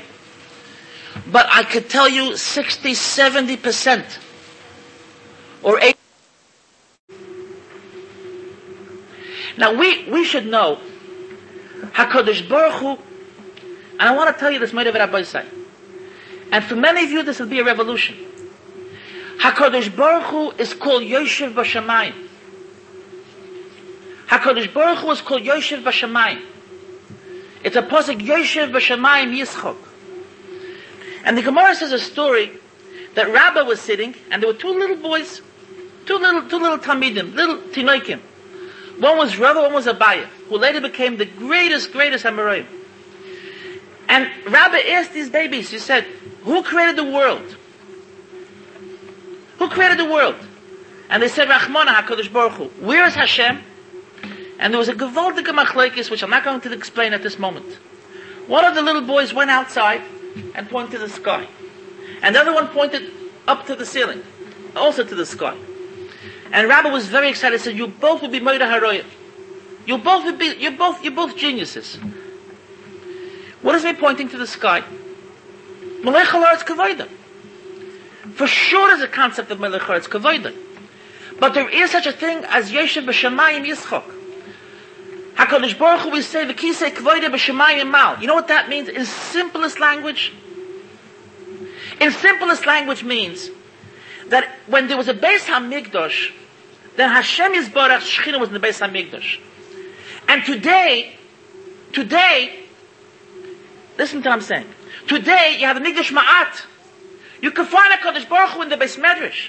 But 1.30 1.46
I 1.50 1.62
could 1.62 1.90
tell 1.90 2.08
you 2.08 2.36
60, 2.36 2.92
70% 2.92 4.18
or 5.62 5.78
80. 5.78 5.98
Now, 9.58 9.74
we, 9.74 10.08
we 10.10 10.24
should 10.24 10.46
know 10.46 10.78
HaKadosh 11.92 12.48
Baruch 12.48 12.80
Hu, 12.80 12.90
and 14.00 14.08
I 14.08 14.16
want 14.16 14.34
to 14.34 14.40
tell 14.40 14.50
you 14.50 14.58
this, 14.58 14.72
have 14.72 14.94
Rabbi 14.94 15.22
say. 15.22 15.44
And 16.50 16.64
for 16.64 16.76
many 16.76 17.04
of 17.04 17.10
you, 17.10 17.22
this 17.22 17.38
will 17.38 17.48
be 17.48 17.60
a 17.60 17.64
revolution. 17.64 18.16
HaKadosh 19.38 19.94
Baruch 19.96 20.24
Hu 20.24 20.50
is 20.52 20.74
called 20.74 21.02
Yoshev 21.02 21.54
Bashamayim. 21.54 22.14
HaKadosh 24.28 24.72
Baruch 24.72 24.98
Hu 24.98 25.10
is 25.10 25.20
called 25.20 25.42
Yoshev 25.42 25.82
Bashamayim. 25.82 26.42
It's 27.64 27.76
a 27.76 27.82
posik 27.82 28.20
Yoshev 28.20 28.72
b'Shamayim 28.72 29.36
Yischok. 29.36 29.76
And 31.24 31.38
the 31.38 31.42
Gemara 31.42 31.74
says 31.76 31.92
a 31.92 31.98
story 31.98 32.50
that 33.14 33.30
Rabbah 33.30 33.64
was 33.64 33.80
sitting, 33.80 34.14
and 34.30 34.42
there 34.42 34.52
were 34.52 34.58
two 34.58 34.70
little 34.70 34.96
boys, 34.96 35.42
two 36.06 36.16
little, 36.16 36.48
two 36.48 36.58
little 36.58 36.78
Talmidim, 36.78 37.34
little 37.34 37.58
Tinoikim. 37.58 38.20
One 38.98 39.18
was 39.18 39.38
Rabbah, 39.38 39.62
one 39.62 39.74
was 39.74 39.86
Abaye, 39.86 40.24
who 40.48 40.58
later 40.58 40.80
became 40.80 41.18
the 41.18 41.26
greatest, 41.26 41.92
greatest 41.92 42.24
Amoraim. 42.24 42.66
And 44.08 44.28
Rabbah 44.44 44.78
asked 44.88 45.12
these 45.12 45.30
babies, 45.30 45.70
he 45.70 45.78
said, 45.78 46.04
who 46.42 46.62
created 46.62 46.96
the 46.96 47.04
world? 47.04 47.56
Who 49.62 49.68
created 49.68 49.96
the 49.96 50.06
world? 50.06 50.34
And 51.08 51.22
they 51.22 51.28
said, 51.28 51.46
Rachmana 51.46 51.94
HaKadosh 51.94 52.32
Baruch 52.32 52.54
Hu. 52.54 52.64
Where 52.84 53.06
is 53.06 53.14
Hashem? 53.14 53.62
And 54.58 54.74
there 54.74 54.78
was 54.78 54.88
a 54.88 54.92
gewaltige 54.92 55.54
machlekes, 55.56 56.10
which 56.10 56.24
I'm 56.24 56.30
not 56.30 56.42
going 56.42 56.60
to 56.62 56.72
explain 56.72 57.12
at 57.12 57.22
this 57.22 57.38
moment. 57.38 57.78
One 58.48 58.64
of 58.64 58.74
the 58.74 58.82
little 58.82 59.02
boys 59.02 59.32
went 59.32 59.52
outside 59.52 60.02
and 60.56 60.68
pointed 60.68 60.90
to 60.90 60.98
the 60.98 61.08
sky. 61.08 61.46
And 62.22 62.34
the 62.34 62.40
other 62.40 62.52
one 62.52 62.66
pointed 62.68 63.08
up 63.46 63.64
to 63.66 63.76
the 63.76 63.86
ceiling, 63.86 64.24
also 64.74 65.04
to 65.04 65.14
the 65.14 65.26
sky. 65.26 65.56
And 66.50 66.68
Rabbi 66.68 66.90
was 66.90 67.06
very 67.06 67.28
excited, 67.28 67.60
said, 67.60 67.76
you 67.76 67.86
both 67.86 68.20
will 68.20 68.30
be 68.30 68.40
Moira 68.40 68.66
Haroya. 68.66 69.04
You 69.86 69.98
both 69.98 70.24
will 70.24 70.36
be, 70.36 70.56
you're 70.58 70.72
both, 70.72 71.04
you're 71.04 71.14
both 71.14 71.36
geniuses. 71.36 72.00
What 73.60 73.76
is 73.76 73.84
he 73.84 73.92
pointing 73.92 74.28
to 74.30 74.38
the 74.38 74.46
sky? 74.48 74.82
Melech 76.02 76.26
Kavoida. 76.26 77.08
For 78.34 78.46
sure 78.46 78.88
there's 78.88 79.02
a 79.02 79.08
concept 79.08 79.50
of 79.50 79.60
Melech 79.60 79.82
Kavoida. 79.82 80.54
But 81.38 81.54
there 81.54 81.68
is 81.68 81.90
such 81.90 82.06
a 82.06 82.12
thing 82.12 82.44
as 82.44 82.70
Yeshev 82.70 83.04
B'Shamayim 83.06 83.66
Yitzchok. 83.66 84.04
HaKadosh 85.34 85.78
Baruch 85.78 86.02
Hu 86.02 86.10
will 86.10 86.22
say, 86.22 86.44
V'kisei 86.44 86.90
kvoide 86.90 87.24
b'shemayim 87.24 87.90
mal. 87.90 88.20
You 88.20 88.26
know 88.26 88.34
what 88.34 88.48
that 88.48 88.68
means 88.68 88.88
in 88.88 89.04
simplest 89.06 89.80
language? 89.80 90.32
In 92.00 92.10
simplest 92.10 92.66
language 92.66 93.02
means 93.02 93.50
that 94.28 94.48
when 94.66 94.88
there 94.88 94.96
was 94.96 95.08
a 95.08 95.14
Beis 95.14 95.44
HaMikdash, 95.46 96.32
then 96.96 97.10
Hashem 97.10 97.54
Yisbarach 97.54 98.00
Shechina 98.00 98.38
was 98.38 98.48
in 98.48 98.54
the 98.54 98.60
Beis 98.60 98.86
HaMikdash. 98.86 99.40
And 100.28 100.44
today, 100.44 101.16
today, 101.92 102.60
listen 103.98 104.22
to 104.22 104.28
what 104.28 104.34
I'm 104.34 104.42
saying. 104.42 104.66
Today, 105.06 105.56
you 105.58 105.66
have 105.66 105.76
a 105.76 105.80
Migdash 105.80 106.12
Ma'at. 106.12 106.66
You 107.42 107.50
can 107.50 107.66
find 107.66 107.92
a 107.92 107.96
Kodesh 107.96 108.28
Baruch 108.28 108.50
Hu 108.50 108.62
in 108.62 108.68
the 108.68 108.76
Beis 108.76 108.96
Medrash. 108.98 109.48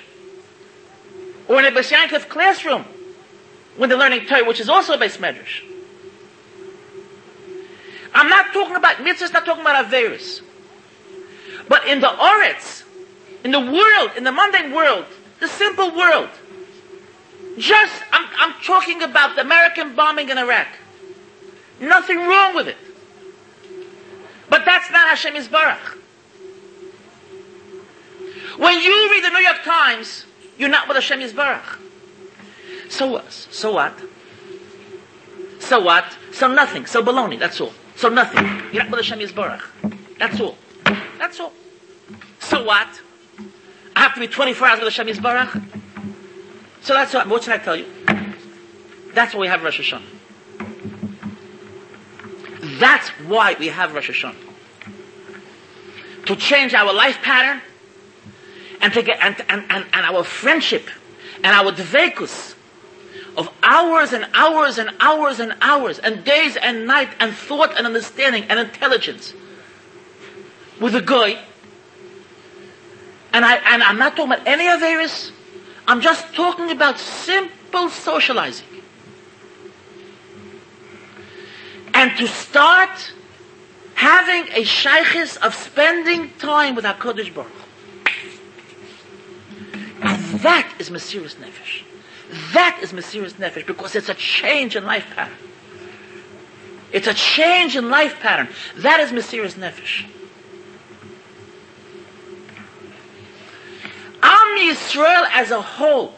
Or 1.48 1.60
in 1.60 1.66
a 1.66 1.72
Beis 1.72 1.92
Yankov 1.92 2.28
classroom. 2.28 2.86
When 3.78 3.88
they're 3.88 3.98
learning 3.98 4.26
Torah, 4.26 4.44
which 4.46 4.60
is 4.60 4.68
also 4.68 4.94
a 4.94 4.98
Beis 4.98 5.18
Medrash. 5.20 5.64
I'm 8.16 8.30
not 8.30 8.52
talking 8.52 8.76
about 8.76 8.98
mitzvahs, 8.98 9.32
not 9.32 9.46
talking 9.46 9.62
about 9.62 9.86
Averis. 9.86 10.42
But 11.68 11.88
in 11.88 12.02
the 12.02 12.08
Oretz, 12.08 12.84
in 13.44 13.52
the 13.52 13.60
world, 13.60 14.12
in 14.18 14.24
the 14.24 14.32
mundane 14.32 14.72
world, 14.72 15.06
the 15.40 15.48
simple 15.48 15.96
world, 15.96 16.30
just, 17.58 18.04
I'm, 18.12 18.28
I'm 18.40 18.54
talking 18.64 19.04
about 19.04 19.36
the 19.36 19.42
American 19.42 19.96
bombing 19.96 20.30
in 20.30 20.38
Iraq. 20.38 20.68
Nothing 21.80 22.18
wrong 22.18 22.56
with 22.56 22.68
it. 22.68 22.78
But 24.50 24.66
that's 24.66 24.90
not 24.92 25.10
Hashem 25.10 25.36
Yisbarach. 25.36 26.00
When 28.58 28.80
you 28.82 29.10
read 29.12 29.24
the 29.24 29.30
New 29.30 29.40
York 29.40 29.64
Times, 29.64 30.26
you're 30.58 30.70
not 30.70 30.88
with 30.88 30.96
Hashem 30.96 31.20
Yisbarach. 31.20 31.80
So 32.90 33.08
what? 33.08 33.32
So 33.32 33.74
what? 33.74 33.94
So 35.60 35.80
what? 35.80 36.06
So 36.32 36.48
nothing. 36.48 36.86
So 36.86 37.04
baloney. 37.04 37.40
That's 37.40 37.60
all. 37.60 37.74
So 37.96 38.10
nothing. 38.10 38.46
You're 38.72 38.84
not 38.84 38.92
with 38.92 39.06
Hashem 39.06 39.20
Yisbarach. 39.20 39.62
That's 40.20 40.40
all. 40.40 40.58
That's 41.18 41.40
all. 41.40 41.54
So 42.40 42.64
what? 42.64 43.02
I 43.96 44.02
have 44.02 44.14
to 44.16 44.20
be 44.20 44.28
24 44.28 44.68
hours 44.68 44.80
with 44.82 44.94
Hashem 44.94 45.08
Yisbarach? 45.08 45.82
So 46.82 46.94
that's 46.94 47.14
what, 47.14 47.28
what 47.28 47.44
should 47.44 47.54
I 47.54 47.58
tell 47.58 47.76
you? 47.76 47.86
That's 49.14 49.34
why 49.34 49.40
we 49.40 49.48
have 49.48 49.64
Rosh 49.64 49.80
Hashanah. 49.80 50.04
That's 52.80 53.10
why 53.10 53.56
we 53.58 53.68
have 53.68 53.94
Rosh 53.94 54.10
Hashanah. 54.10 54.36
To 56.26 56.36
change 56.36 56.74
our 56.74 56.94
life 56.94 57.22
pattern 57.22 57.62
and 58.84 58.96
and, 58.98 59.46
and, 59.50 59.66
and, 59.70 59.86
and 59.94 60.06
our 60.06 60.24
friendship 60.24 60.88
and 61.38 61.48
our 61.48 61.72
dvekus 61.72 62.54
of 63.38 63.50
hours 63.64 64.14
and 64.14 64.28
hours 64.34 64.78
and 64.78 64.92
hours 65.00 65.40
and 65.40 65.56
hours 65.62 65.98
and 66.00 66.24
days 66.24 66.56
and 66.58 66.86
night 66.86 67.10
and 67.20 67.34
thought 67.34 67.76
and 67.78 67.88
understanding 67.88 68.44
and 68.50 68.60
intelligence 68.60 69.34
with 70.80 70.94
a 70.96 71.02
guy. 71.02 71.42
And 73.32 73.44
I 73.44 73.56
and 73.56 73.82
I'm 73.82 73.98
not 73.98 74.16
talking 74.16 74.34
about 74.34 74.46
any 74.46 74.66
Averis. 74.66 75.32
I'm 75.88 76.02
just 76.02 76.34
talking 76.36 76.70
about 76.70 77.00
simple 77.00 77.90
socializing. 77.90 78.68
And 81.96 82.16
to 82.18 82.28
start 82.28 83.14
having 83.96 84.52
a 84.54 84.64
shaykhis 84.64 85.38
of 85.38 85.54
spending 85.56 86.32
time 86.38 86.76
with 86.76 86.86
HaKadosh 86.86 87.34
Baruch. 87.34 87.63
That 90.04 90.74
is 90.80 90.90
Mesiris 90.90 91.36
Nefesh. 91.36 91.84
That 92.54 92.80
is 92.82 92.92
Mesiris 92.92 93.34
Nefesh 93.34 93.66
because 93.66 93.96
it's 93.96 94.10
a 94.10 94.14
change 94.14 94.76
in 94.76 94.84
life 94.86 95.06
pattern. 95.16 95.38
It's 96.92 97.08
a 97.08 97.14
change 97.14 97.76
in 97.76 97.90
life 97.90 98.20
pattern. 98.20 98.50
That 98.78 99.00
is 99.00 99.12
Mesiris 99.12 99.54
Nefesh. 99.54 100.06
Am 104.22 104.58
Yisrael 104.58 105.28
as 105.32 105.52
a 105.52 105.62
whole, 105.62 106.14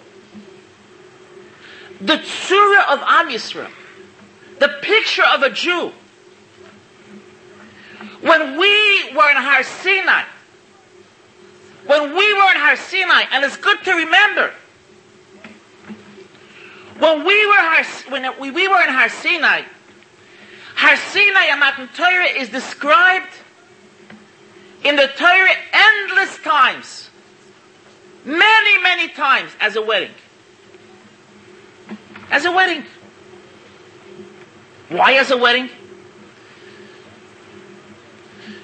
the 2.01 2.17
tzura 2.17 2.87
of 2.89 2.99
Am 3.01 3.29
Yisrael, 3.29 3.71
the 4.59 4.69
picture 4.81 5.23
of 5.23 5.43
a 5.43 5.49
Jew, 5.49 5.91
when 8.21 8.59
we 8.59 9.13
were 9.15 9.29
in 9.29 9.37
Har 9.37 9.63
Sinai, 9.63 10.23
when 11.85 12.15
we 12.15 12.33
were 12.33 12.51
in 12.51 12.57
Har 12.57 12.75
Sinai, 12.75 13.23
and 13.31 13.43
it's 13.43 13.57
good 13.57 13.83
to 13.83 13.91
remember, 13.93 14.51
when 16.97 17.25
we 17.25 17.45
were 17.45 17.53
Har, 17.57 17.83
when 18.09 18.39
we 18.39 18.67
were 18.67 18.81
in 18.81 18.89
Har 18.89 19.09
Sinai, 19.09 19.63
Har 20.75 20.95
Sinai 20.97 21.45
and 21.45 21.89
Torah 21.93 22.25
is 22.25 22.49
described 22.49 23.29
in 24.83 24.95
the 24.95 25.07
Torah 25.15 25.55
endless 25.73 26.37
times 26.39 27.09
many, 28.23 28.81
many 28.81 29.09
times 29.09 29.51
as 29.59 29.75
a 29.75 29.81
wedding. 29.81 30.11
As 32.31 32.45
a 32.45 32.51
wedding. 32.51 32.83
Why 34.89 35.13
as 35.13 35.31
a 35.31 35.37
wedding? 35.37 35.69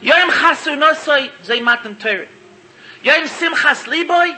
Yom 0.01 0.30
chasunosoi 0.30 1.32
zay 1.43 1.61
matan 1.61 1.95
Torah. 1.95 2.28
Yom 3.04 3.26
simchas 3.26 3.86
liboy 3.88 4.38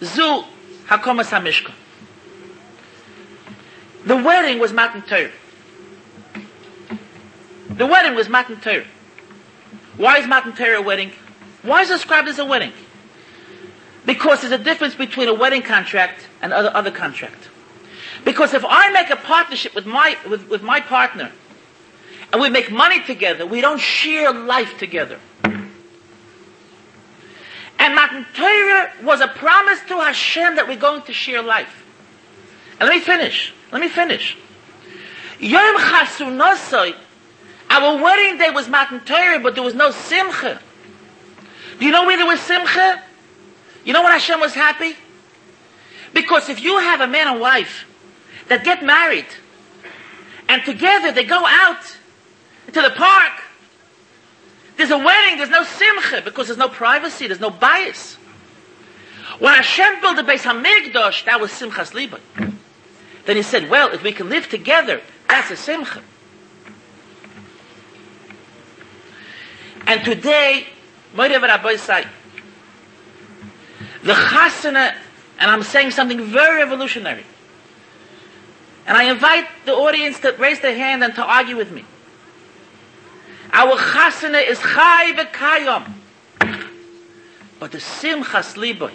zu 0.00 0.44
hakomas. 0.86 1.72
The 4.04 4.16
wedding 4.16 4.58
was 4.58 4.72
matan 4.72 5.02
Torah. 5.02 5.32
The 7.70 7.86
wedding 7.86 8.14
was 8.14 8.28
matan 8.28 8.60
Torah. 8.60 8.84
Why 9.96 10.18
is 10.18 10.26
matan 10.26 10.54
Torah 10.54 10.78
a 10.78 10.82
wedding? 10.82 11.12
Why 11.62 11.82
is 11.82 11.90
it 11.90 11.94
described 11.94 12.28
as 12.28 12.38
a 12.38 12.44
wedding? 12.44 12.72
Because 14.04 14.42
there's 14.42 14.52
a 14.52 14.62
difference 14.62 14.94
between 14.94 15.28
a 15.28 15.34
wedding 15.34 15.62
contract 15.62 16.28
and 16.42 16.52
other, 16.52 16.70
other 16.74 16.90
contract. 16.90 17.48
Because 18.24 18.52
if 18.54 18.64
I 18.68 18.90
make 18.90 19.10
a 19.10 19.16
partnership 19.16 19.74
with 19.74 19.86
my, 19.86 20.16
with, 20.28 20.48
with 20.48 20.62
my 20.62 20.80
partner, 20.80 21.32
and 22.32 22.40
we 22.40 22.50
make 22.50 22.70
money 22.70 23.00
together, 23.02 23.46
we 23.46 23.60
don't 23.60 23.80
share 23.80 24.32
life 24.32 24.78
together. 24.78 25.18
And 27.84 27.94
Matan 27.94 28.24
Torah 28.32 28.90
was 29.02 29.20
a 29.20 29.28
promise 29.28 29.78
to 29.88 30.00
Hashem 30.00 30.56
that 30.56 30.66
we're 30.66 30.78
going 30.78 31.02
to 31.02 31.12
share 31.12 31.42
life. 31.42 31.84
And 32.80 32.88
let 32.88 32.96
me 32.96 33.00
finish. 33.02 33.52
Let 33.72 33.82
me 33.82 33.88
finish. 33.88 34.38
Yom 35.38 35.76
Chasunosoi, 35.76 36.94
our 37.68 38.02
wedding 38.02 38.38
day 38.38 38.48
was 38.48 38.70
Matan 38.70 39.00
Torah, 39.00 39.38
but 39.38 39.54
there 39.54 39.62
was 39.62 39.74
no 39.74 39.90
Simcha. 39.90 40.62
Do 41.78 41.84
you 41.84 41.92
know 41.92 42.06
where 42.06 42.16
there 42.16 42.24
was 42.24 42.40
Simcha? 42.40 43.02
You 43.84 43.92
know 43.92 44.00
what 44.00 44.12
Hashem 44.12 44.40
was 44.40 44.54
happy? 44.54 44.96
Because 46.14 46.48
if 46.48 46.62
you 46.62 46.78
have 46.78 47.02
a 47.02 47.06
man 47.06 47.28
and 47.28 47.38
wife 47.38 47.84
that 48.48 48.64
get 48.64 48.82
married 48.82 49.26
and 50.48 50.64
together 50.64 51.12
they 51.12 51.24
go 51.24 51.44
out 51.44 51.82
to 52.72 52.80
the 52.80 52.94
park, 52.96 53.43
there's 54.76 54.90
a 54.90 54.98
wedding, 54.98 55.38
there's 55.38 55.50
no 55.50 55.64
simcha 55.64 56.22
because 56.24 56.48
there's 56.48 56.58
no 56.58 56.68
privacy, 56.68 57.26
there's 57.26 57.40
no 57.40 57.50
bias. 57.50 58.16
When 59.38 59.54
Hashem 59.54 60.00
built 60.00 60.16
the 60.16 60.22
Beis 60.22 60.42
Hamikdash, 60.42 61.24
that 61.24 61.40
was 61.40 61.50
simchas 61.50 61.94
liba. 61.94 62.20
Then 63.24 63.36
he 63.36 63.42
said, 63.42 63.70
well, 63.70 63.92
if 63.92 64.02
we 64.02 64.12
can 64.12 64.28
live 64.28 64.48
together, 64.48 65.00
that's 65.28 65.50
a 65.50 65.56
simcha. 65.56 66.02
And 69.86 70.04
today, 70.04 70.66
Moirav 71.14 71.42
Rabbi 71.42 71.76
say, 71.76 72.04
the 74.02 74.12
chasana, 74.12 74.94
and 75.38 75.50
I'm 75.50 75.62
saying 75.62 75.92
something 75.92 76.22
very 76.24 76.62
revolutionary. 76.62 77.24
And 78.86 78.96
I 78.96 79.10
invite 79.10 79.46
the 79.64 79.72
audience 79.72 80.20
to 80.20 80.32
raise 80.32 80.60
their 80.60 80.76
hand 80.76 81.02
and 81.02 81.14
to 81.14 81.24
argue 81.24 81.56
with 81.56 81.70
me. 81.70 81.84
Our 83.54 83.76
chasana 83.76 84.46
is 84.46 84.58
chai 84.58 85.12
v'kayom. 85.12 85.92
But 87.58 87.72
the 87.72 87.78
simchas 87.78 88.56
liboy, 88.56 88.92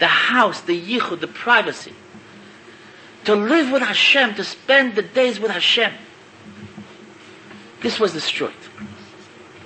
the 0.00 0.06
house, 0.06 0.60
the 0.62 0.80
yichud, 0.80 1.20
the 1.20 1.28
privacy, 1.28 1.94
to 3.24 3.36
live 3.36 3.70
with 3.70 3.82
Hashem, 3.82 4.34
to 4.34 4.44
spend 4.44 4.96
the 4.96 5.02
days 5.02 5.38
with 5.38 5.50
Hashem, 5.50 5.92
this 7.82 8.00
was 8.00 8.12
destroyed. 8.12 8.52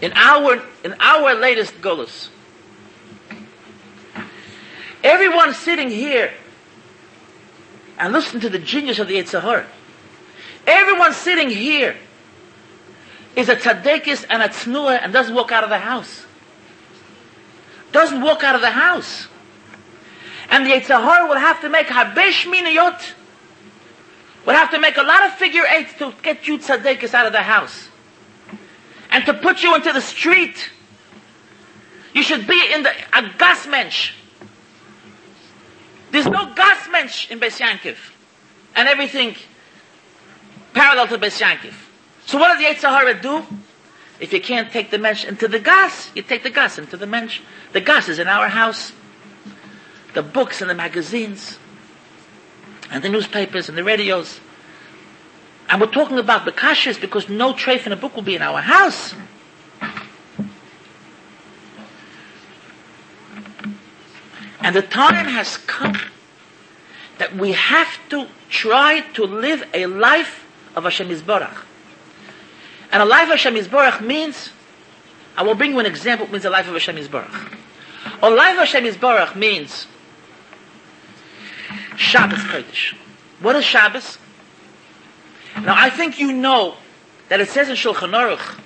In 0.02 0.12
our, 0.14 0.60
in 0.84 0.94
our 1.00 1.34
latest 1.34 1.80
golus, 1.80 2.28
Everyone 5.02 5.54
sitting 5.54 5.88
here 5.88 6.32
and 7.98 8.12
listen 8.12 8.40
to 8.40 8.50
the 8.50 8.58
genius 8.58 8.98
of 8.98 9.08
the 9.08 9.14
Yitzhahar. 9.14 9.64
Everyone 10.66 11.14
sitting 11.14 11.48
here 11.48 11.96
is 13.36 13.48
a 13.48 13.56
tzaddikis 13.56 14.24
and 14.28 14.42
a 14.42 14.48
tznuah 14.48 15.00
and 15.02 15.12
doesn't 15.12 15.34
walk 15.34 15.52
out 15.52 15.64
of 15.64 15.70
the 15.70 15.78
house. 15.78 16.26
Doesn't 17.92 18.20
walk 18.20 18.44
out 18.44 18.54
of 18.54 18.60
the 18.60 18.70
house. 18.70 19.28
And 20.48 20.66
the 20.66 20.70
Yetzer 20.70 21.00
Hara 21.00 21.28
will 21.28 21.38
have 21.38 21.60
to 21.60 21.68
make 21.68 21.86
habesh 21.86 22.44
minayot. 22.44 23.12
Will 24.46 24.54
have 24.54 24.70
to 24.70 24.80
make 24.80 24.96
a 24.96 25.02
lot 25.02 25.26
of 25.26 25.34
figure 25.34 25.64
eights 25.70 25.92
to 25.98 26.12
get 26.22 26.48
you 26.48 26.58
tzaddikis 26.58 27.14
out 27.14 27.26
of 27.26 27.32
the 27.32 27.42
house. 27.42 27.88
And 29.10 29.24
to 29.26 29.34
put 29.34 29.62
you 29.62 29.74
into 29.74 29.92
the 29.92 30.00
street. 30.00 30.70
You 32.14 32.22
should 32.22 32.46
be 32.46 32.72
in 32.72 32.82
the, 32.82 32.90
a 33.12 33.30
gas 33.38 33.66
mensch. 33.66 34.12
There's 36.10 36.26
no 36.26 36.46
gasmensch 36.54 37.30
in 37.30 37.38
Beis 37.38 37.60
Yankov. 37.60 37.96
And 38.74 38.88
everything 38.88 39.36
Parallel 40.72 41.08
to 41.08 41.18
Beis 41.18 41.40
Yankov. 41.40 41.74
So 42.30 42.38
what 42.38 42.56
does 42.56 42.58
the 42.58 42.66
Yetzer 42.66 42.88
Hara 42.88 43.20
do? 43.20 43.44
If 44.20 44.32
you 44.32 44.40
can't 44.40 44.70
take 44.70 44.92
the 44.92 44.98
mensch 44.98 45.24
into 45.24 45.48
the 45.48 45.58
gas, 45.58 46.12
you 46.14 46.22
take 46.22 46.44
the 46.44 46.50
gas 46.50 46.78
into 46.78 46.96
the 46.96 47.04
mensch. 47.04 47.40
The 47.72 47.80
gas 47.80 48.08
is 48.08 48.20
in 48.20 48.28
our 48.28 48.46
house. 48.46 48.92
The 50.14 50.22
books 50.22 50.60
and 50.60 50.70
the 50.70 50.74
magazines 50.76 51.58
and 52.88 53.02
the 53.02 53.08
newspapers 53.08 53.68
and 53.68 53.76
the 53.76 53.82
radios. 53.82 54.38
And 55.68 55.80
we're 55.80 55.88
talking 55.88 56.20
about 56.20 56.46
Bekashis 56.46 57.00
because 57.00 57.28
no 57.28 57.52
treif 57.52 57.84
in 57.84 57.90
a 57.90 57.96
book 57.96 58.14
will 58.14 58.22
be 58.22 58.36
in 58.36 58.42
our 58.42 58.60
house. 58.60 59.12
And 64.60 64.76
the 64.76 64.82
time 64.82 65.26
has 65.26 65.56
come 65.56 65.98
that 67.18 67.34
we 67.34 67.54
have 67.54 67.98
to 68.10 68.28
try 68.48 69.00
to 69.14 69.24
live 69.24 69.64
a 69.74 69.86
life 69.86 70.46
of 70.76 70.84
Hashem 70.84 71.08
Yisborach. 71.08 71.64
And 72.92 73.02
a 73.02 73.06
life 73.06 73.24
of 73.24 73.30
Hashem 73.30 73.54
Yisborach 73.54 74.00
means, 74.00 74.50
I 75.36 75.42
will 75.42 75.54
bring 75.54 75.72
you 75.72 75.78
an 75.78 75.86
example, 75.86 76.26
means 76.28 76.44
a 76.44 76.50
life 76.50 76.66
of 76.66 76.74
Hashem 76.74 76.96
Yisborach. 76.96 77.56
A 78.22 78.30
life 78.30 78.52
of 78.52 78.68
Hashem 78.68 78.84
Yisborach 78.84 79.36
means 79.36 79.86
Shabbos 81.96 82.40
Kodesh. 82.40 82.94
What 83.40 83.56
is 83.56 83.64
Shabbos? 83.64 84.18
Now 85.56 85.74
I 85.76 85.90
think 85.90 86.18
you 86.18 86.32
know 86.32 86.76
that 87.28 87.40
it 87.40 87.48
says 87.48 87.68
in 87.68 87.76
Shulchan 87.76 88.10
Aruch, 88.10 88.58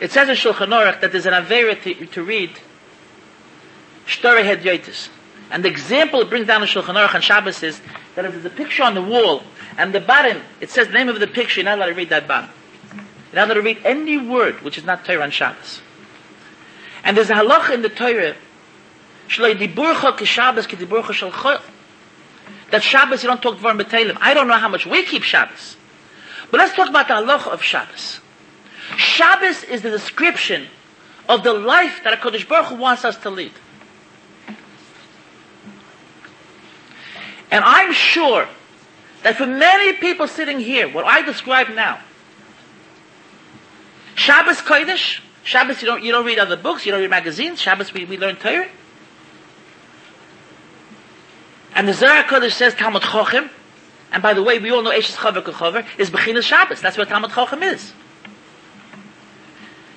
it 0.00 0.10
says 0.10 0.28
in 0.28 0.34
Shulchan 0.34 0.68
Aruch 0.68 1.00
that 1.00 1.12
there's 1.12 1.26
an 1.26 1.32
Avera 1.32 1.80
to, 1.82 2.06
to 2.06 2.22
read 2.22 2.50
Shtore 4.06 4.44
Hed 4.44 4.62
Yotis. 4.62 5.08
And 5.50 5.64
the 5.64 5.68
example 5.68 6.20
it 6.20 6.28
brings 6.28 6.46
down 6.46 6.62
in 6.62 6.68
Shulchan 6.68 6.94
Aruch 6.94 7.14
on 7.14 7.20
Shabbos 7.20 7.62
is 7.62 7.80
that 8.14 8.24
if 8.24 8.32
there's 8.32 8.44
a 8.44 8.50
picture 8.50 8.82
on 8.82 8.94
the 8.94 9.02
wall 9.02 9.42
and 9.78 9.94
the 9.94 10.00
bottom, 10.00 10.42
it 10.60 10.70
says 10.70 10.88
the 10.88 10.94
name 10.94 11.08
of 11.08 11.20
the 11.20 11.26
picture, 11.26 11.60
you're 11.60 11.64
not 11.64 11.78
allowed 11.78 11.86
to 11.86 11.94
read 11.94 12.08
that 12.10 12.26
bottom. 12.26 12.50
You're 13.32 13.46
not 13.46 13.54
to 13.54 13.62
read 13.62 13.78
any 13.84 14.18
word 14.18 14.60
which 14.62 14.76
is 14.76 14.84
not 14.84 15.04
Torah 15.04 15.22
on 15.22 15.30
Shabbos. 15.30 15.80
And 17.02 17.16
there's 17.16 17.30
a 17.30 17.34
halacha 17.34 17.74
in 17.74 17.82
the 17.82 17.88
Torah, 17.88 18.36
diburcha 19.28 20.24
shal 20.26 20.52
that 22.70 22.82
Shabbos 22.82 23.22
you 23.22 23.28
don't 23.28 23.42
talk 23.42 23.58
Dvarim 23.58 23.80
B'Teilim. 23.80 24.18
I 24.20 24.34
don't 24.34 24.48
know 24.48 24.56
how 24.56 24.68
much 24.68 24.86
we 24.86 25.02
keep 25.04 25.22
Shabbos. 25.22 25.76
But 26.50 26.58
let's 26.58 26.74
talk 26.74 26.88
about 26.88 27.08
the 27.08 27.14
halacha 27.14 27.48
of 27.48 27.62
Shabbos. 27.62 28.20
Shabbos 28.96 29.64
is 29.64 29.82
the 29.82 29.90
description 29.90 30.68
of 31.28 31.42
the 31.42 31.52
life 31.52 32.00
that 32.04 32.18
HaKadosh 32.18 32.48
Baruch 32.48 32.66
Hu 32.66 32.76
wants 32.76 33.04
us 33.04 33.16
to 33.18 33.30
lead. 33.30 33.52
And 37.50 37.64
I'm 37.64 37.92
sure 37.92 38.48
that 39.22 39.36
for 39.36 39.46
many 39.46 39.92
people 39.94 40.26
sitting 40.26 40.58
here, 40.58 40.88
what 40.88 41.04
I 41.04 41.22
describe 41.22 41.68
now, 41.68 42.00
Shabbos 44.14 44.58
Kodesh, 44.58 45.20
Shabbos 45.44 45.82
you 45.82 45.86
don't, 45.86 46.02
you 46.02 46.12
don't 46.12 46.24
read 46.24 46.38
other 46.38 46.56
books, 46.56 46.86
you 46.86 46.92
don't 46.92 47.00
read 47.00 47.10
magazines, 47.10 47.60
Shabbos 47.60 47.92
we, 47.92 48.04
we 48.04 48.16
learn 48.16 48.36
Torah, 48.36 48.68
and 51.74 51.88
the 51.88 51.94
Zohar 51.94 52.22
Kodesh 52.24 52.52
says 52.52 52.74
Talmid 52.74 53.00
Chochem, 53.00 53.48
and 54.12 54.22
by 54.22 54.34
the 54.34 54.42
way, 54.42 54.58
we 54.58 54.70
all 54.70 54.82
know 54.82 54.90
Eshes 54.90 55.16
Chaver 55.16 55.42
Kechover, 55.42 55.86
is 55.98 56.10
Bechinas 56.10 56.42
Shabbos. 56.42 56.82
That's 56.82 56.98
what 56.98 57.08
Talmid 57.08 57.30
Chochem 57.30 57.62
is. 57.62 57.92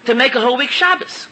To 0.06 0.16
make 0.16 0.36
a 0.36 0.42
whole 0.42 0.56
week 0.56 0.70
Shabbos. 0.70 1.28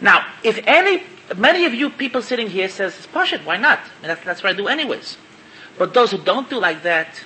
Now, 0.00 0.26
if 0.42 0.58
any, 0.66 1.04
many 1.36 1.66
of 1.66 1.74
you 1.74 1.88
people 1.88 2.20
sitting 2.20 2.50
here 2.50 2.68
says, 2.68 2.96
it's 2.96 3.06
Pashit, 3.06 3.44
why 3.44 3.58
not? 3.58 3.78
That's, 4.02 4.24
that's 4.24 4.42
what 4.42 4.54
I 4.54 4.56
do 4.56 4.66
anyways. 4.66 5.16
But 5.78 5.94
those 5.94 6.10
who 6.10 6.18
don't 6.18 6.50
do 6.50 6.58
like 6.58 6.82
that, 6.82 7.22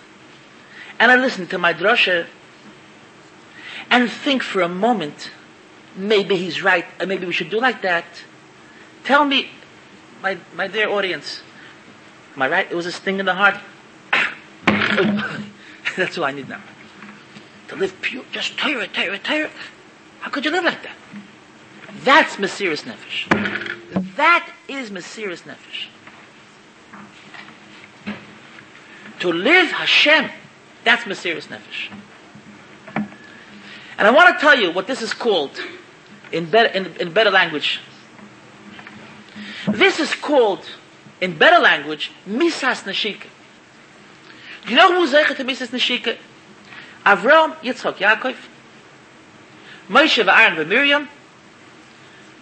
and 1.01 1.11
I 1.11 1.17
listen 1.17 1.47
to 1.49 1.59
my 1.59 1.73
drasha, 1.73 2.27
and 3.91 4.11
think 4.11 4.43
for 4.43 4.61
a 4.61 4.69
moment, 4.69 5.31
maybe 5.97 6.37
he's 6.37 6.63
right, 6.63 6.85
or 7.01 7.07
maybe 7.07 7.27
we 7.27 7.33
should 7.33 7.51
do 7.51 7.61
like 7.61 7.83
that, 7.83 8.05
tell 9.05 9.25
me, 9.25 9.49
my, 10.23 10.39
my 10.55 10.67
dear 10.67 10.89
audience, 10.89 11.43
am 12.37 12.43
I 12.43 12.49
right? 12.49 12.71
It 12.71 12.75
was 12.75 12.87
a 12.87 12.93
sting 12.93 13.19
in 13.19 13.27
the 13.27 13.35
heart. 13.35 13.57
That's 15.97 16.19
all 16.19 16.25
I 16.25 16.33
need 16.33 16.49
now. 16.49 16.63
To 17.69 17.77
live 17.77 18.01
pure, 18.01 18.25
just 18.33 18.57
Torah, 18.57 18.87
Torah, 18.89 19.19
Torah. 19.19 19.51
How 20.21 20.31
could 20.31 20.45
you 20.45 20.51
live 20.51 20.65
like 20.65 20.83
that? 20.83 20.97
That's 22.05 22.37
Mesiris 22.37 22.85
Nefesh. 22.85 24.17
That 24.17 24.53
is 24.69 24.91
Mesiris 24.91 25.43
Nefesh. 25.43 25.89
To 29.21 29.33
live 29.33 29.73
Hashem, 29.73 30.31
that's 30.85 31.05
Mesiris 31.05 31.49
Nefesh. 31.49 31.91
And 33.99 34.07
I 34.07 34.11
want 34.11 34.39
to 34.39 34.41
tell 34.41 34.59
you 34.59 34.71
what 34.71 34.87
this 34.87 35.03
is 35.03 35.13
called 35.13 35.61
in 36.33 36.49
better, 36.49 36.69
in, 36.69 36.87
in 36.97 37.13
better 37.13 37.31
language 37.31 37.81
this 39.73 40.01
is 40.01 40.15
called, 40.15 40.65
in 41.21 41.37
better 41.37 41.61
language, 41.61 42.11
Misas. 42.27 42.85
Do 42.85 44.71
you 44.71 44.77
know 44.77 44.95
who's 44.95 45.13
Zeichet 45.13 45.37
to 45.37 45.45
Misas 45.45 45.69
Nashika? 45.69 46.17
Avram, 47.05 47.55
Yitzchak, 47.57 47.97
Yaakov, 47.97 48.37
Moshe, 49.89 50.27
Aaron, 50.27 50.59
and 50.59 50.69
Miriam, 50.69 51.09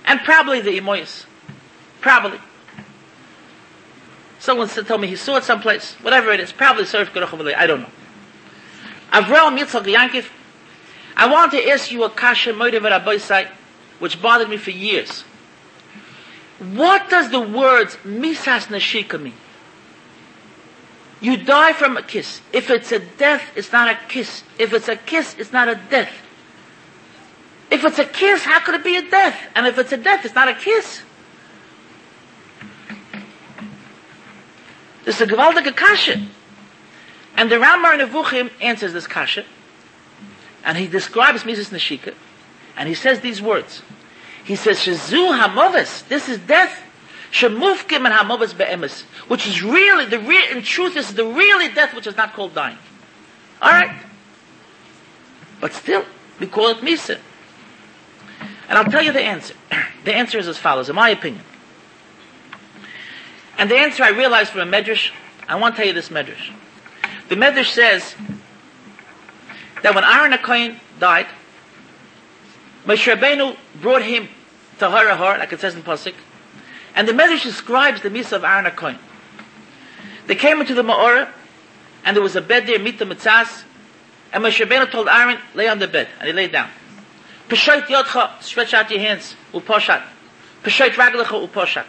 and 0.04 0.20
probably 0.20 0.60
the 0.60 0.78
Imoyas. 0.78 1.26
Probably. 2.00 2.40
Someone 4.38 4.68
said, 4.68 4.86
told 4.86 5.00
me 5.00 5.08
he 5.08 5.16
saw 5.16 5.36
it 5.36 5.44
someplace. 5.44 5.94
Whatever 5.94 6.30
it 6.30 6.40
is. 6.40 6.52
Probably 6.52 6.84
Surf 6.84 7.12
Geruch 7.12 7.54
I 7.54 7.66
don't 7.66 7.80
know. 7.80 7.90
Avram, 9.12 9.58
Yitzchak, 9.58 9.84
Yaakov, 9.84 10.28
I 11.16 11.28
want 11.28 11.52
to 11.52 11.68
ask 11.68 11.90
you 11.90 12.04
a 12.04 12.10
kasha 12.10 12.52
site, 13.18 13.48
which 13.98 14.20
bothered 14.20 14.50
me 14.50 14.58
for 14.58 14.70
years. 14.70 15.22
What 16.58 17.08
does 17.08 17.30
the 17.30 17.40
words 17.40 17.96
misas 18.04 18.66
nashika 18.66 19.20
mean? 19.20 19.34
You 21.20 21.38
die 21.38 21.72
from 21.72 21.96
a 21.96 22.02
kiss. 22.02 22.40
If 22.52 22.68
it's 22.68 22.92
a 22.92 22.98
death, 22.98 23.42
it's 23.56 23.72
not 23.72 23.88
a 23.88 23.98
kiss. 24.08 24.42
If 24.58 24.74
it's 24.74 24.88
a 24.88 24.96
kiss, 24.96 25.34
it's 25.38 25.52
not 25.52 25.68
a 25.68 25.74
death. 25.74 26.12
If 27.70 27.84
it's 27.84 27.98
a 27.98 28.04
kiss, 28.04 28.42
how 28.44 28.60
could 28.60 28.74
it 28.74 28.84
be 28.84 28.96
a 28.96 29.10
death? 29.10 29.38
And 29.54 29.66
if 29.66 29.78
it's 29.78 29.92
a 29.92 29.96
death, 29.96 30.24
it's 30.24 30.34
not 30.34 30.48
a 30.48 30.54
kiss. 30.54 31.02
This 35.04 35.20
is 35.20 35.22
a 35.22 35.26
gewaltige 35.26 35.74
kasha. 35.74 36.26
And 37.36 37.50
the 37.50 37.58
Ramar 37.58 37.96
Nevuchim 37.96 38.50
answers 38.60 38.92
this 38.92 39.06
kasha. 39.06 39.44
And 40.66 40.76
he 40.76 40.88
describes 40.88 41.46
Mises 41.46 41.70
Nashika. 41.70 42.12
And 42.76 42.88
he 42.88 42.94
says 42.94 43.20
these 43.20 43.40
words. 43.40 43.82
He 44.44 44.56
says, 44.56 44.80
Shazu 44.80 45.40
Hamovis, 45.40 46.06
this 46.08 46.28
is 46.28 46.38
death. 46.40 46.82
Shemufkim 47.32 48.04
and 48.04 48.08
Hamovis 48.08 48.56
be'emes, 48.56 49.02
which 49.28 49.46
is 49.46 49.62
really, 49.62 50.06
the 50.06 50.18
real, 50.18 50.56
in 50.56 50.62
truth, 50.62 50.94
this 50.94 51.08
is 51.08 51.14
the 51.14 51.24
really 51.24 51.68
death 51.72 51.94
which 51.94 52.06
is 52.06 52.16
not 52.16 52.34
called 52.34 52.54
dying. 52.54 52.78
Alright? 53.62 53.96
But 55.60 55.72
still, 55.72 56.04
we 56.38 56.46
call 56.46 56.68
it 56.68 56.78
Misa. 56.78 57.18
And 58.68 58.78
I'll 58.78 58.90
tell 58.90 59.02
you 59.02 59.12
the 59.12 59.22
answer. 59.22 59.54
The 60.04 60.14
answer 60.14 60.38
is 60.38 60.46
as 60.46 60.56
follows, 60.56 60.88
in 60.88 60.94
my 60.94 61.10
opinion. 61.10 61.42
And 63.58 63.68
the 63.68 63.76
answer 63.76 64.04
I 64.04 64.10
realized 64.10 64.52
from 64.52 64.60
a 64.60 64.70
medrash, 64.70 65.10
I 65.48 65.56
want 65.56 65.74
to 65.74 65.78
tell 65.78 65.88
you 65.88 65.92
this 65.92 66.10
medrash. 66.10 66.52
The 67.28 67.34
medrash 67.34 67.72
says 67.72 68.14
that 69.86 69.94
when 69.94 70.02
Aaron 70.02 70.32
HaKoyin 70.32 70.80
died, 70.98 71.28
Moshe 72.86 73.14
Rabbeinu 73.14 73.56
brought 73.80 74.02
him 74.02 74.28
to 74.80 74.90
Har, 74.90 75.38
like 75.38 75.52
it 75.52 75.60
says 75.60 75.76
in 75.76 75.84
Pasuk. 75.84 76.14
And 76.96 77.06
the 77.06 77.12
Medrash 77.12 77.44
describes 77.44 78.00
the 78.00 78.10
Misa 78.10 78.32
of 78.32 78.42
Aaron 78.42 78.64
HaKoin. 78.64 78.98
They 80.26 80.34
came 80.34 80.60
into 80.60 80.74
the 80.74 80.82
Ma'orah, 80.82 81.28
and 82.04 82.16
there 82.16 82.22
was 82.22 82.34
a 82.34 82.40
bed 82.40 82.66
there, 82.66 82.80
Mita 82.80 83.06
Mitzas, 83.06 83.62
and 84.32 84.42
Moshe 84.42 84.66
Rabbeinu 84.66 84.90
told 84.90 85.06
Aaron, 85.06 85.38
lay 85.54 85.68
on 85.68 85.78
the 85.78 85.86
bed, 85.86 86.08
and 86.18 86.26
he 86.26 86.32
laid 86.32 86.50
down. 86.50 86.68
Peshoit 87.48 87.82
Yodcha, 87.82 88.42
stretch 88.42 88.74
out 88.74 88.90
your 88.90 88.98
hands, 88.98 89.36
uposhat. 89.52 90.02
Peshoit 90.64 90.94
Raglecha, 90.94 91.48
uposhat. 91.48 91.86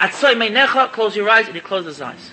Atzoy 0.00 0.34
Meinecha, 0.34 0.90
close 0.90 1.14
your 1.14 1.30
eyes, 1.30 1.46
and 1.46 1.54
he 1.54 1.60
closed 1.60 1.86
his 1.86 2.00
eyes. 2.00 2.32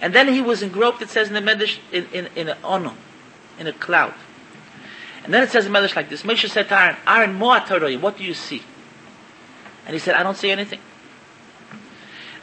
And 0.00 0.14
then 0.14 0.32
he 0.32 0.40
was 0.40 0.62
engroped, 0.62 1.02
it 1.02 1.10
says 1.10 1.28
in 1.28 1.34
the 1.34 1.42
Medrash, 1.42 1.78
in, 1.92 2.06
in, 2.14 2.28
in 2.34 2.54
in 3.58 3.66
a 3.66 3.72
cloud. 3.72 4.14
And 5.24 5.34
then 5.34 5.42
it 5.42 5.50
says 5.50 5.66
in 5.66 5.72
Medrash 5.72 5.96
like 5.96 6.08
this, 6.08 6.22
Moshe 6.22 6.48
said 6.48 6.68
to 6.68 6.80
Aaron, 6.80 6.96
Aaron, 7.06 7.38
what 7.38 8.16
do 8.16 8.24
you 8.24 8.34
see? 8.34 8.62
And 9.84 9.94
he 9.94 9.98
said, 9.98 10.14
I 10.14 10.22
don't 10.22 10.36
see 10.36 10.50
anything. 10.50 10.80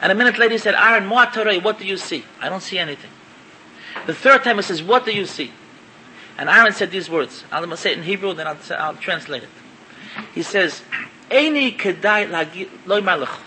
And 0.00 0.12
a 0.12 0.14
minute 0.14 0.38
later 0.38 0.52
he 0.52 0.58
said, 0.58 0.74
Aaron, 0.74 1.08
what 1.08 1.32
do 1.32 1.86
you 1.86 1.96
see? 1.96 2.24
I 2.40 2.48
don't 2.48 2.62
see 2.62 2.78
anything. 2.78 3.10
The 4.06 4.14
third 4.14 4.44
time 4.44 4.56
he 4.56 4.62
says, 4.62 4.82
what 4.82 5.04
do 5.04 5.12
you 5.12 5.26
see? 5.26 5.52
And 6.38 6.48
Aaron 6.48 6.72
said 6.72 6.90
these 6.90 7.08
words. 7.08 7.44
I'm 7.50 7.74
say 7.76 7.92
it 7.92 7.98
in 7.98 8.04
Hebrew, 8.04 8.34
then 8.34 8.46
I'll, 8.46 8.58
I'll 8.78 8.96
translate 8.96 9.42
it. 9.42 9.48
He 10.34 10.42
says, 10.42 10.82
Eini 11.30 11.76
kedai 11.76 12.30
loy 12.86 13.00
malach. 13.00 13.38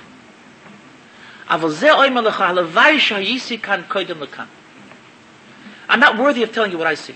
Aval 1.48 1.72
ze 1.72 1.90
oy 1.90 2.08
malach, 2.08 2.32
halavai 2.32 2.98
shayisi 2.98 3.62
kan 3.62 3.84
koidem. 3.84 4.48
I'm 5.88 6.00
not 6.00 6.18
worthy 6.18 6.44
of 6.44 6.52
telling 6.52 6.72
you 6.72 6.78
what 6.78 6.88
I 6.88 6.96
see. 6.96 7.16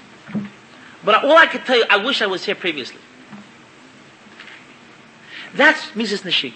But 1.03 1.23
all 1.23 1.37
I 1.37 1.47
can 1.47 1.61
tell 1.63 1.77
you, 1.77 1.85
I 1.89 1.97
wish 1.97 2.21
I 2.21 2.27
was 2.27 2.45
here 2.45 2.55
previously. 2.55 2.99
That's 5.53 5.91
Mrs. 5.91 6.23
Nashik. 6.23 6.53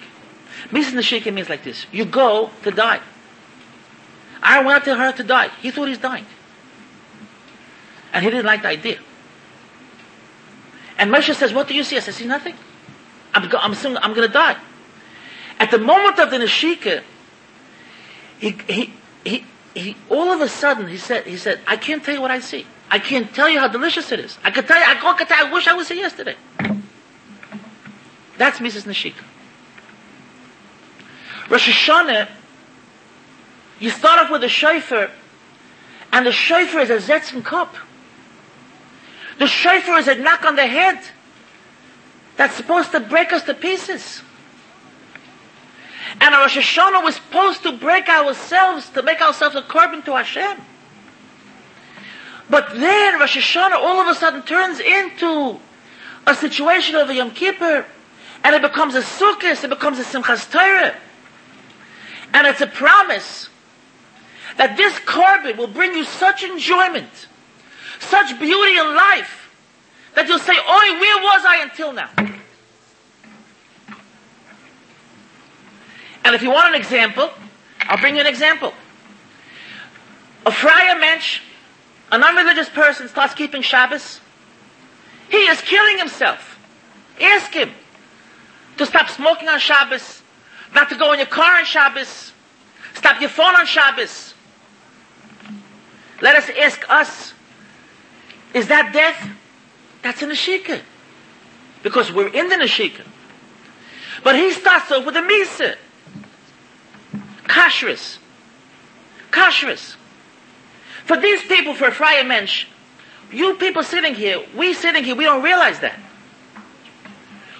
Mrs. 0.70 0.94
Nashik 0.94 1.32
means 1.32 1.48
like 1.48 1.62
this. 1.62 1.86
You 1.92 2.04
go 2.04 2.50
to 2.62 2.70
die. 2.70 3.00
I 4.42 4.62
went 4.64 4.84
to 4.84 4.94
her 4.94 5.12
to 5.12 5.22
die. 5.22 5.50
He 5.60 5.70
thought 5.70 5.88
he's 5.88 5.98
dying. 5.98 6.26
And 8.12 8.24
he 8.24 8.30
didn't 8.30 8.46
like 8.46 8.62
the 8.62 8.68
idea. 8.68 8.98
And 10.96 11.12
Moshe 11.12 11.32
says, 11.34 11.52
what 11.52 11.68
do 11.68 11.74
you 11.74 11.84
see? 11.84 11.96
I 11.96 12.00
said, 12.00 12.14
see 12.14 12.26
nothing. 12.26 12.56
I'm, 13.34 13.48
go- 13.48 13.58
I'm, 13.58 13.72
I'm 13.98 14.14
going 14.14 14.26
to 14.26 14.32
die. 14.32 14.56
At 15.60 15.70
the 15.70 15.78
moment 15.78 16.18
of 16.18 16.30
the 16.30 16.38
Nashika, 16.38 17.02
he, 18.38 18.56
he, 18.68 18.92
he, 19.24 19.44
he, 19.74 19.96
all 20.08 20.32
of 20.32 20.40
a 20.40 20.48
sudden, 20.48 20.88
he 20.88 20.96
said, 20.96 21.26
he 21.26 21.36
said, 21.36 21.60
I 21.66 21.76
can't 21.76 22.02
tell 22.02 22.14
you 22.14 22.20
what 22.20 22.30
I 22.30 22.40
see. 22.40 22.66
I 22.90 22.98
can't 22.98 23.32
tell 23.34 23.48
you 23.48 23.58
how 23.60 23.68
delicious 23.68 24.12
it 24.12 24.20
is. 24.20 24.38
I 24.42 24.50
can 24.50 24.64
tell 24.66 24.78
you, 24.78 24.84
I, 24.86 24.94
can 24.94 25.26
tell 25.26 25.46
I 25.46 25.52
wish 25.52 25.66
I 25.66 25.74
was 25.74 25.88
here 25.88 25.98
yesterday. 25.98 26.36
That's 28.38 28.60
Mises 28.60 28.84
Nashika. 28.84 29.24
Rosh 31.50 31.68
Hashanah, 31.68 32.28
you 33.80 33.90
start 33.90 34.20
off 34.20 34.30
with 34.30 34.44
a 34.44 34.48
shofar, 34.48 35.10
and 36.12 36.26
the 36.26 36.32
shofar 36.32 36.80
is 36.80 36.90
a 36.90 36.98
zetzim 36.98 37.42
cup. 37.44 37.74
The 39.38 39.46
shofar 39.46 39.98
is 39.98 40.08
a 40.08 40.16
knock 40.16 40.44
on 40.44 40.56
the 40.56 40.66
head 40.66 41.00
that's 42.36 42.54
supposed 42.54 42.92
to 42.92 43.00
break 43.00 43.32
us 43.32 43.42
to 43.44 43.54
pieces. 43.54 44.22
And 46.20 46.34
our 46.34 46.42
Rosh 46.42 46.56
Hashanah 46.56 47.02
was 47.02 47.16
supposed 47.16 47.62
to 47.64 47.72
break 47.72 48.08
ourselves, 48.08 48.88
to 48.90 49.02
make 49.02 49.20
ourselves 49.20 49.56
a 49.56 49.62
korban 49.62 50.04
to 50.06 50.16
Hashem. 50.16 50.58
But 52.50 52.74
then 52.74 53.18
Rosh 53.20 53.36
Hashanah 53.36 53.74
all 53.74 54.00
of 54.00 54.08
a 54.08 54.14
sudden 54.14 54.42
turns 54.42 54.80
into 54.80 55.60
a 56.26 56.34
situation 56.34 56.94
of 56.94 57.10
a 57.10 57.14
Yom 57.14 57.30
Kippur, 57.32 57.84
and 58.44 58.54
it 58.54 58.62
becomes 58.62 58.94
a 58.94 59.00
Sukkot, 59.00 59.62
it 59.64 59.70
becomes 59.70 59.98
a 59.98 60.04
Simchas 60.04 60.50
Torah. 60.50 60.96
And 62.32 62.46
it's 62.46 62.60
a 62.60 62.66
promise 62.66 63.48
that 64.56 64.76
this 64.76 64.94
korban 65.00 65.56
will 65.56 65.66
bring 65.66 65.94
you 65.94 66.04
such 66.04 66.42
enjoyment, 66.42 67.28
such 67.98 68.38
beauty 68.38 68.78
in 68.78 68.94
life, 68.94 69.50
that 70.14 70.28
you'll 70.28 70.38
say, 70.38 70.52
Oi, 70.52 71.00
where 71.00 71.22
was 71.22 71.44
I 71.46 71.60
until 71.62 71.92
now? 71.92 72.10
And 76.24 76.34
if 76.34 76.42
you 76.42 76.50
want 76.50 76.74
an 76.74 76.80
example, 76.80 77.30
I'll 77.82 77.98
bring 77.98 78.14
you 78.14 78.20
an 78.20 78.26
example. 78.26 78.74
A 80.44 80.50
friar 80.50 80.98
mensch, 80.98 81.40
a 82.10 82.18
non-religious 82.18 82.68
person 82.70 83.08
starts 83.08 83.34
keeping 83.34 83.62
Shabbos. 83.62 84.20
He 85.28 85.36
is 85.36 85.60
killing 85.60 85.98
himself. 85.98 86.58
Ask 87.20 87.52
him 87.52 87.70
to 88.78 88.86
stop 88.86 89.08
smoking 89.10 89.48
on 89.48 89.58
Shabbos, 89.58 90.22
not 90.74 90.88
to 90.88 90.96
go 90.96 91.12
in 91.12 91.18
your 91.18 91.26
car 91.26 91.58
on 91.58 91.64
Shabbos, 91.64 92.32
stop 92.94 93.20
your 93.20 93.30
phone 93.30 93.54
on 93.56 93.66
Shabbos. 93.66 94.34
Let 96.20 96.36
us 96.36 96.50
ask 96.60 96.88
us, 96.90 97.34
is 98.54 98.68
that 98.68 98.92
death? 98.92 99.28
That's 100.02 100.22
a 100.22 100.26
Nashika. 100.26 100.80
Because 101.82 102.12
we're 102.12 102.28
in 102.28 102.48
the 102.48 102.56
Nashika. 102.56 103.04
But 104.24 104.34
he 104.34 104.50
starts 104.52 104.90
off 104.90 105.04
with 105.04 105.16
a 105.16 105.20
Misa. 105.20 105.76
Kashrus. 107.44 108.18
Kashrus. 109.30 109.94
For 111.08 111.16
these 111.16 111.42
people, 111.44 111.72
for 111.72 111.90
Friar 111.90 112.22
Mensch, 112.22 112.66
you 113.32 113.54
people 113.54 113.82
sitting 113.82 114.14
here, 114.14 114.44
we 114.54 114.74
sitting 114.74 115.02
here, 115.02 115.14
we 115.14 115.24
don't 115.24 115.42
realize 115.42 115.80
that. 115.80 115.98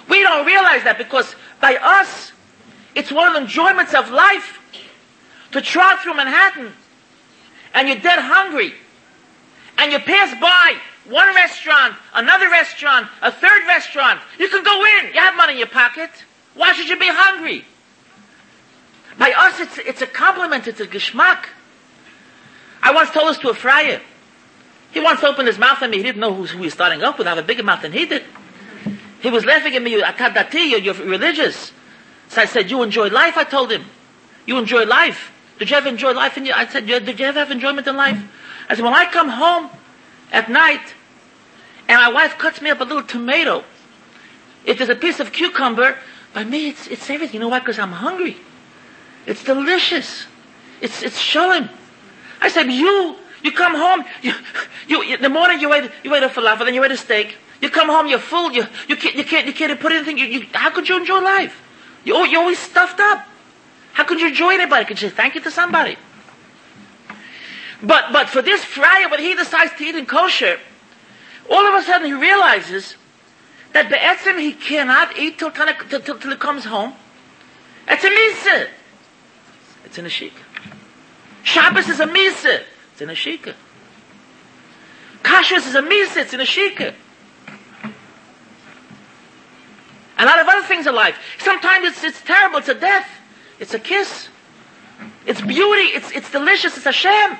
We 0.07 0.21
don't 0.21 0.45
realize 0.45 0.83
that 0.83 0.99
because 0.99 1.35
by 1.59 1.75
us, 1.77 2.31
it's 2.93 3.11
one 3.11 3.27
of 3.27 3.33
the 3.33 3.41
enjoyments 3.41 3.95
of 3.95 4.11
life 4.11 4.59
to 5.51 5.61
trot 5.61 6.03
through 6.03 6.13
Manhattan 6.13 6.73
and 7.73 7.87
you're 7.87 7.97
dead 7.97 8.19
hungry 8.19 8.75
and 9.79 9.91
you 9.91 9.97
pass 9.97 10.39
by 10.39 10.75
one 11.11 11.33
restaurant, 11.33 11.95
another 12.13 12.51
restaurant, 12.51 13.07
a 13.23 13.31
third 13.31 13.65
restaurant. 13.65 14.21
You 14.37 14.47
can 14.49 14.63
go 14.63 14.85
in. 14.99 15.13
You 15.15 15.21
have 15.21 15.35
money 15.35 15.53
in 15.53 15.57
your 15.57 15.67
pocket. 15.67 16.11
Why 16.53 16.73
should 16.73 16.87
you 16.87 16.99
be 16.99 17.09
hungry? 17.09 17.65
By 19.17 19.31
us, 19.31 19.59
it's, 19.59 19.79
it's 19.79 20.01
a 20.03 20.07
compliment. 20.07 20.67
It's 20.67 20.79
a 20.79 20.85
geschmack. 20.85 21.45
I 22.81 22.93
once 22.93 23.11
told 23.11 23.29
this 23.29 23.37
to 23.39 23.49
a 23.49 23.53
friar. 23.53 24.01
He 24.91 24.99
once 24.99 25.23
opened 25.23 25.47
his 25.47 25.59
mouth 25.59 25.81
at 25.81 25.89
me. 25.89 25.97
He 25.97 26.03
didn't 26.03 26.21
know 26.21 26.33
who, 26.33 26.45
who 26.45 26.57
he 26.59 26.65
was 26.65 26.73
starting 26.73 27.03
up 27.03 27.17
with. 27.17 27.27
I 27.27 27.31
have 27.31 27.39
a 27.39 27.43
bigger 27.43 27.63
mouth 27.63 27.81
than 27.81 27.91
he 27.91 28.05
did. 28.05 28.23
He 29.21 29.29
was 29.29 29.45
laughing 29.45 29.75
at 29.75 29.81
me. 29.81 30.01
Atadati, 30.01 30.71
you're, 30.71 30.79
you're 30.79 30.93
religious. 30.95 31.71
So 32.29 32.41
I 32.41 32.45
said, 32.45 32.71
you 32.71 32.81
enjoy 32.83 33.09
life? 33.09 33.37
I 33.37 33.43
told 33.43 33.71
him. 33.71 33.85
You 34.45 34.57
enjoy 34.57 34.85
life. 34.85 35.31
Did 35.59 35.69
you 35.69 35.77
ever 35.77 35.89
enjoy 35.89 36.13
life? 36.13 36.37
In 36.37 36.45
your, 36.45 36.55
I 36.55 36.65
said, 36.67 36.87
did 36.87 37.19
you 37.19 37.25
ever 37.25 37.39
have 37.39 37.51
enjoyment 37.51 37.85
in 37.85 37.97
life? 37.97 38.21
I 38.69 38.75
said, 38.75 38.83
when 38.83 38.93
I 38.93 39.05
come 39.05 39.29
home 39.29 39.69
at 40.31 40.49
night 40.49 40.93
and 41.87 41.97
my 41.99 42.09
wife 42.09 42.37
cuts 42.37 42.61
me 42.61 42.69
up 42.69 42.79
a 42.79 42.83
little 42.83 43.03
tomato, 43.03 43.63
if 44.65 44.77
there's 44.77 44.89
a 44.89 44.95
piece 44.95 45.19
of 45.19 45.31
cucumber, 45.31 45.97
by 46.33 46.43
me 46.43 46.69
it's, 46.69 46.87
it's 46.87 47.09
everything. 47.09 47.35
You 47.35 47.39
know 47.41 47.49
why? 47.49 47.59
Because 47.59 47.79
I'm 47.79 47.91
hungry. 47.91 48.37
It's 49.25 49.43
delicious. 49.43 50.25
It's, 50.81 51.03
it's 51.03 51.19
shalom. 51.19 51.69
I 52.41 52.49
said, 52.49 52.71
you, 52.71 53.15
you 53.43 53.51
come 53.51 53.75
home, 53.75 54.05
you, 54.21 54.33
you, 54.87 55.01
in 55.01 55.21
the 55.21 55.29
morning 55.29 55.59
you 55.59 55.73
ate, 55.73 55.91
you 56.03 56.13
ate 56.15 56.23
a 56.23 56.29
falafel, 56.29 56.65
then 56.65 56.73
you 56.73 56.83
ate 56.83 56.91
a 56.91 56.97
steak. 56.97 57.35
You 57.61 57.69
come 57.69 57.89
home, 57.89 58.07
you're 58.07 58.19
full, 58.19 58.51
you, 58.53 58.65
you 58.87 58.95
can't, 58.95 59.15
you 59.15 59.23
can't, 59.23 59.45
you 59.47 59.53
can't 59.53 59.77
put 59.79 59.91
anything, 59.91 60.17
you, 60.17 60.25
you, 60.25 60.47
how 60.53 60.69
could 60.69 60.87
you 60.87 60.97
enjoy 60.97 61.19
life? 61.19 61.61
You, 62.05 62.25
you're 62.25 62.41
always 62.41 62.59
stuffed 62.59 62.99
up. 62.99 63.25
How 63.93 64.05
could 64.05 64.21
you 64.21 64.27
enjoy 64.27 64.53
anybody? 64.53 64.85
Could 64.85 65.01
you 65.01 65.09
say 65.09 65.15
thank 65.15 65.35
you 65.35 65.41
to 65.41 65.51
somebody? 65.51 65.97
But, 67.81 68.11
but 68.11 68.29
for 68.29 68.41
this 68.41 68.63
friar, 68.63 69.09
when 69.09 69.19
he 69.19 69.35
decides 69.35 69.73
to 69.77 69.83
eat 69.83 69.95
in 69.95 70.05
kosher, 70.05 70.59
all 71.49 71.65
of 71.65 71.73
a 71.73 71.83
sudden 71.83 72.07
he 72.07 72.13
realizes 72.13 72.95
that 73.73 73.89
Be'etzim 73.89 74.39
he 74.39 74.53
cannot 74.53 75.17
eat 75.17 75.37
till, 75.39 75.51
till, 75.51 75.99
till, 75.99 76.17
till 76.17 76.31
he 76.31 76.37
comes 76.37 76.65
home. 76.65 76.93
It's 77.87 78.03
a 78.03 78.09
misa. 78.09 78.69
It's 79.85 79.97
in 79.97 80.05
a 80.05 80.09
shika. 80.09 80.48
Shabbos 81.43 81.87
is 81.89 81.99
a 81.99 82.05
misa. 82.05 82.63
It's 82.91 83.01
in 83.01 83.09
a 83.09 83.13
shika. 83.13 83.53
Kashrus 85.23 85.67
is 85.67 85.75
a 85.75 85.81
misa. 85.81 86.17
It's 86.17 86.33
in 86.33 86.39
a 86.39 86.43
shika. 86.43 86.93
A 90.17 90.25
lot 90.25 90.39
of 90.39 90.47
other 90.47 90.67
things 90.67 90.85
in 90.85 90.93
life. 90.93 91.17
Sometimes 91.39 91.87
it's, 91.87 92.03
it's 92.03 92.21
terrible. 92.21 92.59
It's 92.59 92.67
a 92.67 92.75
death. 92.75 93.07
It's 93.59 93.73
a 93.73 93.79
kiss. 93.79 94.27
It's 95.25 95.41
beauty. 95.41 95.95
It's, 95.95 96.11
it's 96.11 96.29
delicious. 96.31 96.75
It's 96.75 96.85
a 96.85 96.91
sham. 96.91 97.37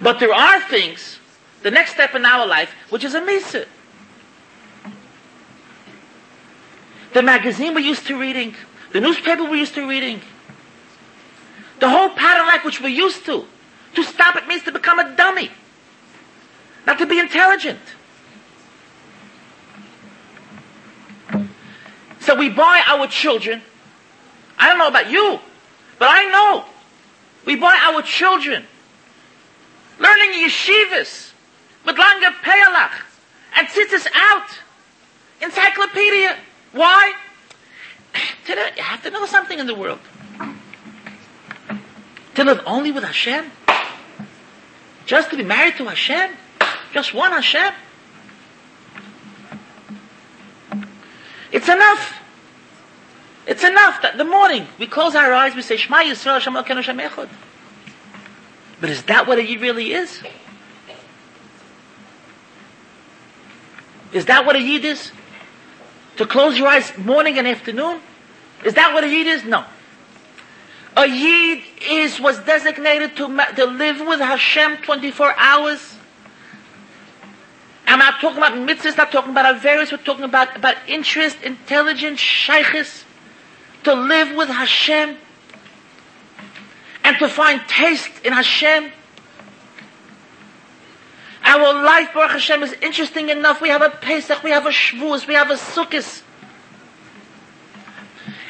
But 0.00 0.20
there 0.20 0.32
are 0.32 0.60
things, 0.60 1.18
the 1.62 1.70
next 1.70 1.92
step 1.94 2.14
in 2.14 2.24
our 2.24 2.46
life, 2.46 2.72
which 2.88 3.04
is 3.04 3.14
a 3.14 3.20
misa. 3.20 3.66
The 7.14 7.22
magazine 7.22 7.74
we're 7.74 7.80
used 7.80 8.06
to 8.06 8.18
reading, 8.18 8.54
the 8.92 9.00
newspaper 9.00 9.42
we're 9.42 9.56
used 9.56 9.74
to 9.74 9.88
reading, 9.88 10.20
the 11.80 11.88
whole 11.88 12.10
pattern 12.10 12.46
life 12.46 12.64
which 12.64 12.80
we're 12.80 12.88
used 12.88 13.24
to. 13.26 13.44
To 13.94 14.02
stop 14.02 14.36
it 14.36 14.46
means 14.46 14.62
to 14.64 14.72
become 14.72 14.98
a 14.98 15.16
dummy, 15.16 15.50
not 16.86 16.98
to 16.98 17.06
be 17.06 17.18
intelligent. 17.18 17.80
So 22.20 22.34
we 22.34 22.50
buy 22.50 22.82
our 22.86 23.06
children. 23.06 23.62
I 24.58 24.68
don't 24.68 24.78
know 24.78 24.88
about 24.88 25.10
you, 25.10 25.40
but 25.98 26.08
I 26.10 26.24
know. 26.24 26.64
We 27.46 27.56
buy 27.56 27.78
our 27.86 28.02
children 28.02 28.66
learning 29.98 30.44
yeshivas 30.44 31.32
with 31.84 31.96
langer 31.96 32.32
pealach 32.42 32.92
and 33.56 33.68
tzitzis 33.68 34.06
out. 34.14 34.48
Encyclopedia. 35.40 36.36
Why? 36.72 37.12
Today 38.46 38.70
you 38.76 38.82
have 38.82 39.02
to 39.04 39.10
know 39.10 39.26
something 39.26 39.58
in 39.58 39.66
the 39.66 39.74
world. 39.74 40.00
To 42.38 42.44
live 42.44 42.62
only 42.66 42.92
with 42.92 43.02
Hashem? 43.02 43.50
Just 45.06 45.30
to 45.30 45.36
be 45.36 45.42
married 45.42 45.74
to 45.78 45.86
Hashem? 45.86 46.30
Just 46.92 47.12
one 47.12 47.32
Hashem? 47.32 47.74
It's 51.50 51.68
enough. 51.68 52.20
It's 53.44 53.64
enough 53.64 54.02
that 54.02 54.18
the 54.18 54.24
morning 54.24 54.68
we 54.78 54.86
close 54.86 55.16
our 55.16 55.32
eyes, 55.32 55.56
we 55.56 55.62
say, 55.62 55.76
Shema 55.76 56.02
Yisrael 56.02 56.34
Hashem 56.34 56.54
Elokeinu 56.54 56.76
Hashem. 56.76 57.28
But 58.80 58.90
is 58.90 59.02
that 59.02 59.26
what 59.26 59.44
Yid 59.44 59.60
really 59.60 59.92
is? 59.92 60.22
Is 64.12 64.26
that 64.26 64.46
what 64.46 64.54
a 64.54 64.62
Yid 64.62 64.84
is? 64.84 65.10
To 66.18 66.24
close 66.24 66.56
your 66.56 66.68
eyes 66.68 66.96
morning 66.98 67.36
and 67.36 67.48
afternoon? 67.48 68.00
Is 68.64 68.74
that 68.74 68.94
what 68.94 69.02
a 69.02 69.08
Yid 69.08 69.26
is? 69.26 69.44
No. 69.44 69.64
A 70.98 71.06
Yid 71.06 71.62
is, 71.88 72.18
was 72.18 72.40
designated 72.40 73.14
to, 73.18 73.28
to 73.54 73.66
live 73.66 74.00
with 74.00 74.18
Hashem 74.18 74.78
24 74.78 75.32
hours. 75.38 75.94
I'm 77.86 78.00
not 78.00 78.20
talking 78.20 78.38
about 78.38 78.54
mitzvahs, 78.54 78.96
not 78.96 79.12
talking 79.12 79.30
about 79.30 79.54
Averis, 79.54 79.92
we're 79.92 79.98
talking 79.98 80.24
about, 80.24 80.56
about 80.56 80.74
interest, 80.88 81.40
intelligence, 81.44 82.18
shaykhis, 82.18 83.04
to 83.84 83.94
live 83.94 84.36
with 84.36 84.48
Hashem, 84.48 85.16
and 87.04 87.18
to 87.18 87.28
find 87.28 87.60
taste 87.68 88.10
in 88.24 88.32
Hashem. 88.32 88.90
Our 91.44 91.84
life, 91.84 92.12
Baruch 92.12 92.32
Hashem, 92.32 92.64
is 92.64 92.72
interesting 92.82 93.28
enough. 93.28 93.60
We 93.62 93.68
have 93.68 93.82
a 93.82 93.90
Pesach, 93.90 94.42
we 94.42 94.50
have 94.50 94.66
a 94.66 94.70
Shavuos, 94.70 95.28
we 95.28 95.34
have 95.34 95.50
a 95.50 95.54
Sukkot. 95.54 96.22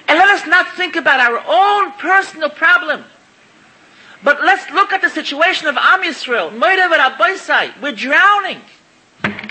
And 0.09 0.19
let 0.19 0.29
us 0.29 0.47
not 0.47 0.75
think 0.75 0.97
about 0.97 1.21
our 1.21 1.39
own 1.47 1.93
personal 1.93 2.49
problem. 2.49 3.05
But 4.25 4.43
let's 4.43 4.71
look 4.71 4.93
at 4.93 5.03
the 5.03 5.11
situation 5.11 5.69
of 5.69 5.77
Am 5.77 6.03
Yisrael. 6.03 6.51
We're 7.81 7.93
drowning. 7.93 8.61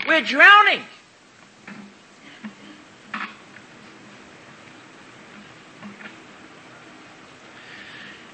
We're 0.07 0.21
drowning. 0.21 0.81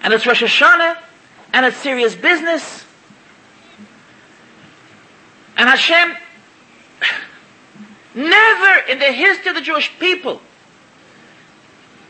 And 0.02 0.14
it's 0.14 0.26
Rosh 0.26 0.44
Hashanah, 0.44 0.98
and 1.54 1.66
it's 1.66 1.78
serious 1.78 2.16
business. 2.16 2.86
And 5.58 5.70
Hashem, 5.70 6.16
never 8.16 8.80
in 8.90 9.00
the 9.00 9.12
history 9.12 9.50
of 9.50 9.56
the 9.56 9.62
Jewish 9.62 9.92
people 10.00 10.42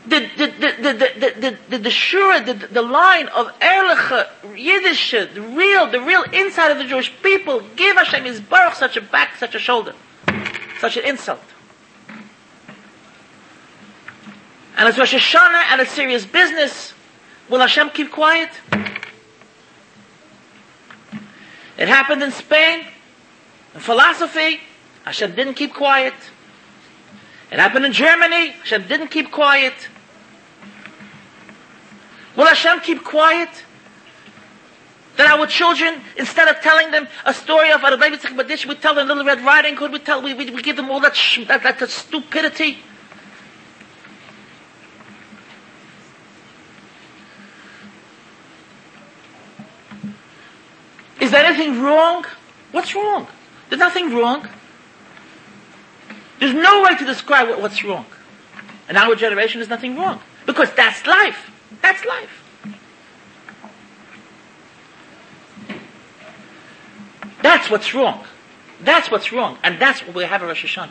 the 0.06 0.20
the 0.36 0.46
the 0.46 0.92
the 0.92 1.32
the 1.40 1.58
the 1.70 1.78
the 1.78 1.90
sure 1.90 2.40
the, 2.40 2.54
the 2.54 2.82
line 2.82 3.28
of 3.28 3.46
Erliche 3.58 4.28
Yiddish 4.54 5.12
the 5.12 5.40
real 5.40 5.90
the 5.90 6.00
real 6.00 6.22
inside 6.24 6.70
of 6.70 6.78
the 6.78 6.84
Jewish 6.84 7.10
people 7.22 7.62
give 7.76 7.96
Hashem 7.96 8.24
his 8.24 8.40
baruch 8.40 8.74
such 8.74 8.96
a 8.96 9.00
back 9.00 9.36
such 9.36 9.54
a 9.54 9.58
shoulder 9.58 9.94
such 10.78 10.98
an 10.98 11.04
insult. 11.04 11.40
And 14.76 14.88
it's 14.88 14.98
Rosh 14.98 15.14
Hashanah 15.14 15.70
and 15.70 15.80
it's 15.80 15.92
serious 15.92 16.26
business. 16.26 16.92
Will 17.48 17.60
Hashem 17.60 17.90
keep 17.90 18.10
quiet? 18.10 18.50
It 21.78 21.88
happened 21.88 22.22
in 22.22 22.32
Spain. 22.32 22.84
In 23.74 23.80
philosophy 23.80 24.60
Hashem 25.04 25.34
didn't 25.34 25.54
keep 25.54 25.72
quiet. 25.72 26.14
It 27.50 27.58
happened 27.58 27.86
in 27.86 27.92
Germany 27.92 28.50
Hashem 28.50 28.86
didn't 28.86 29.08
keep 29.08 29.30
quiet 29.30 29.72
Will 32.36 32.46
Hashem 32.46 32.80
keep 32.80 33.04
quiet? 33.04 33.48
That 35.16 35.30
our 35.30 35.46
children, 35.46 36.00
instead 36.16 36.48
of 36.48 36.60
telling 36.60 36.90
them 36.90 37.06
a 37.24 37.32
story 37.32 37.70
of 37.70 37.82
Rabbi 37.82 38.10
Yitzchak 38.10 38.36
Badish, 38.36 38.66
we 38.66 38.74
tell 38.74 38.96
them 38.96 39.06
Little 39.06 39.24
Red 39.24 39.42
Riding 39.42 39.76
Hood, 39.76 39.92
we, 39.92 40.00
tell, 40.00 40.20
we, 40.20 40.34
we, 40.34 40.50
we 40.50 40.60
give 40.60 40.74
them 40.74 40.90
all 40.90 40.98
that, 41.00 41.14
sh- 41.14 41.46
that, 41.46 41.62
that, 41.62 41.78
that 41.78 41.90
stupidity. 41.90 42.78
Is 51.20 51.30
there 51.30 51.44
anything 51.44 51.80
wrong? 51.80 52.24
What's 52.72 52.92
wrong? 52.94 53.28
There's 53.68 53.78
nothing 53.78 54.12
wrong. 54.14 54.48
There's 56.40 56.52
no 56.52 56.82
way 56.82 56.96
to 56.96 57.04
describe 57.04 57.48
what, 57.48 57.62
what's 57.62 57.84
wrong. 57.84 58.04
In 58.88 58.96
our 58.96 59.14
generation, 59.14 59.60
there's 59.60 59.70
nothing 59.70 59.96
wrong. 59.96 60.20
Because 60.44 60.72
that's 60.72 61.06
life. 61.06 61.52
That's 61.82 62.04
life. 62.04 62.44
That's 67.42 67.70
what's 67.70 67.92
wrong. 67.94 68.24
That's 68.80 69.10
what's 69.10 69.32
wrong. 69.32 69.58
And 69.62 69.78
that's 69.78 70.00
what 70.06 70.14
we 70.14 70.24
have 70.24 70.42
at 70.42 70.46
Rosh 70.46 70.64
Hashanah. 70.64 70.90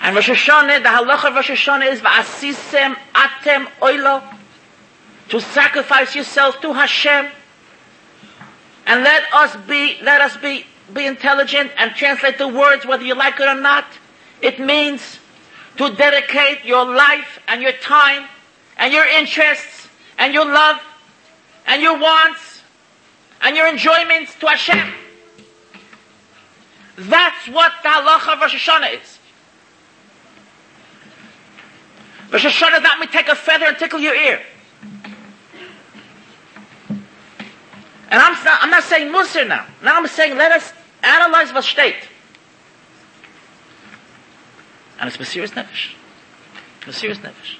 And 0.00 0.16
Rosh 0.16 0.28
Hashanah, 0.28 0.82
the 0.82 0.88
halacha 0.88 1.28
of 1.28 1.34
Rosh 1.34 1.50
Hashanah 1.50 1.92
is 1.92 2.00
va'asisem 2.00 2.96
atem 3.14 3.66
oilo 3.80 4.22
to 5.28 5.40
sacrifice 5.40 6.14
yourself 6.14 6.60
to 6.62 6.72
Hashem. 6.72 7.28
And 8.86 9.04
let 9.04 9.32
us 9.34 9.54
be, 9.68 9.98
let 10.02 10.20
us 10.20 10.36
be, 10.36 10.64
be 10.92 11.06
intelligent 11.06 11.70
and 11.76 11.92
translate 11.94 12.38
the 12.38 12.48
words 12.48 12.86
whether 12.86 13.04
you 13.04 13.14
like 13.14 13.38
it 13.38 13.46
or 13.46 13.60
not. 13.60 13.84
It 14.40 14.58
means 14.58 15.18
to 15.78 15.94
dedicate 15.94 16.64
your 16.64 16.84
life 16.84 17.38
and 17.48 17.62
your 17.62 17.72
time 17.72 18.28
and 18.76 18.92
your 18.92 19.06
interests 19.06 19.88
and 20.18 20.34
your 20.34 20.44
love 20.44 20.80
and 21.66 21.80
your 21.80 21.98
wants 21.98 22.62
and 23.40 23.56
your 23.56 23.68
enjoyments 23.68 24.34
to 24.40 24.48
Hashem. 24.48 24.92
That's 26.96 27.48
what 27.48 27.72
the 27.82 27.88
halacha 27.88 28.34
of 28.34 28.40
Rosh 28.40 28.68
Hashanah 28.68 29.00
is. 29.00 29.18
Rosh 32.32 32.44
Hashanah 32.44 32.82
not 32.82 32.98
mean 32.98 33.08
take 33.10 33.28
a 33.28 33.36
feather 33.36 33.66
and 33.66 33.78
tickle 33.78 34.00
your 34.00 34.16
ear. 34.16 34.42
And 38.10 38.22
I'm 38.22 38.32
not, 38.44 38.62
I'm 38.62 38.70
not 38.70 38.82
saying 38.82 39.12
Musar 39.12 39.46
now. 39.46 39.66
Now 39.82 39.96
I'm 39.96 40.06
saying 40.08 40.36
let 40.36 40.50
us 40.50 40.72
analyze 41.02 41.52
the 41.52 41.62
state. 41.62 42.08
And 44.98 45.08
it's 45.08 45.16
Mesiris 45.16 45.50
Nefesh. 45.50 45.94
Mesiris 46.82 47.18
Nefesh. 47.18 47.58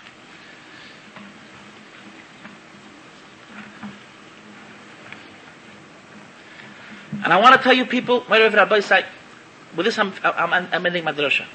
And 7.25 7.33
I 7.33 7.41
want 7.41 7.57
to 7.57 7.63
tell 7.63 7.75
you 7.75 7.85
people, 7.85 8.25
with 8.29 9.85
this 9.85 9.99
I'm, 9.99 10.13
I'm, 10.23 10.69
I'm 10.73 10.87
ending 10.87 11.05
my 11.05 11.13
drasha. 11.13 11.47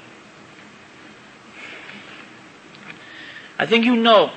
I 3.58 3.66
think 3.66 3.84
you 3.84 3.96
know 3.96 4.30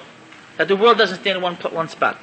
that 0.58 0.68
the 0.68 0.76
world 0.76 0.98
doesn't 0.98 1.20
stand 1.22 1.38
in 1.38 1.44
one, 1.44 1.56
one 1.56 1.88
spot. 1.90 2.18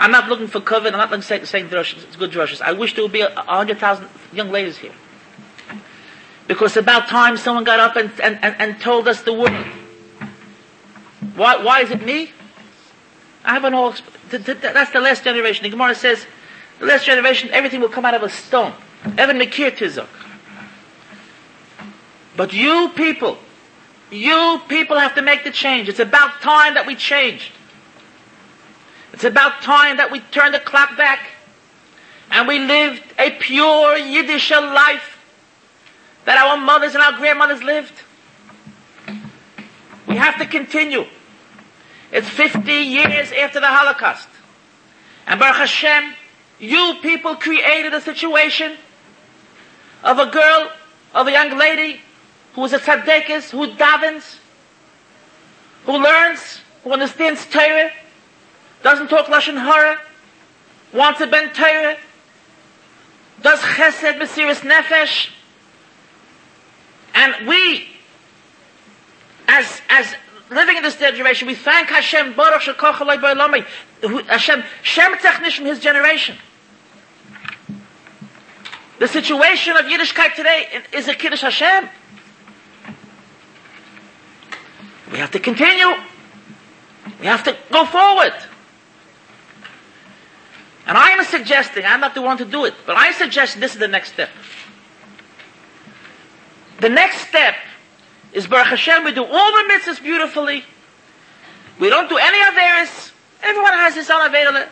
I'm 0.00 0.10
not 0.10 0.30
looking 0.30 0.46
for 0.46 0.60
kavod. 0.60 0.86
I'm 0.86 0.92
not 0.92 1.10
looking 1.10 1.22
for 1.22 1.46
saying 1.46 1.68
drushes. 1.68 2.04
It's 2.04 2.16
good 2.16 2.30
drushes. 2.30 2.62
I 2.62 2.72
wish 2.72 2.94
there 2.94 3.04
would 3.04 3.12
be 3.12 3.20
a, 3.20 3.28
a 3.28 3.42
hundred 3.42 3.78
thousand 3.78 4.08
young 4.32 4.50
ladies 4.50 4.78
here. 4.78 4.94
Because 6.48 6.76
about 6.78 7.08
time 7.08 7.36
someone 7.36 7.64
got 7.64 7.78
up 7.78 7.96
and, 7.96 8.10
and, 8.22 8.38
and, 8.42 8.56
and 8.58 8.80
told 8.80 9.06
us 9.06 9.20
the 9.22 9.34
word. 9.34 9.52
Why, 11.36 11.62
why 11.62 11.82
is 11.82 11.90
it 11.90 12.02
me? 12.02 12.30
I 13.44 13.52
have 13.52 13.64
an 13.64 13.74
all, 13.74 13.94
that's 14.30 14.92
the 14.92 15.00
last 15.00 15.22
generation. 15.22 15.64
The 15.64 15.68
Gemara 15.68 15.94
says, 15.94 16.24
the 16.78 16.86
last 16.86 17.04
generation, 17.04 17.50
everything 17.52 17.80
will 17.80 17.90
come 17.90 18.06
out 18.06 18.14
of 18.14 18.22
a 18.22 18.30
stone. 18.30 18.72
Evan 19.18 19.38
Mekir 19.38 19.70
Tizok. 19.70 20.08
But 22.36 22.54
you 22.54 22.90
people, 22.94 23.36
you 24.10 24.62
people 24.66 24.98
have 24.98 25.14
to 25.16 25.22
make 25.22 25.44
the 25.44 25.50
change. 25.50 25.90
It's 25.90 26.00
about 26.00 26.40
time 26.40 26.74
that 26.74 26.86
we 26.86 26.94
changed. 26.94 27.52
It's 29.12 29.24
about 29.24 29.62
time 29.62 29.96
that 29.96 30.10
we 30.10 30.20
turn 30.20 30.52
the 30.52 30.60
clock 30.60 30.96
back 30.96 31.30
and 32.30 32.46
we 32.46 32.58
lived 32.58 33.02
a 33.18 33.30
pure 33.32 33.96
Yiddish 33.96 34.50
life 34.50 35.18
that 36.24 36.38
our 36.38 36.56
mothers 36.56 36.94
and 36.94 37.02
our 37.02 37.12
grandmothers 37.12 37.62
lived. 37.62 37.94
We 40.06 40.16
have 40.16 40.38
to 40.38 40.46
continue. 40.46 41.06
It's 42.12 42.28
50 42.28 42.72
years 42.72 43.32
after 43.32 43.60
the 43.60 43.66
Holocaust. 43.66 44.28
And 45.26 45.38
Baruch 45.38 45.56
Hashem, 45.56 46.14
you 46.58 46.98
people 47.02 47.36
created 47.36 47.94
a 47.94 48.00
situation 48.00 48.76
of 50.02 50.18
a 50.18 50.26
girl, 50.26 50.72
of 51.14 51.26
a 51.26 51.32
young 51.32 51.56
lady 51.56 52.00
who 52.54 52.64
is 52.64 52.72
a 52.72 52.78
tzaddikis, 52.78 53.50
who 53.50 53.72
davens, 53.74 54.38
who 55.84 55.92
learns, 55.92 56.60
who 56.84 56.92
understands 56.92 57.46
Torah, 57.46 57.92
doesn't 58.82 59.08
talk 59.08 59.26
Lashon 59.26 59.58
Hara, 59.58 59.98
wants 60.92 61.20
a 61.20 61.26
Ben 61.26 61.52
Torah, 61.52 61.96
does 63.42 63.60
Chesed 63.60 64.18
Mesiris 64.18 64.60
Nefesh, 64.60 65.30
and 67.14 67.46
we, 67.46 67.86
as, 69.48 69.80
as 69.88 70.14
living 70.50 70.76
in 70.76 70.82
this 70.82 70.96
generation, 70.96 71.48
we 71.48 71.54
thank 71.54 71.88
Hashem, 71.88 72.34
Baruch 72.34 72.62
Shekoch 72.62 73.00
Eloi 73.00 73.16
Ba'olami, 73.16 74.26
Hashem, 74.26 74.62
Shem 74.82 75.12
Technish 75.14 75.56
from 75.56 75.66
his 75.66 75.78
generation. 75.80 76.36
The 78.98 79.08
situation 79.08 79.76
of 79.76 79.86
Yiddishkeit 79.86 80.34
today 80.34 80.82
is 80.92 81.08
a 81.08 81.14
Kiddush 81.14 81.40
Hashem. 81.40 81.88
We 85.10 85.18
have 85.18 85.30
to 85.30 85.38
continue. 85.38 85.94
We 87.18 87.26
have 87.26 87.42
to 87.44 87.56
go 87.72 87.86
forward. 87.86 88.34
And 90.86 90.96
I 90.96 91.10
am 91.10 91.24
suggesting, 91.24 91.84
I'm 91.84 92.00
not 92.00 92.14
the 92.14 92.22
one 92.22 92.38
to 92.38 92.44
do 92.44 92.64
it, 92.64 92.74
but 92.86 92.96
I 92.96 93.12
suggest 93.12 93.60
this 93.60 93.74
is 93.74 93.78
the 93.78 93.88
next 93.88 94.12
step. 94.12 94.30
The 96.80 96.88
next 96.88 97.28
step 97.28 97.54
is 98.32 98.46
Baruch 98.46 98.68
Hashem, 98.68 99.04
we 99.04 99.12
do 99.12 99.24
all 99.24 99.52
the 99.52 99.72
mitzvahs 99.72 100.02
beautifully. 100.02 100.64
We 101.78 101.90
don't 101.90 102.08
do 102.08 102.16
any 102.16 102.38
Averis. 102.38 103.12
Everyone 103.42 103.72
has 103.72 103.94
his 103.94 104.10
own 104.10 104.20
Averila. 104.20 104.68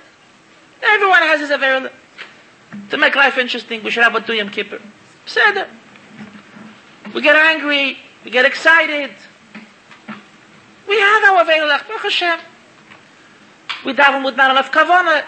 Everyone 0.83 1.23
has 1.23 1.41
his 1.41 1.51
Averila. 1.51 1.91
To 2.91 2.97
make 2.97 3.17
life 3.17 3.39
interesting, 3.39 3.83
we 3.83 3.91
should 3.91 4.05
have 4.05 4.15
a 4.15 4.21
do 4.21 4.33
Yom 4.35 4.51
Kippur. 4.51 4.81
Said 5.27 5.69
We 7.15 7.23
get 7.23 7.37
angry. 7.37 7.99
We 8.25 8.31
get 8.31 8.45
excited. 8.45 9.11
We 10.89 11.01
have 11.01 11.25
our 11.25 11.45
Averila. 11.45 11.87
Baruch 11.87 12.03
Hashem. 12.03 12.41
We 13.85 13.93
daven 13.93 14.25
with 14.25 14.37
not 14.37 14.51
enough 14.51 14.71
kavana. 14.73 15.25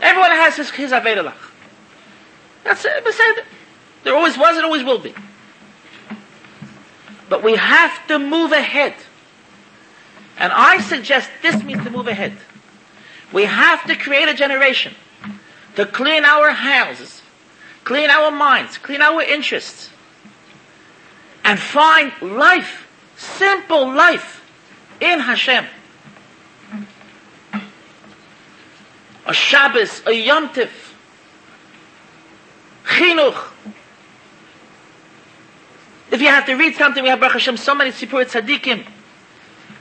Everyone 0.00 0.30
has 0.30 0.56
his, 0.56 0.70
his 0.70 0.92
Averila. 0.92 1.34
That's 2.64 2.84
uh, 2.84 2.88
it. 3.04 3.44
There 4.02 4.14
always 4.14 4.36
was 4.36 4.56
and 4.56 4.64
always 4.64 4.84
will 4.84 4.98
be. 4.98 5.14
But 7.28 7.42
we 7.42 7.56
have 7.56 8.06
to 8.08 8.18
move 8.18 8.52
ahead. 8.52 8.94
And 10.36 10.52
I 10.52 10.80
suggest 10.80 11.30
this 11.42 11.62
means 11.62 11.84
to 11.84 11.90
move 11.90 12.08
ahead. 12.08 12.36
We 13.32 13.44
have 13.44 13.84
to 13.86 13.96
create 13.96 14.28
a 14.28 14.34
generation 14.34 14.94
to 15.76 15.86
clean 15.86 16.24
our 16.24 16.50
houses, 16.50 17.22
clean 17.84 18.10
our 18.10 18.30
minds, 18.30 18.78
clean 18.78 19.00
our 19.00 19.22
interests, 19.22 19.90
and 21.44 21.58
find 21.58 22.12
life, 22.20 22.86
simple 23.16 23.92
life, 23.92 24.42
in 25.00 25.20
Hashem. 25.20 25.66
A 29.26 29.32
Shabbos, 29.32 30.02
a 30.06 30.12
Yom 30.12 30.50
Tif, 30.50 30.70
Chinuch, 32.84 33.50
if 36.10 36.20
you 36.20 36.28
have 36.28 36.46
to 36.46 36.54
read 36.54 36.76
something, 36.76 37.02
we 37.02 37.08
have 37.08 37.18
Baruch 37.18 37.32
Hashem, 37.32 37.56
so 37.56 37.74
many 37.74 37.90
Sipur 37.90 38.24
Tzadikim. 38.24 38.86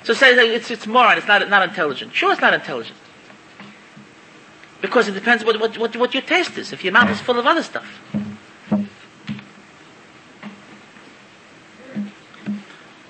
So 0.04 0.14
say 0.14 0.34
it's, 0.56 0.72
it's 0.72 0.88
moron, 0.88 1.18
it's 1.18 1.28
not, 1.28 1.48
not 1.50 1.68
intelligent. 1.68 2.14
Sure, 2.14 2.32
it's 2.32 2.42
not 2.42 2.54
intelligent. 2.54 2.98
Because 4.82 5.08
it 5.08 5.14
depends 5.14 5.46
what, 5.46 5.60
what, 5.60 5.78
what, 5.78 5.96
what 5.96 6.14
your 6.14 6.24
taste 6.24 6.58
is. 6.58 6.74
If 6.74 6.84
your 6.84 6.92
mouth 6.92 7.10
is 7.10 7.22
full 7.22 7.40
of 7.40 7.46
other 7.46 7.64
stuff. 7.64 7.88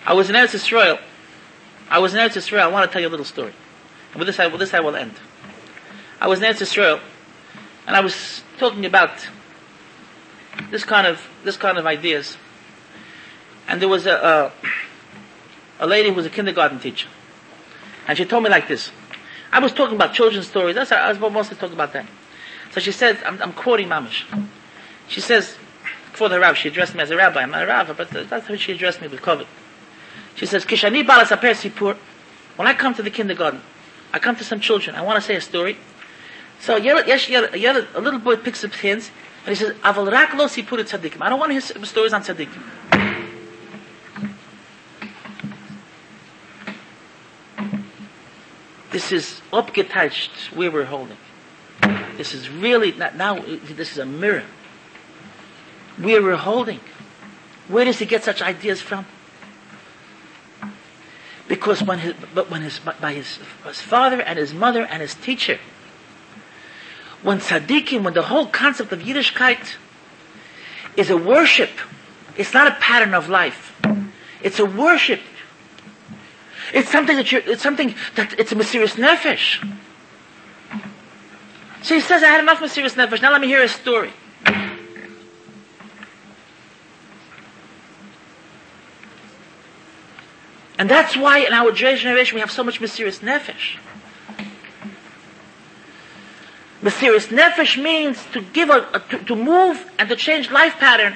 I 0.05 0.13
was 0.13 0.29
in 0.29 0.35
Eretz 0.35 0.53
Israel. 0.53 0.99
I 1.89 1.99
was 1.99 2.13
in 2.13 2.19
Eretz 2.19 2.35
Israel. 2.35 2.63
I 2.63 2.67
want 2.67 2.89
to 2.89 2.91
tell 2.91 3.01
you 3.01 3.07
a 3.07 3.09
little 3.09 3.25
story. 3.25 3.53
And 4.11 4.19
with 4.19 4.27
this, 4.27 4.39
I, 4.39 4.47
with 4.47 4.59
this 4.59 4.73
I 4.73 4.81
will 4.81 4.95
end. 4.95 5.13
I 6.23 6.27
was 6.27 6.41
in 6.41 6.45
Eretz 6.45 6.61
Israel, 6.61 7.01
and 7.85 7.97
I 7.97 7.99
was 7.99 8.43
talking 8.57 8.85
about 8.85 9.27
this 10.71 10.85
kind 10.85 11.05
of 11.05 11.27
this 11.43 11.57
kind 11.57 11.77
of 11.77 11.85
ideas. 11.85 12.37
And 13.67 13.81
there 13.81 13.89
was 13.89 14.05
a, 14.05 14.51
a, 15.79 15.83
a 15.83 15.85
lady 15.85 16.07
who 16.07 16.15
was 16.15 16.25
a 16.25 16.29
kindergarten 16.29 16.79
teacher. 16.79 17.09
And 18.07 18.17
she 18.17 18.23
told 18.23 18.41
me 18.45 18.49
like 18.49 18.69
this. 18.69 18.89
I 19.51 19.59
was 19.59 19.73
talking 19.73 19.97
about 19.97 20.13
children's 20.13 20.47
stories. 20.47 20.75
That's 20.75 20.93
I 20.93 21.11
was 21.11 21.19
mostly 21.19 21.57
talking 21.57 21.75
about 21.75 21.91
that. 21.91 22.05
So 22.71 22.79
she 22.79 22.93
said, 22.93 23.21
I'm, 23.25 23.41
I'm 23.41 23.51
quoting 23.51 23.89
Mamish. 23.89 24.23
She 25.09 25.19
says, 25.19 25.57
for 26.13 26.29
the 26.29 26.39
rabbi, 26.39 26.53
she 26.53 26.69
addressed 26.69 26.95
me 26.95 27.01
as 27.01 27.11
a 27.11 27.17
rabbi. 27.17 27.41
I'm 27.41 27.51
not 27.51 27.63
a 27.63 27.67
rabbi, 27.67 27.91
but 27.91 28.09
that's 28.29 28.47
how 28.47 28.55
she 28.55 28.71
addressed 28.71 29.01
me 29.01 29.09
with 29.09 29.19
kavod. 29.21 29.47
She 30.35 30.45
says, 30.45 30.63
Kishani 30.63 31.05
balas 31.05 31.31
sipur. 31.31 31.97
When 32.55 32.65
I 32.65 32.73
come 32.73 32.93
to 32.93 33.03
the 33.03 33.11
kindergarten, 33.11 33.61
I 34.13 34.19
come 34.19 34.37
to 34.37 34.45
some 34.45 34.61
children. 34.61 34.95
I 34.95 35.01
want 35.01 35.21
to 35.21 35.21
say 35.21 35.35
a 35.35 35.41
story. 35.41 35.77
So 36.59 36.77
yes, 36.77 37.29
a 37.29 38.01
little 38.01 38.19
boy 38.19 38.37
picks 38.37 38.63
up 38.63 38.73
hints 38.73 39.11
and 39.45 39.49
he 39.49 39.55
says, 39.55 39.73
Aval 39.77 40.11
rak 40.11 40.33
lo 40.35 40.45
sipur 40.45 40.79
tzadikim. 40.79 41.21
I 41.21 41.29
don't 41.29 41.39
want 41.39 41.49
to 41.49 41.59
hear 41.59 41.85
stories 41.85 42.13
on 42.13 42.23
tzadikim. 42.23 42.61
This 48.91 49.11
is 49.11 49.41
upgetouched 49.51 50.55
where 50.55 50.69
we're 50.69 50.85
holding. 50.85 51.17
This 52.15 52.33
is 52.33 52.47
really, 52.47 52.91
not 52.91 53.15
now, 53.15 53.39
this 53.39 53.91
is 53.91 53.97
a 53.97 54.05
mirror. 54.05 54.43
Where 55.97 56.21
we're 56.21 56.35
holding. 56.35 56.79
Where 57.67 57.85
does 57.85 57.99
he 57.99 58.05
get 58.05 58.23
such 58.23 58.41
ideas 58.41 58.81
from? 58.81 59.05
Because 61.47 61.83
when 61.83 61.99
his, 61.99 62.13
but 62.33 62.49
when 62.49 62.61
his, 62.61 62.79
by 62.79 63.13
his, 63.13 63.39
his 63.65 63.81
father 63.81 64.21
and 64.21 64.37
his 64.39 64.53
mother 64.53 64.85
and 64.85 65.01
his 65.01 65.15
teacher, 65.15 65.59
when 67.23 67.39
tzaddikim, 67.39 68.03
when 68.03 68.13
the 68.13 68.23
whole 68.23 68.45
concept 68.45 68.91
of 68.91 68.99
Yiddishkeit 68.99 69.75
is 70.95 71.09
a 71.09 71.17
worship, 71.17 71.71
it's 72.37 72.53
not 72.53 72.67
a 72.67 72.75
pattern 72.75 73.13
of 73.13 73.29
life. 73.29 73.75
It's 74.41 74.59
a 74.59 74.65
worship 74.65 75.21
it's 76.73 76.89
something 76.89 77.15
that 77.17 77.31
you're, 77.31 77.41
it's 77.41 77.61
something 77.61 77.93
that, 78.15 78.39
it's 78.39 78.51
a 78.51 78.55
mesiris 78.55 78.95
nefesh. 78.95 79.63
So 81.83 81.95
he 81.95 82.01
says, 82.01 82.23
I 82.23 82.27
had 82.27 82.41
enough 82.41 82.59
mesiris 82.59 82.95
nefesh. 82.95 83.21
Now 83.21 83.31
let 83.31 83.41
me 83.41 83.47
hear 83.47 83.61
a 83.61 83.67
story. 83.67 84.11
And 90.79 90.89
that's 90.89 91.15
why 91.15 91.39
in 91.39 91.53
our 91.53 91.71
generation 91.71 92.35
we 92.35 92.41
have 92.41 92.51
so 92.51 92.63
much 92.63 92.79
mesiris 92.79 93.19
nefesh. 93.19 93.77
Mesiris 96.83 97.27
nefesh 97.27 97.81
means 97.81 98.21
to 98.33 98.41
give 98.41 98.69
a, 98.69 98.85
a 98.93 98.99
to, 98.99 99.19
to, 99.19 99.35
move 99.37 99.89
and 99.97 100.09
to 100.09 100.17
change 100.17 100.51
life 100.51 100.73
pattern, 100.73 101.15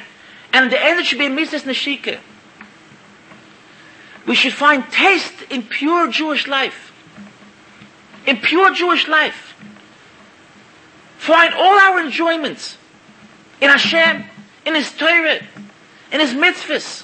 and 0.54 0.72
the 0.72 0.82
end 0.82 1.06
should 1.06 1.20
be 1.20 1.28
mitzvah 1.28 1.70
neshika. 1.70 2.20
We 4.26 4.36
should 4.36 4.54
find 4.54 4.90
taste 4.90 5.34
in 5.50 5.64
pure 5.64 6.10
Jewish 6.10 6.48
life. 6.48 6.94
In 8.26 8.38
pure 8.38 8.74
Jewish 8.74 9.10
life. 9.10 9.56
Find 11.18 11.54
all 11.54 11.78
our 11.78 12.00
enjoyments 12.00 12.78
in 13.60 13.70
Hashem, 13.70 14.24
in 14.66 14.76
His 14.76 14.92
Torah, 14.94 15.40
in 16.14 16.20
His 16.22 16.34
mitzvahs. 16.34 17.04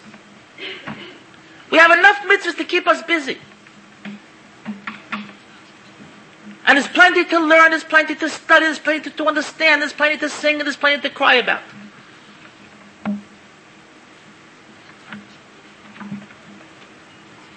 We 1.69 1.77
have 1.79 1.91
enough 1.91 2.17
mitzvahs 2.23 2.55
to 2.57 2.63
keep 2.63 2.87
us 2.87 3.01
busy. 3.03 3.39
And 6.65 6.77
there's 6.77 6.87
plenty 6.87 7.25
to 7.25 7.39
learn, 7.39 7.71
there's 7.71 7.83
plenty 7.83 8.15
to 8.15 8.29
study, 8.29 8.65
there's 8.65 8.79
plenty 8.79 9.09
to 9.09 9.27
understand, 9.27 9.81
there's 9.81 9.93
plenty 9.93 10.17
to 10.17 10.29
sing, 10.29 10.55
and 10.55 10.63
there's 10.63 10.77
plenty 10.77 11.01
to 11.01 11.09
cry 11.09 11.35
about. 11.35 11.61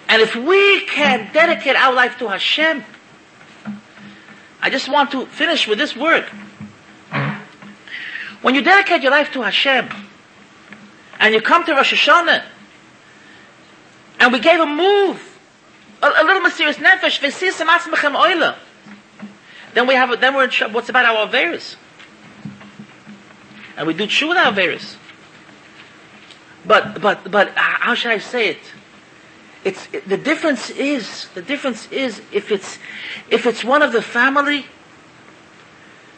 And 0.09 0.21
if 0.21 0.35
we 0.35 0.85
can 0.85 1.31
dedicate 1.33 1.75
our 1.75 1.93
life 1.93 2.17
to 2.19 2.27
Hashem, 2.27 2.83
I 4.61 4.69
just 4.69 4.89
want 4.89 5.11
to 5.11 5.25
finish 5.27 5.67
with 5.67 5.77
this 5.77 5.95
word. 5.95 6.25
When 8.41 8.55
you 8.55 8.61
dedicate 8.61 9.01
your 9.01 9.11
life 9.11 9.31
to 9.33 9.41
Hashem, 9.41 9.89
and 11.19 11.33
you 11.33 11.41
come 11.41 11.65
to 11.65 11.73
Rosh 11.73 11.93
Hashanah, 11.93 12.43
and 14.19 14.33
we 14.33 14.39
gave 14.39 14.59
a 14.59 14.65
move, 14.65 15.39
a, 16.01 16.07
a 16.07 16.23
little 16.23 16.41
mesiris 16.41 16.75
nefesh, 16.75 17.19
then 19.77 19.85
we 19.85 19.93
have, 19.93 20.19
then 20.19 20.33
we're 20.33 20.45
in 20.45 20.49
trouble. 20.49 20.73
What's 20.73 20.89
about 20.89 21.05
our 21.05 21.27
Averis? 21.27 21.75
And 23.77 23.85
we 23.85 23.93
do 23.93 24.07
true 24.07 24.29
with 24.29 24.37
our 24.39 24.51
Averis. 24.51 24.95
But, 26.65 26.99
but, 26.99 27.29
but, 27.29 27.49
how 27.55 27.93
should 27.93 28.11
I 28.11 28.17
say 28.17 28.49
it? 28.49 28.57
It's 29.63 29.87
it, 29.93 30.09
the 30.09 30.17
difference 30.17 30.71
is 30.71 31.27
the 31.35 31.43
difference 31.43 31.91
is 31.91 32.21
if 32.31 32.51
it's 32.51 32.79
if 33.29 33.45
it's 33.45 33.63
one 33.63 33.83
of 33.83 33.91
the 33.91 34.01
family. 34.01 34.65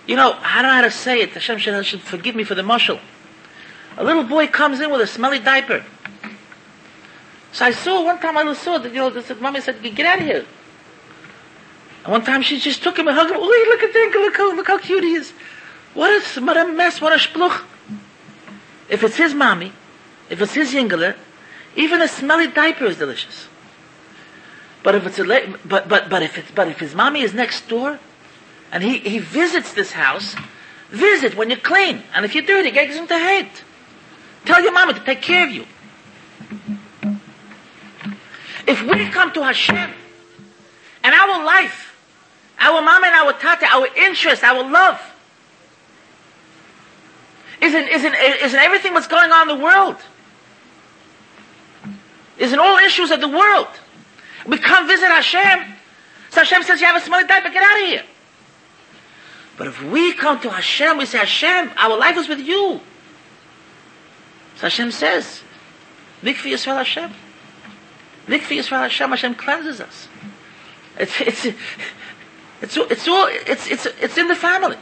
You 0.07 0.15
know, 0.15 0.37
I 0.41 0.61
don't 0.61 0.71
know 0.71 0.75
how 0.75 0.81
to 0.81 0.91
say 0.91 1.21
it. 1.21 1.31
Hashem 1.31 1.57
should, 1.57 1.85
should 1.85 2.01
forgive 2.01 2.35
me 2.35 2.45
for 2.45 2.55
the 2.55 2.61
mashal. 2.61 2.99
A 3.97 4.03
little 4.03 4.23
boy 4.23 4.47
comes 4.47 4.79
in 4.79 4.89
with 4.89 5.01
a 5.01 5.07
smelly 5.07 5.39
diaper. 5.39 5.83
So 7.51 7.65
I 7.65 7.71
saw 7.71 8.05
one 8.05 8.19
time 8.19 8.37
I 8.37 8.53
saw 8.53 8.77
that 8.77 8.93
you 8.93 8.99
know, 8.99 9.09
the 9.09 9.35
mommy 9.35 9.59
said, 9.59 9.81
"Get 9.81 10.05
out 10.05 10.19
of 10.19 10.25
here." 10.25 10.45
And 12.03 12.11
one 12.11 12.23
time 12.23 12.41
she 12.41 12.59
just 12.59 12.81
took 12.81 12.97
him 12.97 13.07
and 13.07 13.15
hugged 13.15 13.31
him. 13.31 13.37
Oh, 13.39 13.65
look 13.69 13.83
at 13.83 13.93
that! 13.93 14.11
Look 14.13 14.37
how 14.37 14.55
look 14.55 14.67
how 14.67 14.77
cute 14.77 15.03
he 15.03 15.13
is. 15.15 15.31
What 15.93 16.09
a 16.09 16.41
what 16.41 16.57
a 16.57 16.71
mess! 16.71 17.01
What 17.01 17.13
a 17.13 17.17
shpluch! 17.17 17.63
If 18.89 19.03
it's 19.03 19.17
his 19.17 19.33
mommy, 19.33 19.73
if 20.29 20.41
it's 20.41 20.53
his 20.53 20.73
yingler, 20.73 21.15
even 21.75 22.01
a 22.01 22.07
smelly 22.07 22.47
diaper 22.47 22.85
is 22.85 22.97
delicious. 22.97 23.47
But 24.81 24.95
if 24.95 25.05
it's 25.05 25.19
a 25.19 25.57
but 25.65 25.89
but 25.89 26.09
but 26.09 26.23
if 26.23 26.37
it's 26.37 26.51
but 26.51 26.67
if 26.67 26.79
his 26.79 26.95
mommy 26.95 27.21
is 27.21 27.33
next 27.33 27.67
door, 27.67 27.99
and 28.71 28.83
he 28.83 28.99
he 28.99 29.19
visits 29.19 29.73
this 29.73 29.91
house, 29.91 30.35
visit 30.89 31.35
when 31.35 31.49
you're 31.49 31.59
clean, 31.59 32.03
and 32.13 32.25
if 32.25 32.33
you're 32.33 32.45
dirty, 32.45 32.71
get 32.71 32.89
him 32.89 33.07
to 33.07 33.19
hate. 33.19 33.63
Tell 34.45 34.61
your 34.63 34.71
mama 34.71 34.93
to 34.93 34.99
take 35.01 35.21
care 35.21 35.45
of 35.45 35.51
you. 35.51 35.65
If 38.65 38.81
we 38.83 39.09
come 39.09 39.33
to 39.33 39.43
Hashem, 39.43 39.91
and 41.03 41.13
our 41.13 41.43
life, 41.43 41.88
our 42.59 42.81
mama 42.81 43.07
and 43.07 43.15
our 43.15 43.33
tata, 43.33 43.65
our 43.65 43.87
interest, 43.95 44.43
our 44.43 44.69
love, 44.69 44.99
isn't 47.61 47.87
isn't 47.89 48.15
isn't 48.15 48.59
everything 48.59 48.93
what's 48.93 49.07
going 49.07 49.31
on 49.31 49.49
in 49.49 49.57
the 49.57 49.63
world? 49.63 49.97
Isn't 52.37 52.59
all 52.59 52.77
issues 52.77 53.11
of 53.11 53.19
the 53.19 53.27
world. 53.27 53.67
We 54.45 54.57
come 54.57 54.87
visit 54.87 55.07
Hashem. 55.07 55.75
So 56.29 56.41
Hashem 56.41 56.63
says, 56.63 56.79
you 56.79 56.87
have 56.87 57.01
a 57.01 57.05
small 57.05 57.25
diaper, 57.25 57.49
get 57.49 57.63
out 57.63 57.81
of 57.81 57.87
here. 57.87 58.03
But 59.57 59.67
if 59.67 59.83
we 59.83 60.13
come 60.13 60.39
to 60.41 60.49
Hashem, 60.49 60.97
we 60.97 61.05
say, 61.05 61.17
Hashem, 61.17 61.71
our 61.75 61.97
life 61.97 62.17
is 62.17 62.29
with 62.29 62.39
you. 62.39 62.79
So 64.55 64.61
Hashem 64.61 64.91
says, 64.91 65.41
Mikvi 66.21 66.53
Yisrael 66.53 66.77
Hashem. 66.77 67.11
Mikvi 68.27 68.59
Yisrael 68.59 68.81
Hashem, 68.81 69.09
Hashem 69.09 69.35
cleanses 69.35 69.81
us. 69.81 70.07
It's, 70.97 71.21
it's, 71.21 71.57
it's, 72.61 72.77
it's 72.77 73.07
all, 73.07 73.27
it's, 73.29 73.67
it's, 73.67 73.85
it's 73.85 74.17
in 74.17 74.27
the 74.27 74.35
family. 74.35 74.77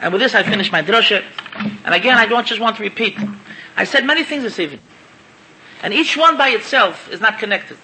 And 0.00 0.12
with 0.12 0.20
this 0.20 0.34
I 0.34 0.42
finish 0.42 0.70
my 0.70 0.82
drosha. 0.82 1.24
And 1.84 1.94
again, 1.94 2.16
I 2.16 2.26
don't 2.26 2.46
just 2.46 2.60
want 2.60 2.76
to 2.76 2.82
repeat. 2.82 3.16
I 3.76 3.84
said 3.84 4.04
many 4.04 4.22
things 4.22 4.42
this 4.42 4.58
evening. 4.58 4.80
And 5.82 5.92
each 5.92 6.16
one 6.16 6.36
by 6.36 6.50
itself 6.50 7.10
is 7.10 7.20
not 7.20 7.38
connected. 7.38 7.78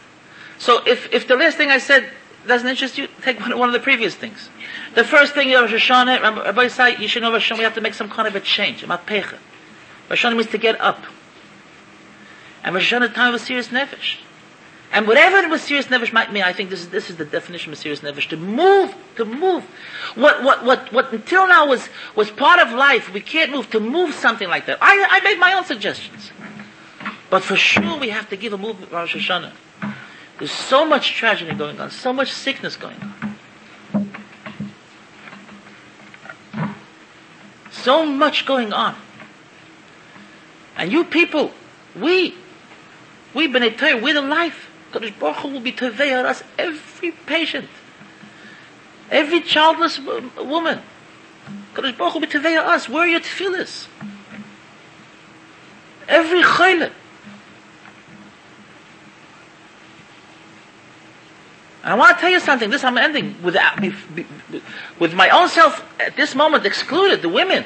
So 0.59 0.83
if, 0.87 1.13
if 1.13 1.27
the 1.27 1.37
last 1.37 1.57
thing 1.57 1.71
I 1.71 1.79
said 1.79 2.11
doesn't 2.47 2.69
interest 2.69 2.99
you, 2.99 3.09
take 3.23 3.41
one, 3.41 3.59
one 3.59 3.69
of 3.69 3.73
the 3.73 3.81
previous 3.81 4.15
things. 4.15 4.49
The 4.95 5.05
first 5.05 5.35
thing 5.35 5.53
of 5.55 5.63
Rosh 5.71 5.91
Hashanah, 5.91 6.23
Rabbi 6.23 6.69
say, 6.69 6.97
you 6.99 7.09
should 7.09 7.23
know 7.23 7.33
Rosh 7.33 7.51
Hashanah, 7.51 7.59
we 7.59 7.65
have 7.65 7.75
to 7.75 7.81
make 7.81 7.95
some 7.95 8.09
kind 8.09 8.29
of 8.29 8.37
a 8.37 8.41
change, 8.41 8.83
a. 8.83 8.89
Rosh 8.89 9.39
Hashanah 10.11 10.37
means 10.37 10.51
to 10.51 10.59
get 10.59 10.81
up. 10.81 11.03
And 12.63 12.75
Rosh 12.75 12.93
Hashanah 12.93 13.09
is 13.09 13.15
time 13.15 13.33
was 13.33 13.43
mesiris 13.43 13.69
nefesh. 13.69 14.17
And 14.93 15.07
whatever 15.07 15.41
the 15.41 15.55
mesiris 15.55 15.85
nefesh 15.85 16.13
might 16.13 16.33
mean, 16.33 16.43
I 16.43 16.53
think 16.53 16.69
this 16.69 16.81
is, 16.81 16.89
this 16.89 17.11
is 17.11 17.17
the 17.17 17.25
definition 17.25 17.73
of 17.73 17.79
mesiris 17.79 18.01
nefesh. 18.01 18.29
To 18.31 18.37
move, 18.37 18.95
to 19.17 19.25
move. 19.25 19.65
What, 20.17 20.43
what, 20.43 20.65
what, 20.65 20.93
what 20.93 21.13
until 21.13 21.47
now 21.47 21.69
was, 21.69 21.89
was 22.17 22.31
part 22.31 22.59
of 22.59 22.73
life, 22.73 23.13
we 23.13 23.21
can't 23.21 23.53
move, 23.53 23.71
to 23.71 23.79
move 23.79 24.15
something 24.15 24.49
like 24.49 24.67
that. 24.67 24.79
I, 24.81 25.07
I 25.09 25.21
made 25.21 25.39
my 25.39 25.53
own 25.53 25.65
suggestions. 25.65 26.33
But 27.31 27.45
for 27.45 27.55
sure 27.55 27.99
we 27.99 28.09
have 28.09 28.29
to 28.31 28.37
give 28.37 28.53
a 28.53 28.59
move 28.59 28.91
Rosh 28.91 29.15
Hashanah. 29.15 29.53
There's 30.39 30.51
so 30.51 30.85
much 30.85 31.13
tragedy 31.13 31.55
going 31.55 31.79
on, 31.81 31.91
so 31.91 32.13
much 32.13 32.33
sickness 32.33 32.75
going 32.75 32.97
on. 33.01 33.37
So 37.71 38.05
much 38.05 38.45
going 38.45 38.73
on. 38.73 38.97
And 40.77 40.91
you 40.91 41.05
people, 41.05 41.53
we, 41.95 42.35
we 43.35 43.47
B'nai 43.47 44.03
we're 44.03 44.15
the 44.15 44.23
life. 44.23 44.70
Kadosh 44.93 45.19
Baruch 45.19 45.37
Hu 45.37 45.49
will 45.49 45.61
be 45.61 45.73
Tevei 45.73 46.25
us, 46.25 46.43
every 46.59 47.13
patient, 47.13 47.69
every 49.11 49.41
childless 49.41 49.99
woman. 49.99 50.81
Kadosh 51.75 51.97
Baruch 51.97 52.13
Hu 52.13 52.21
will 52.21 52.27
be 52.27 52.33
Tevei 52.33 52.59
us. 52.59 52.89
Where 52.89 53.03
are 53.03 53.09
your 53.09 53.21
tefillahs? 53.21 53.87
Every 56.09 56.43
chaylet. 56.43 56.93
I 61.83 61.95
want 61.95 62.17
to 62.17 62.21
tell 62.21 62.31
you 62.31 62.41
something. 62.41 62.69
This 62.69 62.85
I'm 62.85 62.99
ending 62.99 63.41
with 63.43 63.57
uh, 63.57 63.71
with 64.99 65.15
my 65.15 65.31
own 65.31 65.49
self 65.49 65.83
at 65.99 66.15
this 66.17 66.35
moment 66.35 66.67
excluded. 66.67 67.23
The 67.23 67.29
women. 67.29 67.65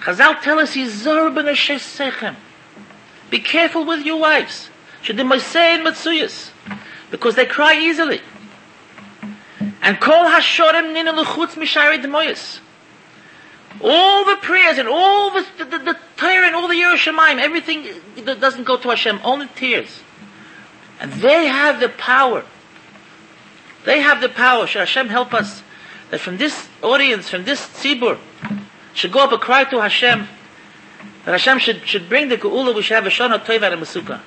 Chazal 0.00 0.40
tell 0.40 0.58
us, 0.58 0.74
Be 3.30 3.38
careful 3.38 3.84
with 3.84 4.04
your 4.04 4.16
wives. 4.18 4.70
Because 7.10 7.34
they 7.34 7.46
cry 7.46 7.78
easily. 7.80 8.20
And 9.82 10.00
kol 10.00 10.24
hashorim 10.24 10.92
nina 10.92 11.12
luchutz 11.12 11.54
mishari 11.54 12.02
demoyas. 12.02 12.60
All 13.82 14.24
the 14.24 14.36
prayers 14.36 14.78
and 14.78 14.88
all 14.88 15.30
the, 15.30 15.46
the, 15.58 15.64
the, 15.64 15.78
the 15.78 15.98
Torah 16.16 16.46
and 16.46 16.54
all 16.54 16.68
the 16.68 16.74
Yerushalayim, 16.74 17.40
everything 17.40 17.86
that 18.24 18.40
doesn't 18.40 18.64
go 18.64 18.76
to 18.76 18.88
Hashem, 18.90 19.20
only 19.24 19.48
tears. 19.54 20.02
And 21.00 21.12
they 21.12 21.46
have 21.46 21.80
the 21.80 21.88
power. 21.88 22.44
They 23.86 24.00
have 24.00 24.20
the 24.20 24.28
power. 24.28 24.66
Should 24.66 24.80
Hashem 24.80 25.08
help 25.08 25.32
us 25.32 25.62
that 26.10 26.20
from 26.20 26.36
this 26.36 26.68
audience, 26.82 27.30
from 27.30 27.44
this 27.44 27.66
tzibur, 27.66 28.18
should 28.92 29.12
go 29.12 29.24
up 29.24 29.32
and 29.32 29.40
cry 29.40 29.64
to 29.64 29.80
Hashem, 29.80 30.28
that 31.24 31.32
Hashem 31.32 31.58
should, 31.58 31.86
should 31.86 32.08
bring 32.08 32.28
the 32.28 32.36
geula, 32.36 32.74
we 32.74 32.82
should 32.82 32.94
have 32.94 33.06
a 33.06 33.10
shana 33.10 33.42
tova 33.42 33.72
and 33.72 33.74
a 33.74 33.86
masukah. 33.86 34.20